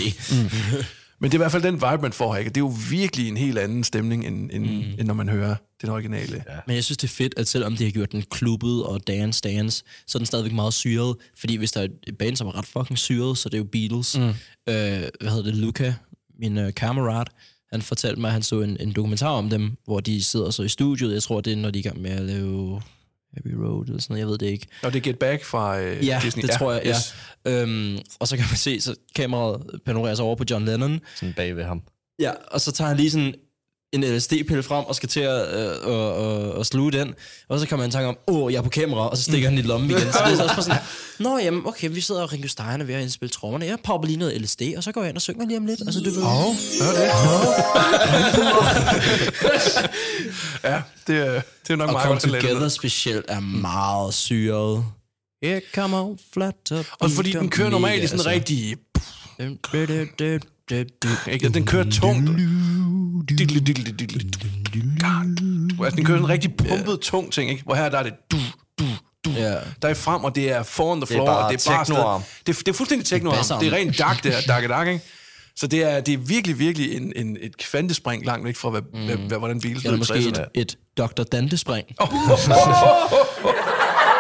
Men 1.23 1.31
det 1.31 1.37
er 1.37 1.39
i 1.39 1.45
hvert 1.45 1.53
fald 1.53 1.63
den 1.63 1.75
vibe, 1.75 2.03
man 2.03 2.13
får 2.13 2.33
her. 2.33 2.39
Ikke? 2.39 2.49
Det 2.49 2.57
er 2.57 2.61
jo 2.65 2.75
virkelig 2.91 3.29
en 3.29 3.37
helt 3.37 3.59
anden 3.59 3.85
stemning, 3.85 4.27
end, 4.27 4.51
end, 4.53 4.65
mm. 4.65 4.83
end 4.99 5.03
når 5.03 5.15
man 5.15 5.29
hører 5.29 5.55
den 5.81 5.91
originale. 5.91 6.45
Ja. 6.49 6.55
Men 6.67 6.77
jeg 6.77 6.85
synes, 6.85 6.99
det 6.99 7.09
er 7.09 7.13
fedt, 7.13 7.35
at 7.37 7.49
selvom 7.49 7.77
de 7.77 7.85
har 7.85 7.91
gjort 7.91 8.13
den 8.13 8.23
klubbet 8.31 8.85
og 8.85 9.07
dance 9.07 9.41
dance, 9.43 9.85
så 10.07 10.19
er 10.19 10.21
den 10.21 10.27
stadigvæk 10.27 10.53
meget 10.53 10.75
syret. 10.75 11.17
Fordi 11.39 11.57
hvis 11.57 11.73
der 11.73 11.81
er 11.81 11.89
et 12.07 12.19
band, 12.19 12.37
som 12.37 12.47
er 12.47 12.59
ret 12.59 12.67
fucking 12.67 12.99
syret, 12.99 13.39
så 13.39 13.49
det 13.49 13.55
er 13.55 13.59
jo 13.59 13.69
Beatles. 13.73 14.19
Mm. 14.19 14.23
Øh, 14.23 14.35
hvad 15.21 15.31
hedder 15.31 15.43
det? 15.43 15.57
Luca, 15.57 15.95
min 16.39 16.59
øh, 16.59 16.75
kammerat, 16.75 17.29
han 17.73 17.83
fortalte 17.83 18.21
mig, 18.21 18.29
at 18.29 18.33
han 18.33 18.43
så 18.43 18.61
en, 18.61 18.77
en 18.81 18.93
dokumentar 18.93 19.31
om 19.31 19.51
dem, 19.51 19.77
hvor 19.85 20.01
de 20.01 20.23
sidder 20.23 20.51
så 20.51 20.63
i 20.63 20.69
studiet. 20.69 21.13
Jeg 21.13 21.23
tror, 21.23 21.41
det 21.41 21.53
er, 21.53 21.57
når 21.57 21.71
de 21.71 21.79
er 21.79 21.81
i 21.81 21.89
gang 21.89 22.03
med 22.03 22.11
at 22.11 22.23
lave 22.23 22.83
Abbey 23.37 23.53
Road 23.55 23.87
eller 23.87 24.01
sådan 24.01 24.15
noget. 24.15 24.21
Jeg 24.21 24.29
ved 24.29 24.39
det 24.39 24.47
ikke. 24.47 24.67
Og 24.83 24.93
det 24.93 24.99
er 24.99 25.03
Get 25.03 25.19
Back 25.19 25.45
fra 25.45 25.81
øh, 25.81 26.07
Ja, 26.07 26.21
Disney. 26.23 26.43
det 26.43 26.51
tror 26.51 26.73
jeg, 26.73 26.83
yes. 26.87 27.15
ja. 27.47 27.63
Øhm, 27.63 27.99
og 28.21 28.29
så 28.29 28.37
kan 28.37 28.45
man 28.51 28.57
se, 28.57 28.81
så 28.81 28.95
kameraet 29.15 29.81
panorerer 29.87 30.15
sig 30.15 30.25
over 30.25 30.37
på 30.37 30.45
John 30.51 30.65
Lennon. 30.65 31.01
Sådan 31.17 31.35
bag 31.37 31.57
ved 31.57 31.65
ham. 31.65 31.83
Ja, 32.19 32.31
og 32.51 32.61
så 32.61 32.73
tager 32.73 32.89
han 32.89 32.97
lige 32.97 33.11
sådan 33.11 33.35
en 33.93 34.05
LSD-pille 34.05 34.63
frem 34.63 34.85
og 34.85 34.95
skal 34.95 35.09
til 35.09 35.21
at, 35.21 35.55
øh, 35.55 35.71
og, 35.83 36.15
og, 36.15 36.53
og 36.53 36.67
sluge 36.67 36.93
den. 36.93 37.15
Og 37.49 37.61
så 37.61 37.67
kommer 37.69 37.83
han 37.83 37.89
i 37.89 37.93
tanke 37.93 38.09
om, 38.09 38.17
åh, 38.27 38.53
jeg 38.53 38.59
er 38.59 38.63
på 38.63 38.69
kamera, 38.69 39.09
og 39.09 39.17
så 39.17 39.23
stikker 39.23 39.49
han 39.49 39.59
i 39.59 39.63
lommen 39.63 39.91
igen. 39.91 40.01
Så 40.13 40.19
det 40.25 40.33
er 40.33 40.37
så 40.37 40.43
også 40.43 40.63
sådan, 40.63 40.83
nå 41.19 41.39
jamen, 41.39 41.63
okay, 41.67 41.89
vi 41.91 42.01
sidder 42.01 42.23
og 42.23 42.33
Ringo 42.33 42.49
Stein 42.49 42.81
er 42.81 42.85
ved 42.85 42.95
at 42.95 43.03
indspille 43.03 43.31
trommerne. 43.31 43.67
Jeg 43.67 43.79
popper 43.85 44.07
lige 44.07 44.19
noget 44.19 44.41
LSD, 44.43 44.63
og 44.77 44.83
så 44.85 44.93
går 44.93 45.01
jeg 45.01 45.09
ind 45.09 45.17
og 45.17 45.23
synger 45.23 45.47
lige 45.47 45.57
om 45.57 45.67
lidt. 45.67 45.81
Altså, 45.81 46.01
du 46.01 46.11
ved, 46.11 46.23
Åh, 46.23 46.55
hør 46.81 46.93
det. 46.99 47.09
ja, 50.71 50.83
det 51.07 51.17
er, 51.27 51.41
det 51.67 51.71
er 51.73 51.77
nok 51.77 51.89
og 51.89 51.93
meget 51.93 52.09
godt 52.09 52.27
lade 52.27 52.43
Together 52.43 52.63
det. 52.63 52.73
specielt 52.73 53.25
er 53.29 53.41
meget 53.41 54.15
syret. 54.15 54.85
Here 55.43 55.61
come 55.75 55.97
on, 56.01 56.19
flat 56.33 56.55
up. 56.79 56.87
Og 56.99 57.11
fordi 57.11 57.33
den 57.33 57.49
kører 57.51 57.71
normalt 57.71 58.05
i 58.05 58.07
sådan 58.07 58.27
en 58.27 58.27
altså. 58.27 58.31
rigtig... 58.31 58.77
Den 60.71 61.67
kører 61.67 61.91
tungt. 61.91 62.31
Altså, 65.85 65.97
den 65.97 66.05
kører 66.05 66.19
sådan 66.19 66.25
en 66.25 66.29
rigtig 66.29 66.55
pumpet, 66.57 67.01
tung 67.01 67.33
ting, 67.33 67.51
ikke? 67.51 67.63
Hvor 67.63 67.75
her 67.75 67.89
der 67.89 67.99
er 67.99 68.03
det 68.03 68.13
du, 68.33 68.37
du, 68.79 68.85
du. 69.25 69.31
Ja. 69.31 69.55
Der 69.83 69.89
er 69.89 69.95
frem, 69.95 70.25
og 70.25 70.35
det 70.35 70.51
er 70.53 70.63
foran 70.63 71.01
the 71.01 71.03
er 71.03 71.07
floor, 71.17 71.27
bare 71.27 71.45
og 71.47 71.53
det 71.53 71.67
er 71.67 71.95
bare. 71.95 72.23
Det, 72.47 72.53
er- 72.57 72.59
det 72.59 72.69
er 72.69 72.73
fuldstændig 72.73 73.07
technoarm. 73.07 73.37
basser. 73.37 73.59
Det 73.59 73.69
er 73.69 73.73
rent 73.77 73.99
dark, 73.99 74.23
det 74.25 74.37
er 74.37 74.41
dark, 74.49 74.69
dark, 74.69 74.89
ikke? 74.89 75.01
Så 75.57 75.67
det 75.67 75.83
er, 75.93 76.01
det 76.01 76.15
er 76.15 76.19
virkelig, 76.19 76.59
virkelig 76.59 76.97
en, 76.97 77.13
en, 77.17 77.37
et 77.41 77.57
kvantespring 77.59 78.27
langt 78.27 78.45
væk 78.47 78.57
fra, 78.57 78.71
hvad, 78.71 78.81
mm. 78.95 79.05
hvad, 79.07 79.17
hvad, 79.17 79.39
hvordan 79.39 79.61
Beatles 79.61 79.85
Eller 79.85 79.97
lød 79.97 79.97
i 79.97 80.29
måske 80.29 80.39
60'erne. 80.41 80.51
et, 80.55 80.61
et 80.61 80.77
Dr. 80.99 81.23
Dante-spring. 81.23 81.87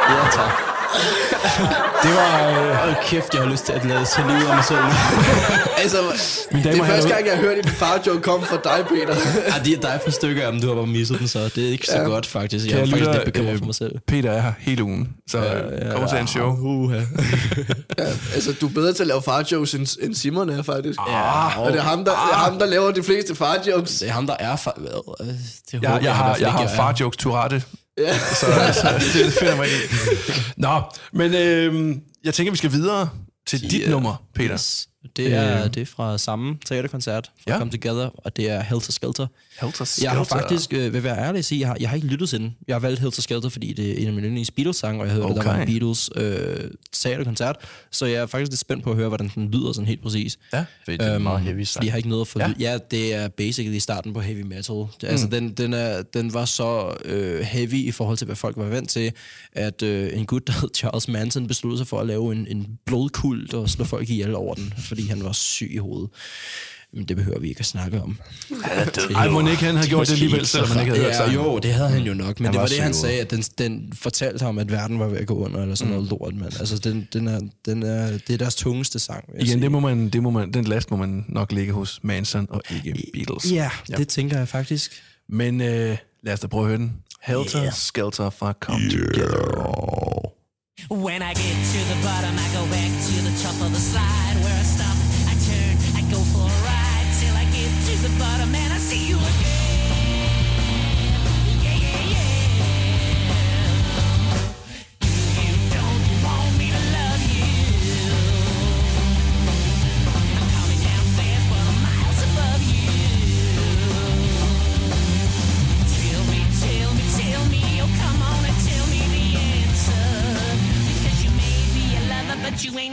Ja, 0.08 0.16
tak. 0.32 0.71
Det 2.02 2.10
var... 2.14 2.86
Øh, 2.88 2.94
kæft, 3.04 3.34
jeg 3.34 3.42
har 3.42 3.50
lyst 3.50 3.66
til 3.66 3.72
at 3.72 3.84
lade 3.84 4.06
sig 4.06 4.24
liv 4.24 4.34
af 4.48 4.54
mig 4.54 4.64
selv. 4.64 4.78
Altså, 5.82 5.96
Mine 6.52 6.64
det 6.64 6.72
damer 6.72 6.84
er 6.84 6.88
og 6.88 6.94
første 6.94 7.08
gang, 7.14 7.26
jeg 7.26 7.34
har 7.34 7.40
hørt 7.42 7.58
en 7.58 7.68
far 7.68 8.00
joke 8.06 8.20
komme 8.22 8.46
fra 8.46 8.56
dig, 8.64 8.86
Peter. 8.88 9.14
Ja, 9.56 9.62
det 9.64 9.72
er 9.76 9.80
dig 9.80 10.00
på 10.04 10.10
stykker, 10.10 10.50
men 10.52 10.60
du 10.62 10.68
har 10.68 10.74
bare 10.74 10.86
misset 10.86 11.18
den, 11.18 11.28
så 11.28 11.38
det 11.54 11.58
er 11.66 11.70
ikke 11.70 11.86
så 11.86 11.96
Ja. 11.96 12.02
godt, 12.02 12.26
faktisk. 12.26 12.66
Jeg 12.66 12.72
Kære 12.74 12.82
er 12.82 12.86
faktisk 12.90 13.10
lidt 13.10 13.24
bekymret 13.24 13.52
øh, 13.52 13.58
for 13.58 13.64
mig 13.64 13.74
selv. 13.74 13.92
Peter 14.08 14.30
er 14.30 14.40
her 14.40 14.52
hele 14.58 14.84
ugen, 14.84 15.08
så 15.28 15.38
ja, 15.38 15.92
kommer 15.92 16.08
til 16.08 16.18
en 16.18 16.26
show. 16.26 16.56
Uh, 16.60 16.92
ja, 17.98 18.04
altså, 18.34 18.54
du 18.60 18.66
er 18.68 18.70
bedre 18.72 18.92
til 18.92 19.02
at 19.02 19.06
lave 19.06 19.22
far 19.22 19.44
jokes, 19.52 19.74
end, 19.74 19.86
end 20.02 20.14
Simon 20.14 20.50
er, 20.50 20.62
faktisk. 20.62 20.98
ja, 21.08 21.60
Og 21.60 21.72
det 21.72 21.78
er 21.78 21.82
ham, 21.82 21.98
der, 22.04 22.10
det 22.12 22.32
er 22.32 22.36
ham, 22.36 22.58
der 22.58 22.66
laver 22.66 22.90
de 22.90 23.02
fleste 23.02 23.34
far 23.34 23.56
jokes. 23.68 23.98
det 23.98 24.08
er 24.08 24.12
ham, 24.12 24.26
der 24.26 24.36
er 24.38 24.56
far... 24.56 24.74
Øh, 25.20 25.26
Det 25.26 25.82
Jeg, 25.82 25.90
håber 25.90 26.02
jeg, 26.04 26.14
har, 26.16 26.24
i 26.24 26.26
hvert 26.26 26.36
fald 26.36 26.42
jeg 26.42 26.52
har 26.52 26.60
ikke, 26.62 26.72
far 26.76 26.94
jokes 27.00 27.16
Tourette, 27.16 27.62
Ja. 27.98 28.18
så, 28.40 28.46
så 28.82 29.00
det 29.14 29.32
finder 29.32 29.56
mig 29.56 29.66
ikke. 29.66 29.94
Nå, 30.56 30.82
men 31.12 31.34
øh, 31.34 31.96
jeg 32.24 32.34
tænker, 32.34 32.50
vi 32.52 32.56
skal 32.58 32.72
videre 32.72 33.10
til 33.46 33.60
dit 33.70 33.82
Ja. 33.82 33.90
nummer, 33.90 34.22
Peter. 34.34 34.54
Yes. 34.54 34.88
Det 35.16 35.34
er, 35.34 35.64
Øh. 35.64 35.74
det 35.74 35.80
er 35.80 35.86
fra 35.86 36.18
samme 36.18 36.58
teaterkoncert, 36.66 37.30
fra 37.44 37.52
Ja. 37.52 37.58
Come 37.58 37.70
Together, 37.70 38.06
og 38.18 38.36
det 38.36 38.50
er 38.50 38.62
Helter 38.62 38.92
Skelter. 38.92 39.26
Helter 39.60 39.98
Jeg 40.02 40.10
har 40.10 40.24
Skelter. 40.24 40.40
faktisk, 40.40 40.72
øh, 40.72 40.92
vil 40.94 41.02
være 41.02 41.18
ærlig 41.18 41.38
at 41.38 41.44
sige, 41.44 41.60
jeg 41.60 41.68
har, 41.68 41.76
jeg 41.80 41.88
har 41.88 41.96
ikke 41.96 42.08
lyttet 42.08 42.28
til 42.28 42.38
den. 42.40 42.56
Jeg 42.68 42.74
har 42.74 42.80
valgt 42.80 43.00
Helter 43.00 43.22
Skelter, 43.22 43.48
fordi 43.48 43.72
det 43.72 43.90
er 43.90 43.96
en 44.02 44.06
af 44.06 44.12
mine 44.12 44.26
yndlings 44.26 44.50
Beatles-sange, 44.50 45.00
og 45.00 45.06
jeg 45.06 45.14
hørte, 45.14 45.24
okay. 45.24 45.36
der 45.36 45.42
var 45.44 45.56
en. 45.60 45.66
Beatles 45.66 46.10
øh, 46.16 46.70
teaterkoncert. 46.92 47.56
Så 47.90 48.06
jeg 48.06 48.14
er 48.22 48.26
faktisk 48.26 48.50
lidt 48.52 48.60
spændt 48.60 48.84
på 48.84 48.90
at 48.90 48.96
høre, 48.96 49.08
hvordan 49.08 49.30
den 49.34 49.50
lyder 49.50 49.72
sådan 49.72 49.88
helt 49.88 50.02
præcis. 50.02 50.38
Ja. 50.52 50.64
Fordi 50.84 50.96
det 50.96 51.06
er 51.06 51.16
en 51.16 51.22
meget 51.22 51.40
heavy 51.40 51.54
Fordi 51.56 51.64
sang. 51.64 51.84
jeg 51.84 51.92
har 51.92 51.96
ikke 51.96 52.08
noget 52.08 52.20
at 52.20 52.28
få 52.28 52.38
Ja. 52.40 52.52
ja. 52.58 52.78
det 52.90 53.14
er 53.14 53.28
basically 53.28 53.78
starten 53.78 54.12
på 54.12 54.20
heavy 54.20 54.42
metal. 54.42 54.74
Det, 54.74 54.86
altså, 55.08 55.26
den, 55.26 55.52
den, 55.52 55.74
er, 55.74 56.02
den 56.02 56.34
var 56.34 56.44
så 56.44 56.94
øh, 57.04 57.40
heavy 57.40 57.74
i 57.74 57.90
forhold 57.90 58.16
til, 58.18 58.24
hvad 58.24 58.36
folk 58.36 58.56
var 58.56 58.64
vant 58.64 58.88
til, 58.90 59.12
at 59.52 59.82
øh, 59.82 60.18
en 60.18 60.26
gut, 60.26 60.46
der 60.46 60.52
hed 60.60 60.68
Charles 60.76 61.08
Manson, 61.08 61.46
besluttede 61.46 61.78
sig 61.78 61.86
for 61.86 62.00
at 62.00 62.06
lave 62.06 62.32
en, 62.32 62.46
en 62.50 62.66
blodkult 62.86 63.54
og 63.54 63.70
slå 63.70 63.84
folk 63.84 64.10
ihjel 64.10 64.34
over 64.34 64.54
den. 64.54 64.74
Fordi 64.92 65.06
han 65.08 65.24
var 65.24 65.32
syg 65.32 65.70
i 65.72 65.76
hovedet. 65.76 66.10
Men 66.94 67.04
det 67.04 67.16
behøver 67.16 67.40
vi 67.40 67.48
ikke 67.48 67.60
at 67.60 67.66
snakke 67.66 68.02
om. 68.02 68.18
Ej, 69.14 69.28
må 69.28 69.40
ikke 69.40 69.64
han 69.64 69.76
har 69.76 69.86
gjort 69.86 70.06
det 70.06 70.12
alligevel, 70.12 70.46
selvom 70.46 70.70
han 70.70 70.80
ikke 70.80 70.90
havde 70.90 71.04
hørt 71.04 71.12
ja, 71.12 71.16
sangen. 71.18 71.34
Jo, 71.34 71.58
det 71.58 71.74
havde 71.74 71.88
han 71.88 72.02
jo 72.02 72.14
nok, 72.14 72.40
men 72.40 72.44
Han 72.46 72.52
det 72.52 72.58
var 72.58 72.62
var 72.62 72.68
det, 72.68 72.78
han 72.78 72.94
sagde, 72.94 73.20
at 73.20 73.30
den, 73.30 73.42
den 73.58 73.92
fortalte 73.94 74.44
ham, 74.44 74.58
at 74.58 74.72
verden 74.72 74.98
var 74.98 75.06
ved 75.06 75.18
at 75.18 75.26
gå 75.26 75.34
under, 75.34 75.62
eller 75.62 75.74
sådan 75.74 75.92
noget 75.92 76.10
lort, 76.10 76.34
men 76.34 76.44
altså, 76.44 76.78
den, 76.78 77.08
den 77.12 77.28
er, 77.28 77.40
den 77.66 77.82
er, 77.82 78.06
det 78.10 78.30
er 78.30 78.38
deres 78.38 78.54
tungeste 78.54 78.98
sang, 78.98 79.24
vil 79.28 79.34
jeg 79.34 79.42
Igen, 79.42 79.52
sige. 79.52 79.62
det 79.62 79.72
må 79.72 79.80
man, 79.80 80.08
det 80.08 80.22
må 80.22 80.30
man, 80.30 80.52
den 80.52 80.64
last 80.64 80.90
må 80.90 80.96
man 80.96 81.24
nok 81.28 81.52
ligge 81.52 81.72
hos 81.72 82.00
Manson 82.02 82.46
og 82.50 82.62
ikke 82.70 83.10
Beatles. 83.12 83.52
Ja, 83.52 83.70
det 83.96 84.08
tænker 84.08 84.38
jeg 84.38 84.48
faktisk. 84.48 85.02
Men 85.28 85.60
øh, 85.60 85.96
lad 86.22 86.32
os 86.32 86.40
da 86.40 86.46
prøve 86.46 86.64
at 86.64 86.68
høre 86.68 86.78
den. 86.78 86.92
Helter 87.22 87.62
yeah. 87.62 87.72
Skelter 87.72 88.30
fra 88.30 88.52
Come 88.60 88.90
Together. 88.90 90.32
When 90.90 91.22
I 91.22 91.32
get 91.42 91.56
to 91.72 91.80
the 91.92 91.98
bottom, 92.06 92.34
I 92.44 92.48
go 92.58 92.64
back 92.76 92.90
to 93.06 93.14
the 93.28 93.34
top 93.44 93.66
of 93.66 93.70
the 93.70 93.80
slide. 93.80 94.21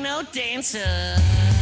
No 0.10 0.24
dancer. 0.24 1.59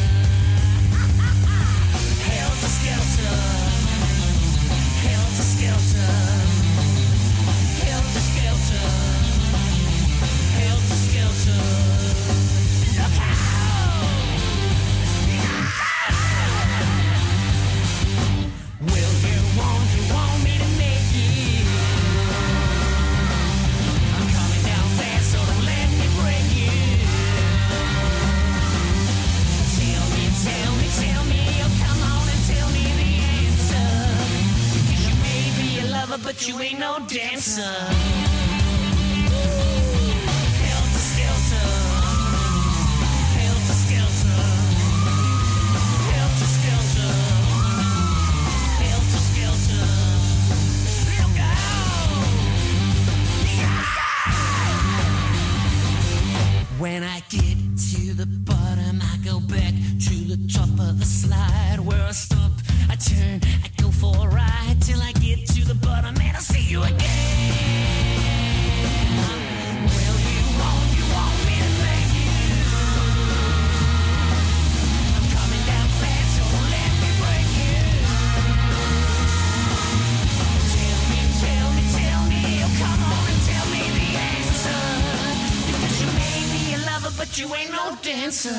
But 87.28 87.38
you 87.38 87.56
ain't 87.56 87.72
no 87.72 87.96
dancer. 88.04 88.50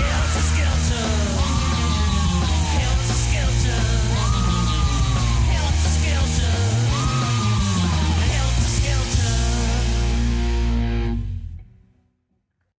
Helter 0.00 0.42
skelter, 0.50 1.06
helter 2.78 3.16
skelter, 3.26 3.80
helter 5.52 5.90
skelter, 5.98 6.54
helter 8.32 8.68
skelter. 8.78 9.34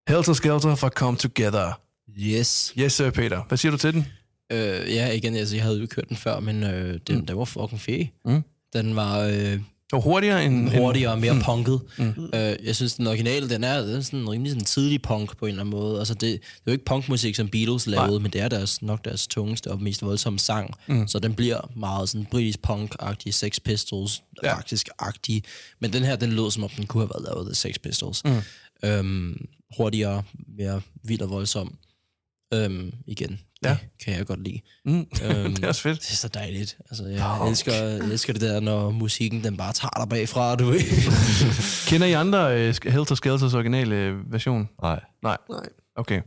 Helter 0.08 0.34
Skelter 0.34 0.76
fra 0.76 0.90
Come 0.90 1.18
Together. 1.18 1.72
Yes. 2.18 2.74
Yes, 2.80 2.94
sir, 2.94 3.12
Peter. 3.12 3.44
Hvad 3.48 3.58
siger 3.58 3.72
du 3.72 3.78
til 3.78 3.94
den? 3.94 4.06
Øh, 4.52 4.94
ja, 4.96 5.12
igen, 5.12 5.36
altså, 5.36 5.56
jeg 5.56 5.64
havde 5.64 5.76
jo 5.78 5.82
ikke 5.82 5.96
hørt 5.96 6.10
den 6.10 6.18
før, 6.18 6.40
men 6.40 6.64
øh, 6.64 7.00
den, 7.08 7.18
mm. 7.18 7.26
den 7.26 7.38
var 7.38 7.46
fucking 7.46 7.82
fed. 7.82 8.06
Mm. 8.26 8.44
Den 8.74 8.96
var 8.96 9.20
øh, 9.20 9.60
Det 9.90 9.94
var 9.94 10.00
hurtigere 10.00 10.46
end... 10.46 10.70
hurtigere 10.70 11.12
og 11.12 11.20
mere 11.20 11.34
mm. 11.34 11.42
punket. 11.42 11.82
Mm. 11.98 12.30
Øh, 12.34 12.56
jeg 12.64 12.76
synes, 12.76 12.94
den 12.94 13.08
originale, 13.08 13.50
den 13.50 13.64
er, 13.64 13.82
den 13.82 13.96
er 13.96 14.02
sådan 14.02 14.30
rimelig 14.30 14.52
sådan 14.52 14.66
tidlig 14.66 15.02
punk 15.02 15.38
på 15.38 15.46
en 15.46 15.50
eller 15.50 15.62
anden 15.62 15.80
måde. 15.80 16.00
Altså, 16.00 16.14
det, 16.14 16.22
det 16.22 16.36
er 16.36 16.62
jo 16.68 16.72
ikke 16.72 16.86
punkmusik, 16.86 17.36
som 17.36 17.48
Beatles 17.48 17.88
lavede, 17.88 18.12
Nej. 18.12 18.20
men 18.20 18.32
det 18.32 18.42
er 18.42 18.48
deres, 18.48 18.82
nok 18.82 19.06
deres 19.06 19.28
tungeste 19.28 19.72
og 19.72 19.82
mest 19.82 20.02
voldsomme 20.02 20.40
sang. 20.40 20.74
Mm. 20.88 21.08
Så 21.08 21.20
den 21.20 21.34
bliver 21.34 21.72
meget 21.76 22.10
sådan 22.10 22.28
britisk 22.32 22.60
punk-agtig, 22.68 23.34
Sex 23.34 23.60
Pistols 23.66 24.24
Ja. 24.44 24.56
Men 25.80 25.94
den 25.94 26.04
her, 26.04 26.16
den 26.16 26.32
lød 26.32 26.52
som 26.52 26.64
om, 26.64 26.70
den 26.70 26.86
kunne 26.88 27.04
have 27.04 27.10
været 27.14 27.24
lavet 27.24 27.50
af 27.50 27.56
Sex 27.56 27.76
Pistols. 27.84 28.24
Mm. 28.24 28.42
Øhm, 28.84 29.48
hurtigere, 29.78 30.24
mere 30.58 30.82
vild 31.04 31.22
og 31.22 31.30
voldsom. 31.30 31.78
Øhm, 32.54 32.94
igen, 33.08 33.40
Ja. 33.64 33.70
det 33.70 33.80
kan 34.06 34.18
jeg 34.18 34.26
godt 34.28 34.44
lide. 34.44 34.62
Mm. 34.86 34.92
Øhm, 35.26 35.56
det 35.56 35.64
er 35.64 35.68
også 35.68 35.82
fedt. 35.82 36.02
Det 36.02 36.12
er 36.12 36.16
så 36.16 36.28
dejligt. 36.28 36.78
Altså, 36.90 37.06
jeg, 37.06 37.26
okay. 37.40 37.50
elsker, 37.50 37.74
jeg 37.74 37.98
elsker 37.98 38.34
det 38.34 38.42
der, 38.42 38.60
når 38.60 38.92
musikken 38.92 39.44
den 39.44 39.58
bare 39.58 39.74
tager 39.74 39.90
dig 40.04 40.10
bagfra, 40.10 40.56
du 40.56 40.66
ved. 40.66 40.80
Kender 41.90 42.08
I 42.08 42.12
andre 42.12 42.70
uh, 42.70 42.92
Helter 42.92 43.16
Skelters 43.16 43.54
originale 43.54 43.96
øh, 43.96 44.32
version? 44.32 44.70
Nej. 44.82 45.00
Nej. 45.24 45.38
Nej. 45.50 45.60
Okay. 45.96 46.22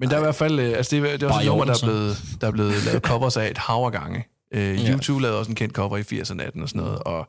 Men 0.00 0.08
der 0.10 0.14
er 0.16 0.20
i 0.20 0.22
hvert 0.22 0.34
fald, 0.34 0.58
øh, 0.60 0.76
altså 0.76 0.96
det, 0.96 1.04
er- 1.12 1.16
det 1.16 1.22
er 1.22 1.26
også 1.26 1.40
et 1.40 1.46
nummer, 1.46 1.64
der 1.64 1.72
er, 1.72 1.78
blevet, 1.82 2.16
der 2.40 2.46
er 2.46 2.50
blevet 2.50 2.84
lavet 2.84 3.02
covers 3.02 3.36
af 3.36 3.50
et 3.50 3.58
hav 3.58 3.84
af 3.84 3.92
gange. 3.92 4.24
Øh, 4.54 4.84
Ja. 4.84 4.92
YouTube 4.92 5.22
lavede 5.22 5.38
også 5.38 5.50
en 5.50 5.54
kendt 5.54 5.74
cover 5.74 5.96
i 5.96 6.00
80'erne 6.20 6.42
18 6.42 6.62
og 6.62 6.68
sådan 6.68 6.82
noget, 6.82 6.98
og 6.98 7.28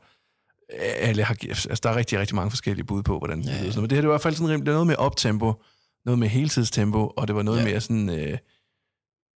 alle 1.00 1.24
har, 1.24 1.36
altså, 1.50 1.80
der 1.84 1.90
er 1.90 1.96
rigtig, 1.96 2.20
rigtig 2.20 2.36
mange 2.36 2.52
forskellige 2.52 2.86
bud 2.86 3.04
på, 3.04 3.18
hvordan 3.18 3.40
det 3.42 3.46
Ja, 3.48 3.52
lyder. 3.62 3.72
ja. 3.76 3.82
Men 3.82 3.90
det 3.90 3.96
her 3.96 4.02
det 4.02 4.08
var 4.08 4.14
i 4.14 4.18
hvert 4.18 4.22
fald 4.22 4.36
sådan, 4.36 4.60
det 4.60 4.66
var 4.66 4.72
noget 4.74 4.88
med 4.88 4.96
optempo, 4.96 5.54
noget 6.06 6.20
med 6.20 6.28
heltidstempo, 6.28 7.08
og 7.18 7.28
det 7.28 7.36
var 7.36 7.42
noget 7.44 7.60
Ja. 7.60 7.66
mere 7.66 7.82
sådan, 7.82 8.10
øh, 8.10 8.38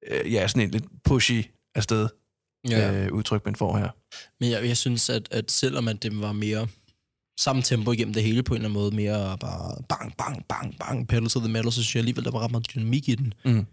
øh, 0.08 0.34
ja, 0.34 0.47
sådan 0.47 0.62
en 0.64 0.72
lidt 0.72 0.86
pushy 1.04 1.41
afsted 1.76 2.08
ja. 2.70 2.93
øh, 3.06 3.12
udtryk, 3.14 3.45
man 3.45 3.56
får 3.56 3.78
her. 3.78 3.89
Men 4.39 4.49
jeg, 4.49 4.68
jeg 4.68 4.78
synes, 4.78 5.10
at, 5.10 5.28
at 5.32 5.51
selvom 5.51 5.88
at 5.88 6.04
det 6.04 6.22
var 6.22 6.32
mere 6.32 6.68
samme 7.39 7.62
tempo 7.62 7.91
igennem 7.91 8.14
det 8.14 8.24
hele 8.24 8.43
på 8.43 8.54
en 8.54 8.56
eller 8.62 8.70
anden 8.70 8.82
måde, 8.82 8.95
mere 8.95 9.38
bare 9.38 9.84
bang, 9.89 10.18
bang, 10.18 10.45
bang, 10.49 10.76
bang, 10.80 11.08
pedal 11.08 11.30
to 11.30 11.39
the 11.39 11.49
metal, 11.49 11.72
så 11.72 11.84
synes 11.84 11.95
jeg 11.95 11.99
alligevel, 12.01 12.24
der 12.26 12.32
var 12.32 12.39
ret 12.39 12.51
meget 12.51 12.68
dynamik 12.76 13.10
i 13.10 13.16
den. 13.16 13.34
Mm. 13.45 13.66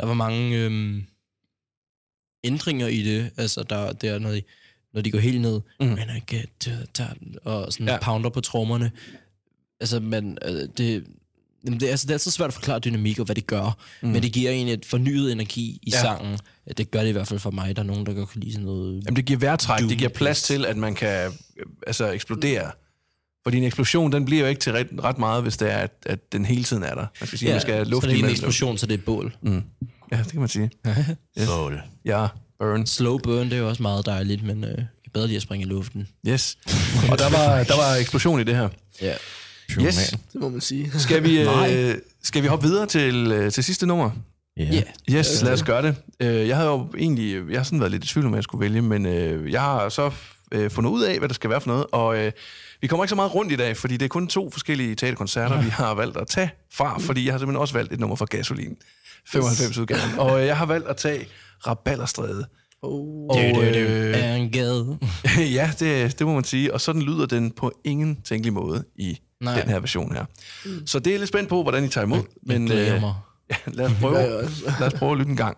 Der 0.00 0.06
var 0.06 0.14
mange 0.14 0.56
øhm, 0.64 1.04
ændringer 2.44 2.86
i 2.86 3.02
det, 3.02 3.30
altså 3.36 3.62
der, 3.62 3.92
der 3.92 4.18
når, 4.18 4.30
de, 4.30 4.42
når 4.94 5.00
de 5.00 5.10
går 5.10 5.18
helt 5.18 5.40
ned, 5.40 5.60
Mm. 5.80 5.86
man 5.86 6.08
er 6.10 6.20
get 6.26 6.68
og 7.44 7.72
sådan 7.72 7.86
Ja. 7.86 7.92
ja. 7.92 7.98
pounder 8.02 8.30
på 8.30 8.40
trommerne. 8.40 8.92
Altså, 9.80 10.00
man, 10.00 10.38
øh, 10.44 10.68
det, 10.78 11.06
jamen, 11.66 11.80
det, 11.80 11.86
er, 11.86 11.90
altså, 11.90 12.06
det 12.06 12.10
er 12.10 12.14
altid 12.14 12.30
svært 12.30 12.48
at 12.48 12.54
forklare 12.54 12.78
dynamik 12.78 13.18
og 13.18 13.24
hvad 13.24 13.34
det 13.34 13.46
gør, 13.46 13.76
mm. 14.02 14.08
men 14.08 14.22
det 14.22 14.32
giver 14.32 14.50
en 14.50 14.68
et 14.68 14.84
fornyet 14.86 15.32
energi 15.32 15.78
i 15.82 15.90
Ja. 15.90 16.00
sangen. 16.00 16.38
Det 16.76 16.90
gør 16.90 17.00
det 17.00 17.08
i 17.08 17.12
hvert 17.12 17.28
fald 17.28 17.40
for 17.40 17.50
mig. 17.50 17.76
Der 17.76 17.82
er 17.82 17.86
nogen, 17.86 18.06
der 18.06 18.12
godt 18.14 18.28
kan 18.28 18.40
lide 18.40 18.52
sådan 18.52 18.66
noget... 18.66 19.02
Jamen, 19.04 19.16
det 19.16 19.24
giver 19.24 19.38
vejrtræk, 19.38 19.88
det 19.88 19.98
giver 19.98 20.10
plads 20.10 20.42
til, 20.42 20.64
at 20.66 20.76
man 20.76 20.94
kan 20.94 21.26
øh, 21.26 21.32
altså, 21.86 22.10
eksplodere. 22.10 22.70
Fordi 23.44 23.58
en 23.58 23.64
eksplosion, 23.64 24.12
den 24.12 24.24
bliver 24.24 24.42
jo 24.42 24.48
ikke 24.48 24.60
til 24.60 24.72
ret, 24.72 24.86
ret 25.04 25.18
meget, 25.18 25.42
hvis 25.42 25.56
det 25.56 25.72
er, 25.72 25.76
at, 25.78 25.92
at 26.06 26.32
den 26.32 26.44
hele 26.44 26.64
tiden 26.64 26.82
er 26.82 26.94
der. 26.94 27.06
Man 27.20 27.26
skal 27.26 27.38
sige, 27.38 27.48
ja, 27.48 27.54
man 27.54 27.60
skal 27.62 27.86
luft 27.86 28.04
så 28.04 28.10
det 28.10 28.20
er 28.20 28.24
en 28.24 28.30
eksplosion, 28.30 28.78
så 28.78 28.86
det 28.86 28.94
er 28.94 28.98
et 28.98 29.04
bål. 29.04 29.36
Mm. 29.42 29.62
Ja, 30.12 30.16
det 30.18 30.30
kan 30.30 30.40
man 30.40 30.48
sige. 30.48 30.70
Yes. 31.38 31.46
Bål. 31.46 31.80
Ja, 32.04 32.26
burn. 32.58 32.86
Slow 32.86 33.18
burn, 33.18 33.44
det 33.44 33.52
er 33.52 33.56
jo 33.58 33.68
også 33.68 33.82
meget 33.82 34.06
dejligt, 34.06 34.42
men 34.42 34.64
øh, 34.64 34.70
jeg 34.78 35.12
bedre 35.12 35.26
lide 35.26 35.36
at 35.36 35.42
springe 35.42 35.66
i 35.66 35.68
luften. 35.68 36.08
Yes. 36.28 36.58
Og 37.10 37.18
der 37.18 37.30
var, 37.30 37.64
der 37.64 37.76
var 37.76 37.96
eksplosion 38.00 38.40
i 38.40 38.44
det 38.44 38.56
her. 38.56 38.68
Ja. 39.02 39.14
Yes. 39.70 40.14
Det 40.32 40.40
må 40.40 40.48
man 40.48 40.60
sige. 40.60 40.90
Skal 41.00 41.22
vi, 41.22 41.40
øh, 41.40 41.94
skal 42.22 42.42
vi 42.42 42.46
hoppe 42.48 42.66
videre 42.66 42.86
til, 42.86 43.32
øh, 43.32 43.52
til 43.52 43.64
sidste 43.64 43.86
nummer? 43.86 44.10
Ja. 44.56 44.64
Ja. 44.64 44.82
Yes, 45.18 45.42
lad 45.42 45.52
os 45.52 45.62
gøre 45.62 45.82
det. 45.82 45.96
Øh, 46.20 46.48
jeg 46.48 46.56
havde 46.56 46.68
jo 46.68 46.88
egentlig, 46.98 47.50
jeg 47.50 47.58
har 47.58 47.64
sådan 47.64 47.80
været 47.80 47.92
lidt 47.92 48.04
i 48.04 48.08
tvivl 48.08 48.26
om, 48.26 48.30
hvad 48.30 48.38
jeg 48.38 48.44
skulle 48.44 48.62
vælge, 48.62 48.82
men 48.82 49.06
øh, 49.06 49.52
jeg 49.52 49.60
har 49.60 49.88
så 49.88 50.10
øh, 50.52 50.70
fundet 50.70 50.90
ud 50.90 51.02
af, 51.02 51.18
hvad 51.18 51.28
det 51.28 51.34
skal 51.34 51.50
være 51.50 51.60
for 51.60 51.68
noget. 51.68 51.86
Og 51.92 52.18
øh, 52.18 52.32
vi 52.80 52.86
kommer 52.86 53.04
ikke 53.04 53.08
så 53.10 53.16
meget 53.16 53.34
rundt 53.34 53.52
i 53.52 53.56
dag, 53.56 53.76
fordi 53.76 53.96
det 53.96 54.04
er 54.04 54.08
kun 54.08 54.28
to 54.28 54.50
forskellige 54.50 54.94
teaterkoncerter, 54.94 55.62
vi 55.62 55.68
har 55.68 55.94
valgt 55.94 56.16
at 56.16 56.26
tage 56.26 56.50
fra, 56.72 56.98
fordi 56.98 57.24
jeg 57.24 57.32
har 57.32 57.38
simpelthen 57.38 57.60
også 57.60 57.74
valgt 57.74 57.92
et 57.92 58.00
nummer 58.00 58.16
fra 58.16 58.24
Gasolin, 58.24 58.76
95-udgaven. 59.28 60.18
Og 60.18 60.40
øh, 60.40 60.46
jeg 60.46 60.56
har 60.56 60.66
valgt 60.66 60.88
at 60.88 60.96
tage 60.96 61.26
Rabalderstræde. 61.66 62.46
Oh. 62.82 63.26
Og, 63.28 63.36
Øh, 65.38 65.52
ja, 65.58 65.70
det, 65.78 66.18
det 66.18 66.26
må 66.26 66.34
man 66.34 66.44
sige. 66.44 66.74
Og 66.74 66.80
sådan 66.80 67.02
lyder 67.02 67.26
den 67.26 67.50
på 67.50 67.72
ingen 67.84 68.18
tænkelig 68.24 68.52
måde 68.52 68.84
i 68.96 69.18
Nej. 69.40 69.60
Den 69.60 69.68
her 69.68 69.80
version 69.80 70.14
her. 70.14 70.24
Mm. 70.64 70.86
Så 70.86 70.98
det 70.98 71.14
er 71.14 71.18
lidt 71.18 71.28
spændt 71.28 71.48
på, 71.48 71.62
hvordan 71.62 71.84
I 71.84 71.88
tager 71.88 72.04
imod. 72.04 72.22
Men, 72.42 72.72
øh, 72.72 73.00
mig. 73.00 73.14
ja, 73.50 73.56
lad, 73.66 73.86
os 73.86 73.92
prøve, 74.00 74.14
lad 74.80 74.86
os 74.86 74.94
prøve 74.94 75.12
at 75.12 75.18
lytte 75.18 75.30
en 75.30 75.36
gang. 75.36 75.56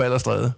Boom. 0.00 0.12
Rabalderstræde. 0.12 0.52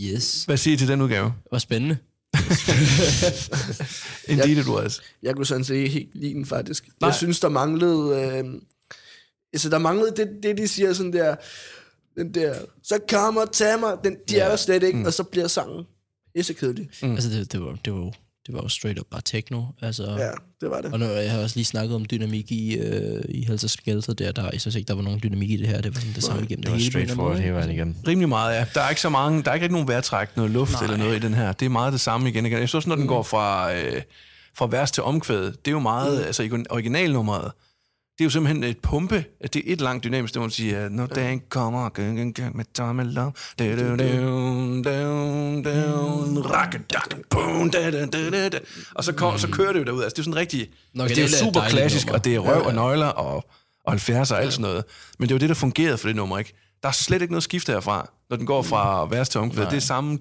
Yes. 0.00 0.44
Hvad 0.44 0.56
siger 0.56 0.74
I 0.74 0.78
til 0.78 0.88
den 0.88 1.00
udgave? 1.00 1.24
Det 1.24 1.52
var 1.52 1.58
spændende. 1.58 1.96
Indeed 4.28 4.56
it 4.56 4.66
was. 4.66 5.02
Jeg 5.22 5.36
kunne 5.36 5.46
sådan 5.46 5.64
set 5.64 5.74
ikke 5.74 5.88
helt 5.88 6.14
lide 6.14 6.34
den, 6.34 6.46
faktisk. 6.46 6.88
Nej. 7.00 7.08
Jeg 7.08 7.14
synes, 7.14 7.40
der 7.40 7.48
manglede... 7.48 8.16
Øh, 8.16 8.60
altså, 9.52 9.68
der 9.68 9.78
manglede 9.78 10.16
det, 10.16 10.28
det, 10.42 10.58
de 10.58 10.68
siger 10.68 10.92
sådan 10.92 11.12
der... 11.12 11.36
Den 12.16 12.34
der... 12.34 12.54
Så 12.82 12.98
kom 13.10 13.36
og 13.36 13.52
tag 13.52 13.80
mig. 13.80 13.96
Den, 14.04 14.16
de 14.28 14.34
ja. 14.34 14.44
er 14.44 14.48
der 14.48 14.56
slet 14.56 14.82
ikke, 14.82 14.98
mm. 14.98 15.04
og 15.04 15.12
så 15.12 15.22
bliver 15.22 15.48
sangen 15.48 15.84
pissekedelig. 16.34 16.90
Mm. 17.02 17.12
Altså, 17.12 17.30
det, 17.30 17.52
det, 17.52 17.60
var, 17.60 17.78
det, 17.84 17.92
var, 17.92 18.12
det 18.46 18.54
var 18.54 18.62
jo 18.62 18.68
straight 18.68 18.98
up 18.98 19.06
bare 19.10 19.20
techno. 19.24 19.62
Altså, 19.82 20.02
Ja, 20.02 20.30
det 20.60 20.70
var 20.70 20.80
det. 20.80 20.92
Og 20.92 20.98
nu, 20.98 21.06
jeg 21.06 21.30
har 21.30 21.38
også 21.42 21.56
lige 21.56 21.64
snakket 21.64 21.94
om 21.94 22.04
dynamik 22.10 22.52
i, 22.52 22.76
øh, 22.78 23.22
i 23.28 23.44
Hells 23.44 23.64
og 23.64 23.70
Skelter 23.70 24.12
der, 24.14 24.32
der, 24.32 24.48
jeg 24.52 24.60
synes 24.60 24.74
ikke, 24.74 24.88
der 24.88 24.94
var 24.94 25.02
nogen 25.02 25.20
dynamik 25.22 25.50
i 25.50 25.56
det 25.56 25.68
her. 25.68 25.80
Det 25.80 25.94
var 25.94 26.00
sådan 26.00 26.14
det 26.14 26.22
samme 26.22 26.42
igennem 26.42 26.62
Det 26.62 26.70
var 26.70 26.76
hele 26.76 26.90
straight 26.90 27.10
forward 27.10 27.38
hele 27.38 27.54
vejen 27.54 27.70
igennem. 27.70 27.94
Rimelig 28.06 28.28
meget, 28.28 28.54
ja. 28.54 28.66
Der 28.74 28.80
er 28.80 28.88
ikke 28.88 29.00
så 29.00 29.08
mange, 29.08 29.42
der 29.42 29.50
er 29.50 29.54
ikke 29.54 29.64
rigtig 29.64 29.72
nogen 29.72 29.88
vejrtræk, 29.88 30.36
noget 30.36 30.50
luft 30.50 30.72
Nej. 30.72 30.82
eller 30.82 30.96
noget 30.96 31.16
i 31.16 31.18
den 31.18 31.34
her. 31.34 31.52
Det 31.52 31.66
er 31.66 31.70
meget 31.70 31.92
det 31.92 32.00
samme 32.00 32.28
igen 32.28 32.46
igen. 32.46 32.58
Jeg 32.58 32.68
synes, 32.68 32.86
når 32.86 32.96
den 32.96 33.06
går 33.06 33.22
fra, 33.22 33.74
øh, 33.74 34.02
fra 34.56 34.66
vers 34.70 34.90
til 34.90 35.02
omkvæd, 35.02 35.44
det 35.44 35.68
er 35.68 35.70
jo 35.70 35.78
meget, 35.78 36.18
mm. 36.20 36.26
altså 36.26 36.42
i 36.42 36.50
originalnummeret, 36.70 37.52
det 38.20 38.24
er 38.24 38.26
jo 38.26 38.30
simpelthen 38.30 38.64
et 38.64 38.78
pumpe. 38.78 39.24
Det 39.42 39.56
er 39.56 39.60
et 39.66 39.80
langt 39.80 40.04
dynamisk, 40.04 40.34
det 40.34 40.40
må 40.40 40.44
man 40.44 40.50
sige, 40.50 40.76
at 40.76 40.92
når 40.92 41.06
dagen 41.06 41.42
kommer, 41.48 41.88
gang, 41.88 42.16
gang, 42.16 42.34
gang, 42.34 42.56
med 42.56 42.64
Tom 42.74 43.00
and 43.00 43.08
Love, 43.08 43.32
da, 43.58 43.76
da, 43.76 43.96
da, 48.06 48.30
da, 48.30 48.48
da, 48.48 48.58
og 48.94 49.04
så, 49.04 49.12
kom, 49.12 49.38
så 49.38 49.48
kører 49.48 49.72
det 49.72 49.78
jo 49.80 49.84
derud. 49.84 50.02
Altså, 50.02 50.14
det 50.14 50.18
er 50.18 50.22
sådan 50.22 50.36
rigtig, 50.36 50.68
Nå, 50.94 51.02
altså, 51.02 51.14
det 51.14 51.22
er 51.22 51.26
det 51.26 51.34
er 51.34 51.38
super 51.44 51.60
klassisk, 51.68 52.06
nummer. 52.06 52.18
og 52.18 52.24
det 52.24 52.34
er 52.34 52.38
røv 52.38 52.66
og 52.66 52.74
nøgler 52.74 53.06
og, 53.06 53.44
og 53.84 53.94
70'er 53.94 54.34
og 54.34 54.42
alt 54.42 54.52
sådan 54.52 54.62
noget. 54.62 54.84
Men 55.18 55.28
det 55.28 55.34
er 55.34 55.36
jo 55.36 55.40
det, 55.40 55.48
der 55.48 55.54
fungerede 55.54 55.98
for 55.98 56.08
det 56.08 56.16
nummer, 56.16 56.38
ikke? 56.38 56.52
Der 56.82 56.88
er 56.88 56.92
slet 56.92 57.22
ikke 57.22 57.32
noget 57.32 57.44
skifte 57.44 57.72
herfra, 57.72 58.10
når 58.30 58.36
den 58.36 58.46
går 58.46 58.62
fra 58.62 59.06
vers 59.10 59.28
til 59.28 59.40
omkvæd. 59.40 59.64
Det 59.64 59.76
er 59.76 59.80
samme, 59.80 60.18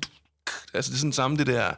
altså 0.73 0.91
det 0.91 0.95
er 0.95 0.99
sådan 0.99 1.13
samme 1.13 1.37
det 1.37 1.47
der 1.47 1.71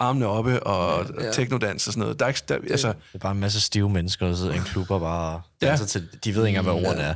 armene 0.00 0.26
oppe 0.26 0.62
og 0.62 1.06
ja, 1.20 1.24
ja. 1.24 1.32
teknodans 1.32 1.86
og 1.86 1.92
sådan 1.92 2.00
noget. 2.00 2.18
Der 2.18 2.24
er 2.24 2.28
ikke, 2.28 2.40
der, 2.48 2.54
altså, 2.70 2.88
Det 2.88 2.94
er 3.14 3.18
bare 3.18 3.32
en 3.32 3.40
masse 3.40 3.60
stive 3.60 3.90
mennesker, 3.90 4.26
der 4.26 4.36
sidder 4.36 4.52
i 4.52 4.56
en 4.56 4.62
klub 4.62 4.90
og 4.90 5.00
bare 5.00 5.40
Ja. 5.62 5.66
danser 5.68 5.86
til. 5.86 6.08
De 6.24 6.34
ved 6.34 6.46
ikke 6.46 6.58
engang, 6.58 6.76
hvad 6.78 6.88
ordene 6.88 7.02
er. 7.02 7.14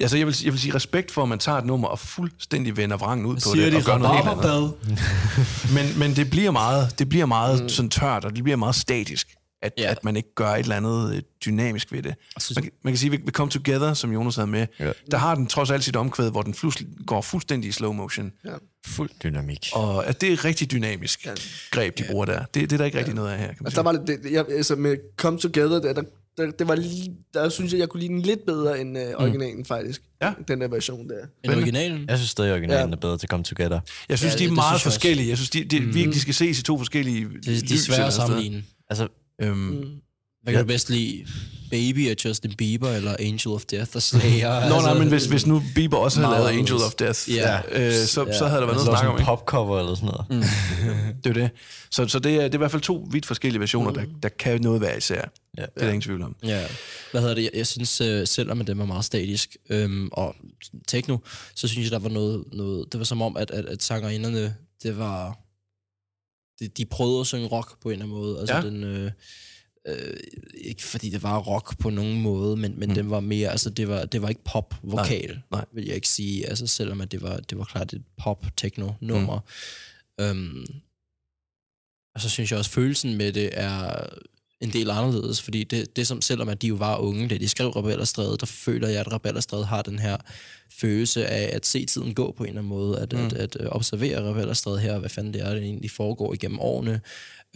altså 0.00 0.16
jeg, 0.16 0.26
vil, 0.26 0.36
jeg 0.44 0.52
vil 0.52 0.60
sige 0.60 0.74
respekt 0.74 1.10
for, 1.10 1.22
at 1.22 1.28
man 1.28 1.38
tager 1.38 1.58
et 1.58 1.64
nummer 1.64 1.88
og 1.88 1.98
fuldstændig 1.98 2.76
vender 2.76 2.96
vrangen 2.96 3.26
ud 3.26 3.34
på 3.34 3.56
det 3.56 3.72
de 3.72 3.76
og 3.76 3.82
gør 3.82 3.98
noget 3.98 4.16
helt 4.16 4.28
andet. 4.44 4.72
Men, 5.74 5.98
men 5.98 6.16
det 6.16 6.30
bliver 6.30 6.50
meget, 6.50 6.98
det 6.98 7.08
bliver 7.08 7.26
meget 7.26 7.62
mm. 7.62 7.68
sådan 7.68 7.90
tørt, 7.90 8.24
og 8.24 8.36
det 8.36 8.44
bliver 8.44 8.56
meget 8.56 8.74
statisk, 8.74 9.28
at, 9.62 9.72
Ja. 9.78 9.82
ja. 9.82 9.90
at 9.90 10.04
man 10.04 10.16
ikke 10.16 10.34
gør 10.34 10.48
et 10.48 10.58
eller 10.58 10.76
andet 10.76 11.14
øh, 11.16 11.22
dynamisk 11.44 11.92
ved 11.92 12.02
det. 12.02 12.14
synes- 12.38 12.56
Man, 12.56 12.62
kan- 12.62 12.72
man 12.84 12.92
kan 12.92 12.98
sige, 12.98 13.14
at 13.14 13.20
ved 13.26 13.32
Come 13.32 13.50
Together, 13.50 13.94
som 13.94 14.12
Jonas 14.12 14.36
havde 14.36 14.46
med, 14.50 14.66
Ja. 14.80 14.86
ja. 14.86 14.92
der 15.10 15.16
har 15.18 15.34
den 15.34 15.46
trods 15.46 15.70
alt 15.70 15.84
sit 15.84 15.96
omkvæd, 15.96 16.30
hvor 16.30 16.42
den 16.42 16.54
flus, 16.54 16.76
går 17.06 17.20
fuldstændig 17.20 17.68
i 17.68 17.72
slow 17.72 17.92
motion. 17.92 18.32
Ja. 18.44 18.50
Fuld 18.86 19.10
dynamik. 19.24 19.68
Og 19.72 20.06
at 20.06 20.20
det 20.20 20.32
er 20.32 20.44
rigtig 20.44 20.70
dynamisk 20.70 21.28
greb, 21.70 21.98
de 21.98 22.04
bruger 22.10 22.24
der. 22.24 22.38
Det, 22.44 22.54
det 22.54 22.72
er 22.72 22.76
der 22.76 22.84
ikke 22.84 22.98
rigtig 22.98 23.14
noget 23.14 23.30
af 23.30 23.38
her, 23.38 23.46
kan 23.46 23.56
man 23.60 23.66
Altså, 23.66 23.82
sige. 23.82 23.84
der 23.92 23.98
var 23.98 24.04
det, 24.06 24.22
det 24.24 24.32
jeg, 24.32 24.44
altså 24.56 24.76
med 24.76 24.96
Come 25.16 25.38
Together, 25.38 25.80
der, 25.80 25.92
der, 25.92 26.02
der, 26.36 26.50
det 26.50 26.68
var 26.68 26.74
lige, 26.74 27.12
der 27.34 27.48
synes 27.48 27.72
jeg, 27.72 27.80
jeg 27.80 27.88
kunne 27.88 28.00
lide 28.00 28.12
den 28.12 28.22
lidt 28.22 28.46
bedre 28.46 28.80
end 28.80 28.98
øh, 28.98 29.04
originalen, 29.16 29.64
faktisk. 29.64 30.02
Ja. 30.22 30.32
Den 30.48 30.60
der 30.60 30.68
version 30.68 31.08
der. 31.08 31.14
En 31.44 31.50
originalen. 31.50 32.04
Jeg 32.08 32.18
synes 32.18 32.30
stadig, 32.30 32.52
originalen 32.52 32.88
Ja. 32.90 32.96
er 32.96 33.00
bedre 33.00 33.18
til 33.18 33.28
Come 33.28 33.44
Together. 33.44 33.80
Jeg 34.08 34.18
synes, 34.18 34.32
Ja, 34.34 34.38
de 34.38 34.44
er 34.44 34.46
det- 34.46 34.48
det 34.48 34.54
meget 34.54 34.80
synes 34.80 34.84
jeg 34.84 34.88
også. 34.88 34.98
forskellige. 35.00 35.28
Jeg 35.28 35.36
synes, 35.38 35.50
de, 35.50 35.64
de, 35.64 35.80
mm. 35.80 35.86
virkelig, 35.86 36.14
de 36.14 36.20
skal 36.20 36.34
ses 36.34 36.58
i 36.58 36.62
to 36.62 36.78
forskellige 36.78 37.24
Det, 37.24 37.44
det 37.44 37.88
er 37.88 37.92
eller 37.92 38.06
at 38.06 38.12
sammenligne. 38.12 38.64
Altså, 38.90 39.08
Øhm, 39.40 39.56
Mm. 39.58 39.84
Hvad 40.42 40.52
kan 40.54 40.62
du 40.62 40.66
bedst 40.66 40.90
lide? 40.90 41.26
Baby 41.70 42.10
af 42.10 42.14
Justin 42.24 42.52
Bieber, 42.58 42.88
eller 42.90 43.16
Angel 43.18 43.48
of 43.48 43.64
Death 43.64 43.90
og 43.94 44.02
Slayer? 44.02 44.68
Nå, 44.70 44.80
nej, 44.80 44.94
men 44.98 45.08
hvis, 45.08 45.26
hvis 45.26 45.46
nu 45.46 45.62
Bieber 45.74 45.96
også 45.96 46.20
havde 46.20 46.32
lavet 46.34 46.48
Angel 46.48 46.74
of 46.74 46.92
Death, 46.94 47.30
Ja. 47.30 47.60
øh, 47.72 47.92
så, 47.92 48.24
Ja. 48.26 48.38
så 48.38 48.46
havde 48.46 48.60
der 48.60 48.66
været 48.66 48.76
noget 48.76 48.78
altså 48.78 48.90
at 48.90 48.98
sådan 48.98 48.98
snakke 48.98 49.10
om. 49.30 49.36
popcover 49.38 49.78
eller 49.78 49.94
sådan 49.94 50.06
noget. 50.08 50.26
Mm. 50.30 51.14
Det 51.24 51.30
er 51.30 51.34
det. 51.42 51.50
Så, 51.90 52.08
så 52.08 52.18
det, 52.18 52.34
er, 52.34 52.42
det 52.42 52.54
er 52.54 52.54
i 52.54 52.58
hvert 52.58 52.70
fald 52.70 52.82
to 52.82 53.06
vidt 53.10 53.26
forskellige 53.26 53.60
versioner, 53.60 53.90
der, 53.90 54.04
der 54.22 54.28
kan 54.28 54.60
noget 54.60 54.80
være 54.80 54.96
især. 54.98 55.14
Ja. 55.58 55.62
Det 55.62 55.68
er 55.76 55.80
der 55.80 55.86
ingen 55.88 56.00
tvivl 56.02 56.22
om. 56.22 56.36
Ja, 56.44 56.66
hvad 57.10 57.20
hedder 57.20 57.34
det? 57.34 57.42
Jeg, 57.42 57.50
jeg 57.54 57.66
synes, 57.66 58.00
øh, 58.00 58.26
selvom 58.26 58.60
at 58.60 58.66
den 58.66 58.78
var 58.78 58.84
meget 58.86 59.04
statisk 59.04 59.56
øhm, 59.70 60.08
og 60.12 60.36
techno, 60.88 61.16
så 61.54 61.68
synes 61.68 61.84
jeg, 61.84 61.92
der 61.92 61.98
var 61.98 62.08
noget, 62.08 62.44
noget 62.52 62.84
det 62.92 62.98
var 62.98 63.04
som 63.04 63.22
om, 63.22 63.36
at, 63.36 63.50
at, 63.50 63.64
at 63.64 63.82
sangerinderne, 63.82 64.54
det 64.82 64.98
var, 64.98 65.38
de, 66.60 66.68
de 66.68 66.84
prøvede 66.86 67.20
at 67.20 67.26
synge 67.26 67.46
rock 67.46 67.80
på 67.80 67.88
en 67.88 67.92
eller 67.92 68.04
anden 68.04 68.18
måde. 68.18 68.38
Altså 68.40 68.54
Ja. 68.56 68.62
den, 68.62 68.84
øh, 68.84 69.10
øh, 69.88 70.16
ikke 70.54 70.82
fordi 70.82 71.10
det 71.10 71.22
var 71.22 71.38
rock 71.38 71.78
på 71.78 71.90
nogen 71.90 72.22
måde, 72.22 72.56
men, 72.56 72.78
men 72.80 72.88
mm. 72.88 72.94
den 72.94 73.10
var 73.10 73.20
mere, 73.20 73.50
altså 73.50 73.70
det 73.70 73.88
var, 73.88 74.04
det 74.04 74.22
var 74.22 74.28
ikke 74.28 74.44
pop-vokal, 74.44 75.28
Nej, 75.30 75.40
nej. 75.50 75.64
vil 75.72 75.84
jeg 75.86 75.94
ikke 75.94 76.08
sige. 76.08 76.46
Altså 76.46 76.66
selvom 76.66 77.00
at 77.00 77.12
det 77.12 77.22
var, 77.22 77.36
det 77.36 77.58
var 77.58 77.64
klart 77.64 77.92
et 77.92 78.02
pop-techno-nummer. 78.16 79.40
Mm. 80.18 80.24
Øhm, 80.24 80.66
og 82.14 82.20
så 82.20 82.28
synes 82.28 82.50
jeg 82.50 82.58
også, 82.58 82.70
følelsen 82.70 83.16
med 83.16 83.32
det 83.32 83.50
er 83.52 84.06
en 84.60 84.72
del 84.72 84.90
anderledes, 84.90 85.42
fordi 85.42 85.64
det, 85.64 85.96
det 85.96 86.06
som, 86.06 86.22
selvom 86.22 86.48
at 86.48 86.62
de 86.62 86.66
jo 86.66 86.74
var 86.74 86.96
unge, 86.96 87.28
da 87.28 87.38
de 87.38 87.48
skrev 87.48 87.68
Rebellerstræde, 87.68 88.36
der 88.40 88.46
føler 88.46 88.88
jeg, 88.88 89.00
at 89.00 89.12
Rebellerstræde 89.12 89.64
har 89.64 89.82
den 89.82 89.98
her 89.98 90.16
følelse 90.70 91.26
af 91.26 91.56
at 91.56 91.66
se 91.66 91.86
tiden 91.86 92.14
gå 92.14 92.32
på 92.32 92.42
en 92.42 92.48
eller 92.48 92.60
anden 92.60 92.68
måde, 92.68 92.98
at, 92.98 93.12
mm. 93.12 93.18
at, 93.18 93.32
at 93.32 93.56
øh, 93.60 93.66
observere 93.66 94.30
Rebellerstræde 94.30 94.80
her, 94.80 94.98
hvad 94.98 95.10
fanden 95.10 95.34
det 95.34 95.42
er, 95.42 95.54
det 95.54 95.62
egentlig 95.62 95.90
foregår 95.90 96.34
igennem 96.34 96.60
årene, 96.60 97.00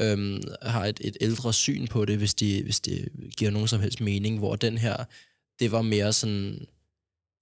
øhm, 0.00 0.42
har 0.62 0.86
et, 0.86 1.00
et 1.04 1.16
ældre 1.20 1.52
syn 1.52 1.86
på 1.86 2.04
det, 2.04 2.18
hvis, 2.18 2.34
de, 2.34 2.62
hvis 2.62 2.80
det 2.80 3.08
giver 3.36 3.50
nogen 3.50 3.68
som 3.68 3.80
helst 3.80 4.00
mening, 4.00 4.38
hvor 4.38 4.56
den 4.56 4.78
her, 4.78 4.96
det 5.60 5.72
var 5.72 5.82
mere 5.82 6.12
sådan, 6.12 6.66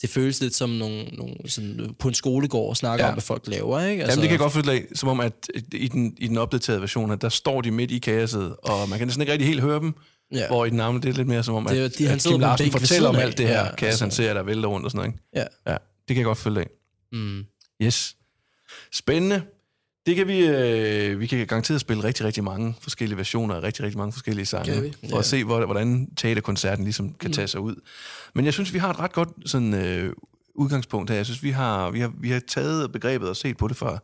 det 0.02 0.10
føles 0.10 0.40
lidt 0.40 0.54
som 0.54 0.70
nogle, 0.70 1.04
nogle 1.04 1.34
sådan, 1.46 1.94
på 1.98 2.08
en 2.08 2.14
skolegård 2.14 2.68
og 2.68 2.76
snakker 2.76 3.04
Ja. 3.04 3.08
om, 3.10 3.14
hvad 3.14 3.22
folk 3.22 3.42
laver, 3.46 3.80
ikke? 3.80 4.02
Altså, 4.02 4.12
Jamen, 4.12 4.22
det 4.22 4.28
kan 4.28 4.30
jeg 4.30 4.38
godt 4.38 4.52
følge 4.52 4.72
af, 4.72 4.84
som 4.94 5.08
om, 5.08 5.20
at 5.20 5.32
i 5.72 5.88
den, 5.88 6.16
i 6.18 6.28
den 6.28 6.38
opdaterede 6.38 6.80
version, 6.80 7.10
at 7.10 7.22
der 7.22 7.28
står 7.28 7.60
de 7.60 7.70
midt 7.70 7.90
i 7.90 7.98
kaoset, 7.98 8.56
og 8.62 8.88
man 8.88 8.98
kan 8.98 9.08
næsten 9.08 9.20
ikke 9.22 9.32
rigtig 9.32 9.48
helt 9.48 9.60
høre 9.60 9.80
dem, 9.80 9.94
ja. 10.34 10.46
Hvor 10.46 10.64
i 10.64 10.70
den 10.70 10.78
gamle, 10.78 11.00
det 11.02 11.08
er 11.08 11.12
lidt 11.12 11.28
mere 11.28 11.42
som 11.44 11.54
om, 11.54 11.66
at, 11.66 11.72
Det 11.72 11.84
er- 11.84 11.88
de- 11.88 12.06
han 12.06 12.16
at 12.16 12.22
Kim 12.22 12.40
Larsen 12.40 12.70
fortæller 12.72 13.08
om 13.08 13.16
alt 13.16 13.38
det 13.38 13.48
her 13.48 13.64
Ja, 13.64 13.74
kaos, 13.74 13.88
altså. 13.88 14.04
han 14.04 14.10
ser, 14.10 14.34
der 14.34 14.42
vælter 14.42 14.68
rundt 14.68 14.84
og 14.84 14.90
sådan 14.90 14.98
noget. 14.98 15.14
Ikke? 15.36 15.48
Ja. 15.66 15.72
ja. 15.72 15.76
Det 15.76 16.06
kan 16.08 16.16
jeg 16.16 16.24
godt 16.24 16.38
følge 16.38 16.60
af. 16.60 16.66
Mm. 17.12 17.44
Yes. 17.82 18.16
Spændende. 18.92 19.42
Det 20.06 20.16
kan 20.16 20.26
vi, 20.28 20.38
øh, 20.46 21.20
vi 21.20 21.26
kan 21.26 21.46
garanteret 21.46 21.80
spille 21.80 22.04
rigtig, 22.04 22.26
rigtig 22.26 22.44
mange 22.44 22.74
forskellige 22.80 23.16
versioner 23.18 23.54
af 23.54 23.62
rigtig, 23.62 23.84
rigtig 23.84 23.98
mange 23.98 24.12
forskellige 24.12 24.46
sange. 24.46 24.72
Kan 24.74 24.82
vi? 24.82 24.94
For 25.10 25.18
at 25.18 25.24
se, 25.24 25.44
hvor- 25.44 25.64
hvordan 25.64 26.08
teaterkoncerten 26.16 26.84
ligesom 26.84 27.12
kan 27.14 27.32
tage 27.32 27.48
sig 27.48 27.60
ud. 27.60 27.74
Men 28.34 28.44
jeg 28.44 28.52
synes, 28.52 28.72
vi 28.72 28.78
har 28.78 28.90
et 28.90 28.98
ret 29.00 29.12
godt 29.12 29.28
sådan, 29.46 29.74
øh, 29.74 30.12
udgangspunkt 30.54 31.10
her. 31.10 31.16
Jeg 31.16 31.24
synes, 31.26 31.42
vi 31.42 31.50
har, 31.50 31.90
vi, 31.90 32.00
har, 32.00 32.12
vi 32.20 32.30
har 32.30 32.40
taget 32.48 32.92
begrebet 32.92 33.28
og 33.28 33.36
set 33.36 33.56
på 33.56 33.68
det 33.68 33.76
fra, 33.76 33.98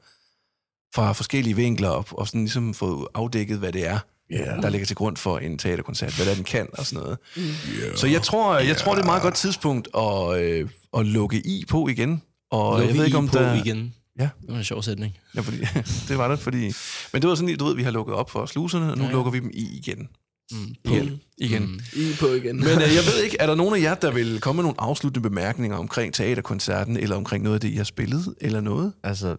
fra 0.95 1.13
forskellige 1.13 1.57
vinkler 1.57 1.89
og, 1.89 2.07
og 2.11 2.27
sådan 2.27 2.41
ligesom 2.41 2.75
fået 2.75 3.09
afdækket, 3.15 3.59
hvad 3.59 3.73
det 3.73 3.87
er, 3.87 3.99
yeah. 4.33 4.63
der 4.63 4.69
ligger 4.69 4.87
til 4.87 4.97
grund 4.97 5.17
for 5.17 5.39
en 5.39 5.59
teaterkoncert, 5.59 6.17
hvad 6.17 6.25
det 6.27 6.31
er, 6.31 6.35
den 6.37 6.45
kan 6.45 6.69
og 6.73 6.87
sådan 6.87 7.03
noget. 7.03 7.19
Yeah. 7.39 7.97
Så 7.97 8.07
jeg 8.07 8.23
tror, 8.23 8.59
jeg 8.59 8.77
tror, 8.77 8.93
det 8.93 8.99
er 8.99 9.03
et 9.03 9.07
meget 9.07 9.23
godt 9.23 9.35
tidspunkt 9.35 9.89
at, 9.97 10.41
øh, 10.43 10.69
at 10.99 11.07
lukke 11.07 11.37
i 11.47 11.65
på 11.69 11.89
igen. 11.89 12.23
Og 12.51 12.81
jeg 12.87 12.95
ved 12.95 13.05
ikke, 13.05 13.19
om 13.19 13.29
på 13.29 13.39
der... 13.39 13.65
igen. 13.65 13.95
Ja. 14.19 14.29
Det 14.43 14.49
var 14.49 14.57
en 14.57 14.64
sjov 14.64 14.83
sætning. 14.83 15.19
Ja, 15.37 15.41
fordi, 15.41 15.57
det 16.09 16.19
var 16.19 16.29
det, 16.29 16.39
fordi... 16.39 16.73
Men 17.12 17.23
det 17.23 17.29
var 17.29 17.35
sådan, 17.35 17.57
du 17.57 17.64
ved, 17.64 17.75
vi 17.77 17.83
har 17.83 17.91
lukket 17.91 18.14
op 18.14 18.31
for 18.31 18.47
sluserne, 18.47 18.91
og 18.93 18.99
nu 18.99 19.05
ja, 19.05 19.09
Ja, 19.11 19.14
lukker 19.14 19.33
vi 19.33 19.41
dem 19.41 19.51
i 19.55 19.77
igen. 19.79 20.09
Mm. 20.53 20.75
Igen. 20.85 21.21
igen. 21.39 21.62
Mm. 21.62 21.81
I 21.97 22.12
på 22.21 22.27
igen. 22.27 22.57
Men 22.57 22.66
øh, 22.66 22.81
jeg 22.81 23.05
ved 23.12 23.23
ikke, 23.25 23.37
er 23.41 23.47
der 23.47 23.55
nogen 23.55 23.75
af 23.75 23.81
jer, 23.83 23.95
der 23.95 24.11
vil 24.11 24.41
komme 24.41 24.57
med 24.57 24.64
nogle 24.64 24.81
afsluttende 24.81 25.29
bemærkninger 25.29 25.77
omkring 25.77 26.14
teaterkoncerten, 26.14 26.97
eller 26.97 27.16
omkring 27.16 27.45
noget 27.45 27.55
af 27.55 27.61
det, 27.61 27.69
I 27.69 27.77
har 27.77 27.85
spillet, 27.85 28.35
eller 28.41 28.61
noget? 28.61 28.93
Altså, 29.03 29.37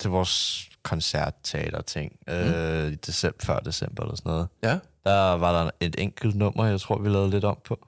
til 0.00 0.10
vores 0.10 0.64
koncertteater-ting, 0.82 2.12
mm. 2.28 2.32
øh, 2.32 2.92
i 2.92 2.94
december, 2.94 3.38
før 3.44 3.58
december 3.58 4.02
eller 4.02 4.16
sådan 4.16 4.30
noget, 4.30 4.48
Ja. 4.62 4.78
der 5.04 5.32
var 5.32 5.64
der 5.64 5.70
et 5.80 5.94
enkelt 5.98 6.34
nummer, 6.34 6.66
jeg 6.66 6.80
tror, 6.80 6.98
vi 6.98 7.08
lavede 7.08 7.30
lidt 7.30 7.44
om 7.44 7.56
på. 7.64 7.85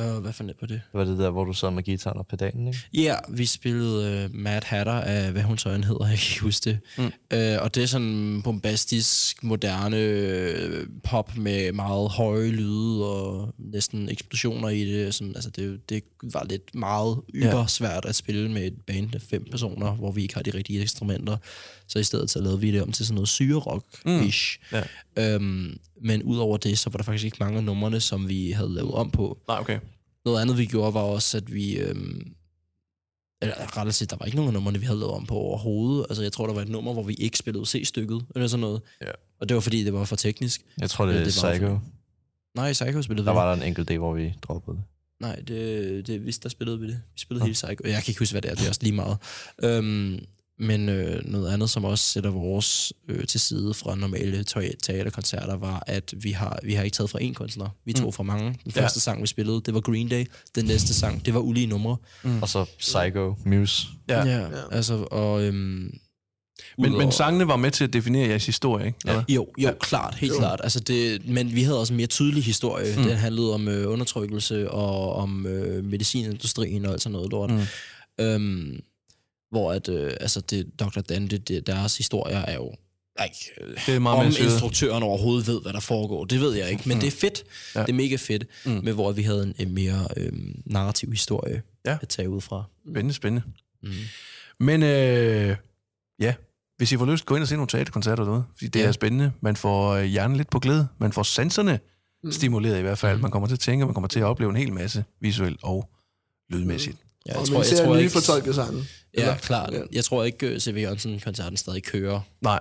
Uh, 0.00 0.22
hvad 0.22 0.32
fandt 0.32 0.48
jeg 0.48 0.56
på 0.56 0.66
det? 0.66 0.80
Det 0.92 0.98
var 0.98 1.04
det 1.04 1.18
der, 1.18 1.30
hvor 1.30 1.44
du 1.44 1.52
sad 1.52 1.70
med 1.70 1.82
gitaren 1.82 2.18
og 2.18 2.26
pedalen, 2.26 2.68
ikke? 2.68 2.78
Ja, 2.94 3.00
yeah, 3.00 3.38
vi 3.38 3.46
spillede 3.46 4.24
uh, 4.24 4.34
Mad 4.34 4.62
Hatter 4.64 4.92
af, 4.92 5.32
hvad 5.32 5.42
hun 5.42 5.58
så 5.58 5.70
end 5.70 5.84
hedder, 5.84 6.06
jeg 6.08 6.18
kan 6.18 6.28
ikke 6.30 6.42
huske 6.42 6.70
det. 6.70 6.78
Mm. 6.98 7.04
Uh, 7.04 7.62
og 7.62 7.74
det 7.74 7.82
er 7.82 7.86
sådan 7.86 8.40
bombastisk, 8.44 9.44
moderne 9.44 9.96
øh, 9.96 10.86
pop 11.04 11.36
med 11.36 11.72
meget 11.72 12.10
høje 12.10 12.48
lyde 12.48 13.04
og 13.04 13.54
næsten 13.58 14.08
eksplosioner 14.08 14.68
i 14.68 14.84
det. 14.84 15.14
Sådan, 15.14 15.34
altså 15.34 15.50
det, 15.50 15.88
det 15.88 16.04
var 16.22 16.44
lidt 16.44 16.74
meget 16.74 17.20
yber 17.34 17.66
svært 17.66 18.04
at 18.04 18.14
spille 18.14 18.50
med 18.50 18.66
et 18.66 18.76
band 18.86 19.14
af 19.14 19.20
fem 19.20 19.44
personer, 19.50 19.94
hvor 19.94 20.12
vi 20.12 20.22
ikke 20.22 20.34
har 20.34 20.42
de 20.42 20.54
rigtige 20.54 20.80
instrumenter. 20.80 21.36
Så 21.88 21.98
i 21.98 22.02
stedet 22.02 22.30
så 22.30 22.40
lavede 22.40 22.60
vi 22.60 22.72
det 22.72 22.82
om 22.82 22.92
til 22.92 23.06
sådan 23.06 23.14
noget 23.14 23.28
syrerock-ish. 23.28 24.58
Ja. 25.16 25.34
Øhm, 25.34 25.78
men 26.02 26.22
udover 26.22 26.56
det, 26.56 26.78
så 26.78 26.90
var 26.90 26.96
der 26.96 27.04
faktisk 27.04 27.24
ikke 27.24 27.36
mange 27.40 27.58
af 27.58 27.64
numrene, 27.64 28.00
som 28.00 28.28
vi 28.28 28.50
havde 28.50 28.74
lavet 28.74 28.92
om 28.92 29.10
på. 29.10 29.38
Nej, 29.48 29.58
okay. 29.60 29.78
Noget 30.24 30.40
andet, 30.40 30.58
vi 30.58 30.66
gjorde, 30.66 30.94
var 30.94 31.00
også, 31.00 31.36
at 31.36 31.54
vi... 31.54 31.76
Øhm, 31.76 32.32
eller 33.42 33.76
rettere 33.78 33.92
sagt, 33.92 34.10
der 34.10 34.16
var 34.16 34.26
ikke 34.26 34.36
nogen 34.36 34.48
af 34.48 34.52
numrene, 34.52 34.78
vi 34.78 34.86
havde 34.86 34.98
lavet 34.98 35.14
om 35.14 35.26
på 35.26 35.34
overhovedet. 35.34 36.06
Altså, 36.10 36.22
jeg 36.22 36.32
tror, 36.32 36.46
der 36.46 36.54
var 36.54 36.62
et 36.62 36.68
nummer, 36.68 36.92
hvor 36.92 37.02
vi 37.02 37.14
ikke 37.14 37.38
spillede 37.38 37.66
C-stykket, 37.66 38.24
eller 38.34 38.48
sådan 38.48 38.60
noget. 38.60 38.82
Ja. 39.02 39.10
Og 39.40 39.48
det 39.48 39.54
var, 39.54 39.60
fordi 39.60 39.84
det 39.84 39.92
var 39.92 40.04
for 40.04 40.16
teknisk. 40.16 40.62
Jeg 40.78 40.90
tror, 40.90 41.06
det 41.06 41.12
Ja, 41.14 41.20
er 41.20 41.24
det 41.24 41.42
var 41.42 41.52
Psycho. 41.52 41.78
Nej, 42.54 42.68
i 42.68 42.72
Psycho 42.72 43.02
spillede 43.02 43.26
Der 43.26 43.32
vi 43.32 43.36
var 43.36 43.54
der 43.54 43.62
en 43.62 43.68
enkelt 43.68 43.88
dag, 43.88 43.98
hvor 43.98 44.14
vi 44.14 44.34
droppede 44.42 44.76
det. 44.76 44.84
Nej, 45.20 45.36
det, 45.36 46.06
det, 46.06 46.26
vi, 46.26 46.30
der 46.30 46.48
spillede 46.48 46.80
vi 46.80 46.86
det. 46.86 47.02
Vi 47.14 47.18
spillede 47.20 47.44
hele 47.44 47.52
Psycho. 47.52 47.76
Jeg 47.84 48.02
kan 48.02 48.10
ikke 48.10 48.18
huske, 48.18 48.32
hvad 48.32 48.42
det 48.42 48.50
er. 48.50 48.54
Det 48.54 48.64
er 48.64 48.68
også 48.68 48.82
lige 48.82 48.92
meget. 48.94 49.16
Øhm, 49.62 50.24
men 50.58 50.88
øh, 50.88 51.24
noget 51.24 51.52
andet, 51.52 51.70
som 51.70 51.84
også 51.84 52.04
sætter 52.04 52.30
vores 52.30 52.92
øh, 53.08 53.26
til 53.26 53.40
side 53.40 53.74
fra 53.74 53.94
normale 53.94 54.44
te- 54.44 54.74
teaterkoncerter, 54.82 55.56
var, 55.56 55.82
at 55.86 56.14
vi 56.16 56.30
har, 56.30 56.58
vi 56.62 56.74
har 56.74 56.82
ikke 56.82 56.94
taget 56.94 57.10
fra 57.10 57.18
én 57.22 57.32
kunstner. 57.32 57.68
Vi 57.84 57.92
tog 57.92 58.06
Mm. 58.06 58.12
fra 58.12 58.22
mange. 58.22 58.44
Den 58.64 58.72
Ja. 58.76 58.82
første 58.82 59.00
sang, 59.00 59.22
vi 59.22 59.26
spillede, 59.26 59.60
det 59.66 59.74
var 59.74 59.80
Green 59.80 60.08
Day. 60.08 60.26
Den 60.54 60.64
næste 60.64 60.94
sang, 60.94 61.26
det 61.26 61.34
var 61.34 61.40
ulige 61.40 61.66
numre. 61.66 61.96
Mm. 62.24 62.42
Og 62.42 62.48
så 62.48 62.64
Psycho, 62.78 63.34
Muse. 63.46 63.86
Ja. 64.08 64.24
ja. 64.26 64.46
Altså, 64.70 64.94
og... 65.10 65.42
Øhm, 65.42 65.90
Men, 66.78 66.92
men 66.98 67.12
sangene 67.12 67.48
var 67.48 67.56
med 67.56 67.70
til 67.70 67.84
at 67.84 67.92
definere 67.92 68.28
jeres 68.28 68.46
historie, 68.46 68.86
ikke? 68.86 68.98
Eller? 69.06 69.24
Jo, 69.28 69.46
jo, 69.58 69.74
klart, 69.80 70.14
helt 70.14 70.32
Jo. 70.32 70.38
klart. 70.38 70.60
Altså 70.62 70.80
det, 70.80 71.28
men 71.28 71.54
vi 71.54 71.62
havde 71.62 71.80
også 71.80 71.92
en 71.92 71.96
mere 71.96 72.06
tydelig 72.06 72.44
historie. 72.44 72.96
Mm. 72.96 73.02
Den 73.02 73.16
handlede 73.16 73.54
om 73.54 73.68
øh, 73.68 73.90
undertrykkelse 73.92 74.70
og 74.70 75.12
om 75.16 75.46
øh, 75.46 75.84
medicinindustrien 75.84 76.84
og 76.86 76.92
alt 76.92 77.02
sådan 77.02 77.12
noget 77.12 77.30
lort. 77.30 77.50
Mm. 77.50 77.60
Øhm, 78.24 78.80
hvor 79.54 79.72
at, 79.72 79.88
øh, 79.88 80.12
altså 80.20 80.40
det, 80.40 80.80
Dr. 80.80 81.00
Dante, 81.00 81.38
det, 81.38 81.66
deres 81.66 81.96
historier 81.96 82.38
er 82.38 82.54
jo 82.54 82.74
ikke, 83.24 83.50
Det 83.86 83.94
er 83.94 83.98
meget 83.98 84.18
om 84.18 84.24
mere 84.26 84.40
instruktøren 84.44 85.02
overhovedet 85.02 85.46
ved, 85.46 85.62
hvad 85.62 85.72
der 85.72 85.80
foregår. 85.80 86.24
Det 86.24 86.40
ved 86.40 86.52
jeg 86.54 86.70
ikke, 86.70 86.88
men 86.88 87.00
det 87.00 87.06
er 87.06 87.10
fedt. 87.10 87.44
Ja. 87.74 87.80
Det 87.80 87.88
er 87.88 87.92
mega 87.92 88.16
fedt, 88.16 88.44
Mm. 88.66 88.72
mm. 88.72 88.84
med 88.84 88.92
hvor 88.92 89.12
vi 89.12 89.22
havde 89.22 89.42
en, 89.42 89.54
en 89.58 89.74
mere 89.74 90.08
øh, 90.16 90.32
narrativ 90.66 91.10
historie 91.10 91.62
Ja. 91.86 91.98
at 92.02 92.08
tage 92.08 92.30
ud 92.30 92.40
fra. 92.40 92.64
Spændende, 92.90 93.14
spændende. 93.14 93.46
Mm. 93.82 93.90
Men 94.60 94.82
øh, 94.82 95.56
ja, 96.20 96.34
hvis 96.76 96.92
I 96.92 96.96
får 96.96 97.06
lyst, 97.06 97.26
gå 97.26 97.34
ind 97.34 97.42
og 97.42 97.48
se 97.48 97.54
nogle 97.54 97.68
teaterkoncerter 97.68 98.22
eller 98.22 98.30
noget, 98.32 98.44
fordi 98.52 98.66
det 98.68 98.78
ja. 98.80 98.84
Ja. 98.84 98.88
er 98.88 98.92
spændende. 98.92 99.32
Man 99.40 99.56
får 99.56 99.90
øh, 99.90 100.04
hjernen 100.04 100.36
lidt 100.36 100.50
på 100.50 100.58
glæde. 100.58 100.88
Man 100.98 101.12
får 101.12 101.22
sanserne 101.22 101.78
mm. 102.24 102.32
stimuleret 102.32 102.78
i 102.78 102.82
hvert 102.82 102.98
fald. 102.98 103.16
Mm. 103.16 103.22
Man 103.22 103.30
kommer 103.30 103.46
til 103.48 103.54
at 103.54 103.60
tænke, 103.60 103.84
man 103.84 103.94
kommer 103.94 104.08
til 104.08 104.20
at 104.20 104.24
opleve 104.24 104.50
en 104.50 104.56
hel 104.56 104.72
masse 104.72 105.04
visuelt 105.20 105.60
og 105.62 105.88
lydmæssigt. 106.50 106.96
Ja, 107.28 107.32
og 107.38 107.46
jeg 107.46 107.52
man 107.52 107.56
tror, 107.56 107.62
ser 107.62 107.76
jeg 107.76 107.84
tror 107.86 107.94
nye 107.94 108.00
ikke, 108.00 108.12
fortolkede 108.12 108.54
sange. 108.54 108.84
Ja, 109.16 109.20
Eller? 109.22 109.36
klart. 109.36 109.72
Ja. 109.72 109.78
Jeg 109.92 110.04
tror 110.04 110.24
ikke, 110.24 110.46
øh, 110.46 110.60
C.V. 110.60 110.76
Jørgensen-koncerten 110.78 111.56
stadig 111.56 111.82
kører. 111.82 112.20
Nej, 112.42 112.60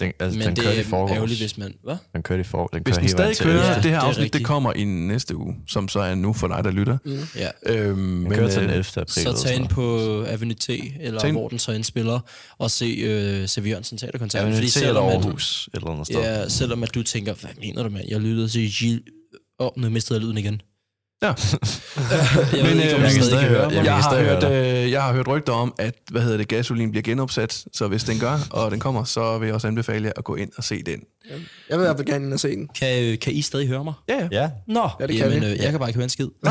Den, 0.00 0.12
altså, 0.20 0.38
Men 0.38 0.46
den 0.48 0.56
det 0.56 0.64
kørte 0.64 0.76
i 0.76 0.80
er 0.80 0.84
forgårs. 0.84 1.10
ærgerligt, 1.16 1.40
hvis 1.40 1.58
man... 1.58 1.74
Hvad? 1.84 1.96
Den 2.14 2.22
kørte 2.22 2.40
i 2.40 2.44
for, 2.44 2.66
den 2.66 2.82
hvis 2.84 2.94
kører 2.96 3.00
den 3.00 3.08
stadig 3.08 3.36
kører, 3.38 3.66
Ja, 3.70 3.74
det 3.74 3.82
her 3.84 3.90
det 4.00 4.06
afsnit, 4.06 4.16
det 4.16 4.24
rigtigt. 4.24 4.46
kommer 4.46 4.72
i 4.72 4.84
næste 4.84 5.36
uge, 5.36 5.56
som 5.68 5.88
så 5.88 6.00
er 6.00 6.14
nu 6.14 6.32
for 6.32 6.48
dig, 6.48 6.64
der 6.64 6.70
lytter. 6.70 6.98
Mm. 7.04 7.18
Ja. 7.36 7.50
Øhm, 7.66 7.96
Den 7.96 8.22
men, 8.22 8.32
kører 8.32 8.48
til 8.50 8.60
den 8.62 8.70
øh, 8.70 8.76
11. 8.76 8.84
april. 8.96 9.22
Så 9.22 9.42
tag 9.44 9.56
ind 9.56 9.68
på 9.68 9.98
Avenue 10.24 10.54
T, 10.54 10.70
eller 11.00 11.20
Tag 11.20 11.32
hvor 11.32 11.48
den 11.48 11.58
så 11.58 11.72
indspiller, 11.72 12.20
og 12.58 12.70
se 12.70 12.84
øh, 12.86 13.46
C.V. 13.48 13.66
Jørgensen 13.68 13.98
teaterkoncert. 13.98 14.44
men 14.44 14.54
Fordi 14.54 14.84
eller 14.86 15.00
Aarhus, 15.00 15.68
et 15.74 15.76
eller 15.76 15.90
andet 15.90 16.06
sted. 16.06 16.20
ja, 16.20 16.48
selvom 16.48 16.82
at 16.82 16.94
du 16.94 17.02
tænker, 17.02 17.34
hvad 17.34 17.50
mener 17.60 17.82
du, 17.82 17.88
mand? 17.90 18.04
Jeg 18.08 18.20
lyttede 18.20 18.48
til 18.48 18.72
Gilles... 18.78 19.02
Åh, 19.60 19.66
oh, 19.66 19.82
nu 19.82 19.90
mistede 19.90 20.18
jeg 20.18 20.24
lyden 20.24 20.38
igen. 20.38 20.62
Ja. 21.22 21.26
Jeg 21.26 21.34
Men, 22.52 22.64
ved 22.64 22.82
ikke, 22.82 22.94
om 22.94 23.00
øh, 23.00 23.06
jeg 23.06 23.14
jeg 23.16 23.24
stadig 23.24 23.40
kan 23.40 23.48
høre 23.48 23.62
jeg. 23.68 23.74
Jeg 23.74 23.84
kan 23.84 23.92
har, 23.92 24.22
hørt, 24.22 24.44
øh, 24.84 24.90
jeg 24.90 25.02
har 25.02 25.12
hørt 25.12 25.28
rygter 25.28 25.52
om, 25.52 25.74
at 25.78 25.94
hvad 26.10 26.22
hedder 26.22 26.36
det, 26.36 26.48
gasolin 26.48 26.90
bliver 26.90 27.02
genopsat, 27.02 27.64
så 27.72 27.88
hvis 27.88 28.04
den 28.04 28.18
gør, 28.18 28.38
og 28.50 28.70
den 28.70 28.80
kommer, 28.80 29.04
så 29.04 29.38
vil 29.38 29.46
jeg 29.46 29.54
også 29.54 29.66
anbefale 29.66 30.04
jer 30.06 30.12
at 30.16 30.24
gå 30.24 30.34
ind 30.34 30.50
og 30.56 30.64
se 30.64 30.82
den. 30.82 31.00
Jeg 31.70 31.78
vil 31.78 31.84
i 31.84 31.86
hvert 31.86 31.96
fald 31.96 32.06
gerne 32.06 32.24
ind 32.24 32.32
og 32.32 32.40
se 32.40 32.48
den. 32.56 32.68
Kan, 32.78 33.04
øh, 33.04 33.18
kan 33.18 33.32
I 33.32 33.42
stadig 33.42 33.68
høre 33.68 33.84
mig? 33.84 33.94
Ja, 34.08 34.28
ja. 34.32 34.50
Nå, 34.68 34.88
Ja, 35.00 35.06
det 35.06 35.16
kan 35.16 35.30
jamen, 35.32 35.48
vi. 35.48 35.52
øh, 35.52 35.56
jeg 35.62 35.70
kan 35.70 35.78
bare 35.78 35.88
ikke 35.88 35.98
høre 35.98 36.04
en 36.04 36.10
skid. 36.10 36.28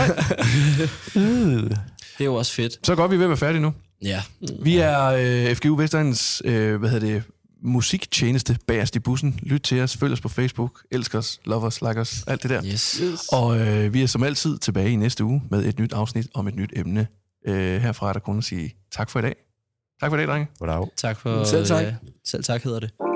Det 2.18 2.22
er 2.24 2.26
jo 2.26 2.36
også 2.36 2.52
fedt. 2.54 2.74
Så 2.88 2.96
godt, 2.96 3.12
vi 3.12 3.16
er 3.16 3.18
ved 3.18 3.26
at 3.26 3.30
være 3.30 3.38
færdige 3.38 3.62
nu. 3.62 3.74
Ja, 4.02 4.22
Vi 4.62 4.78
er 4.78 5.04
øh, 5.06 5.56
FGU 5.56 5.76
Vestegns, 5.76 6.42
øh, 6.46 6.76
hvad 6.80 6.90
hedder 6.90 7.08
det, 7.08 7.24
musiktjeneste 7.66 8.58
bagerst 8.68 8.96
i 8.96 9.00
bussen. 9.00 9.40
Lyt 9.44 9.62
til 9.62 9.82
os, 9.82 9.98
følg 9.98 10.14
os 10.14 10.22
på 10.22 10.30
Facebook, 10.30 10.82
elsk 10.92 11.16
os, 11.16 11.40
love 11.46 11.66
os, 11.66 11.82
like 11.82 12.02
os, 12.02 12.24
alt 12.28 12.44
det 12.44 12.50
der. 12.50 12.62
yes. 12.66 13.02
Og 13.32 13.60
øh, 13.60 13.94
vi 13.94 14.04
er 14.04 14.08
som 14.08 14.24
altid 14.24 14.58
tilbage 14.58 14.92
i 14.92 14.96
næste 14.96 15.24
uge 15.24 15.44
med 15.52 15.66
et 15.66 15.80
nyt 15.80 15.94
afsnit 15.94 16.28
om 16.34 16.48
et 16.48 16.56
nyt 16.56 16.74
emne. 16.76 17.08
Øh, 17.48 17.82
herfra 17.82 18.10
er 18.10 18.14
der 18.14 18.20
kun 18.20 18.38
at 18.38 18.44
sige 18.44 18.76
tak 18.92 19.10
for 19.10 19.20
i 19.20 19.22
dag. 19.22 19.36
Tak 20.02 20.12
for 20.12 20.18
i 20.18 20.20
dag, 20.20 20.28
drenge. 20.28 20.48
Goddag. 20.60 20.88
Tak 20.98 21.20
for... 21.20 21.44
Selv 21.44 21.66
tak. 21.66 21.86
Øh, 21.86 21.94
selv 22.26 22.44
tak 22.44 22.64
hedder 22.64 22.80
det. 22.80 23.15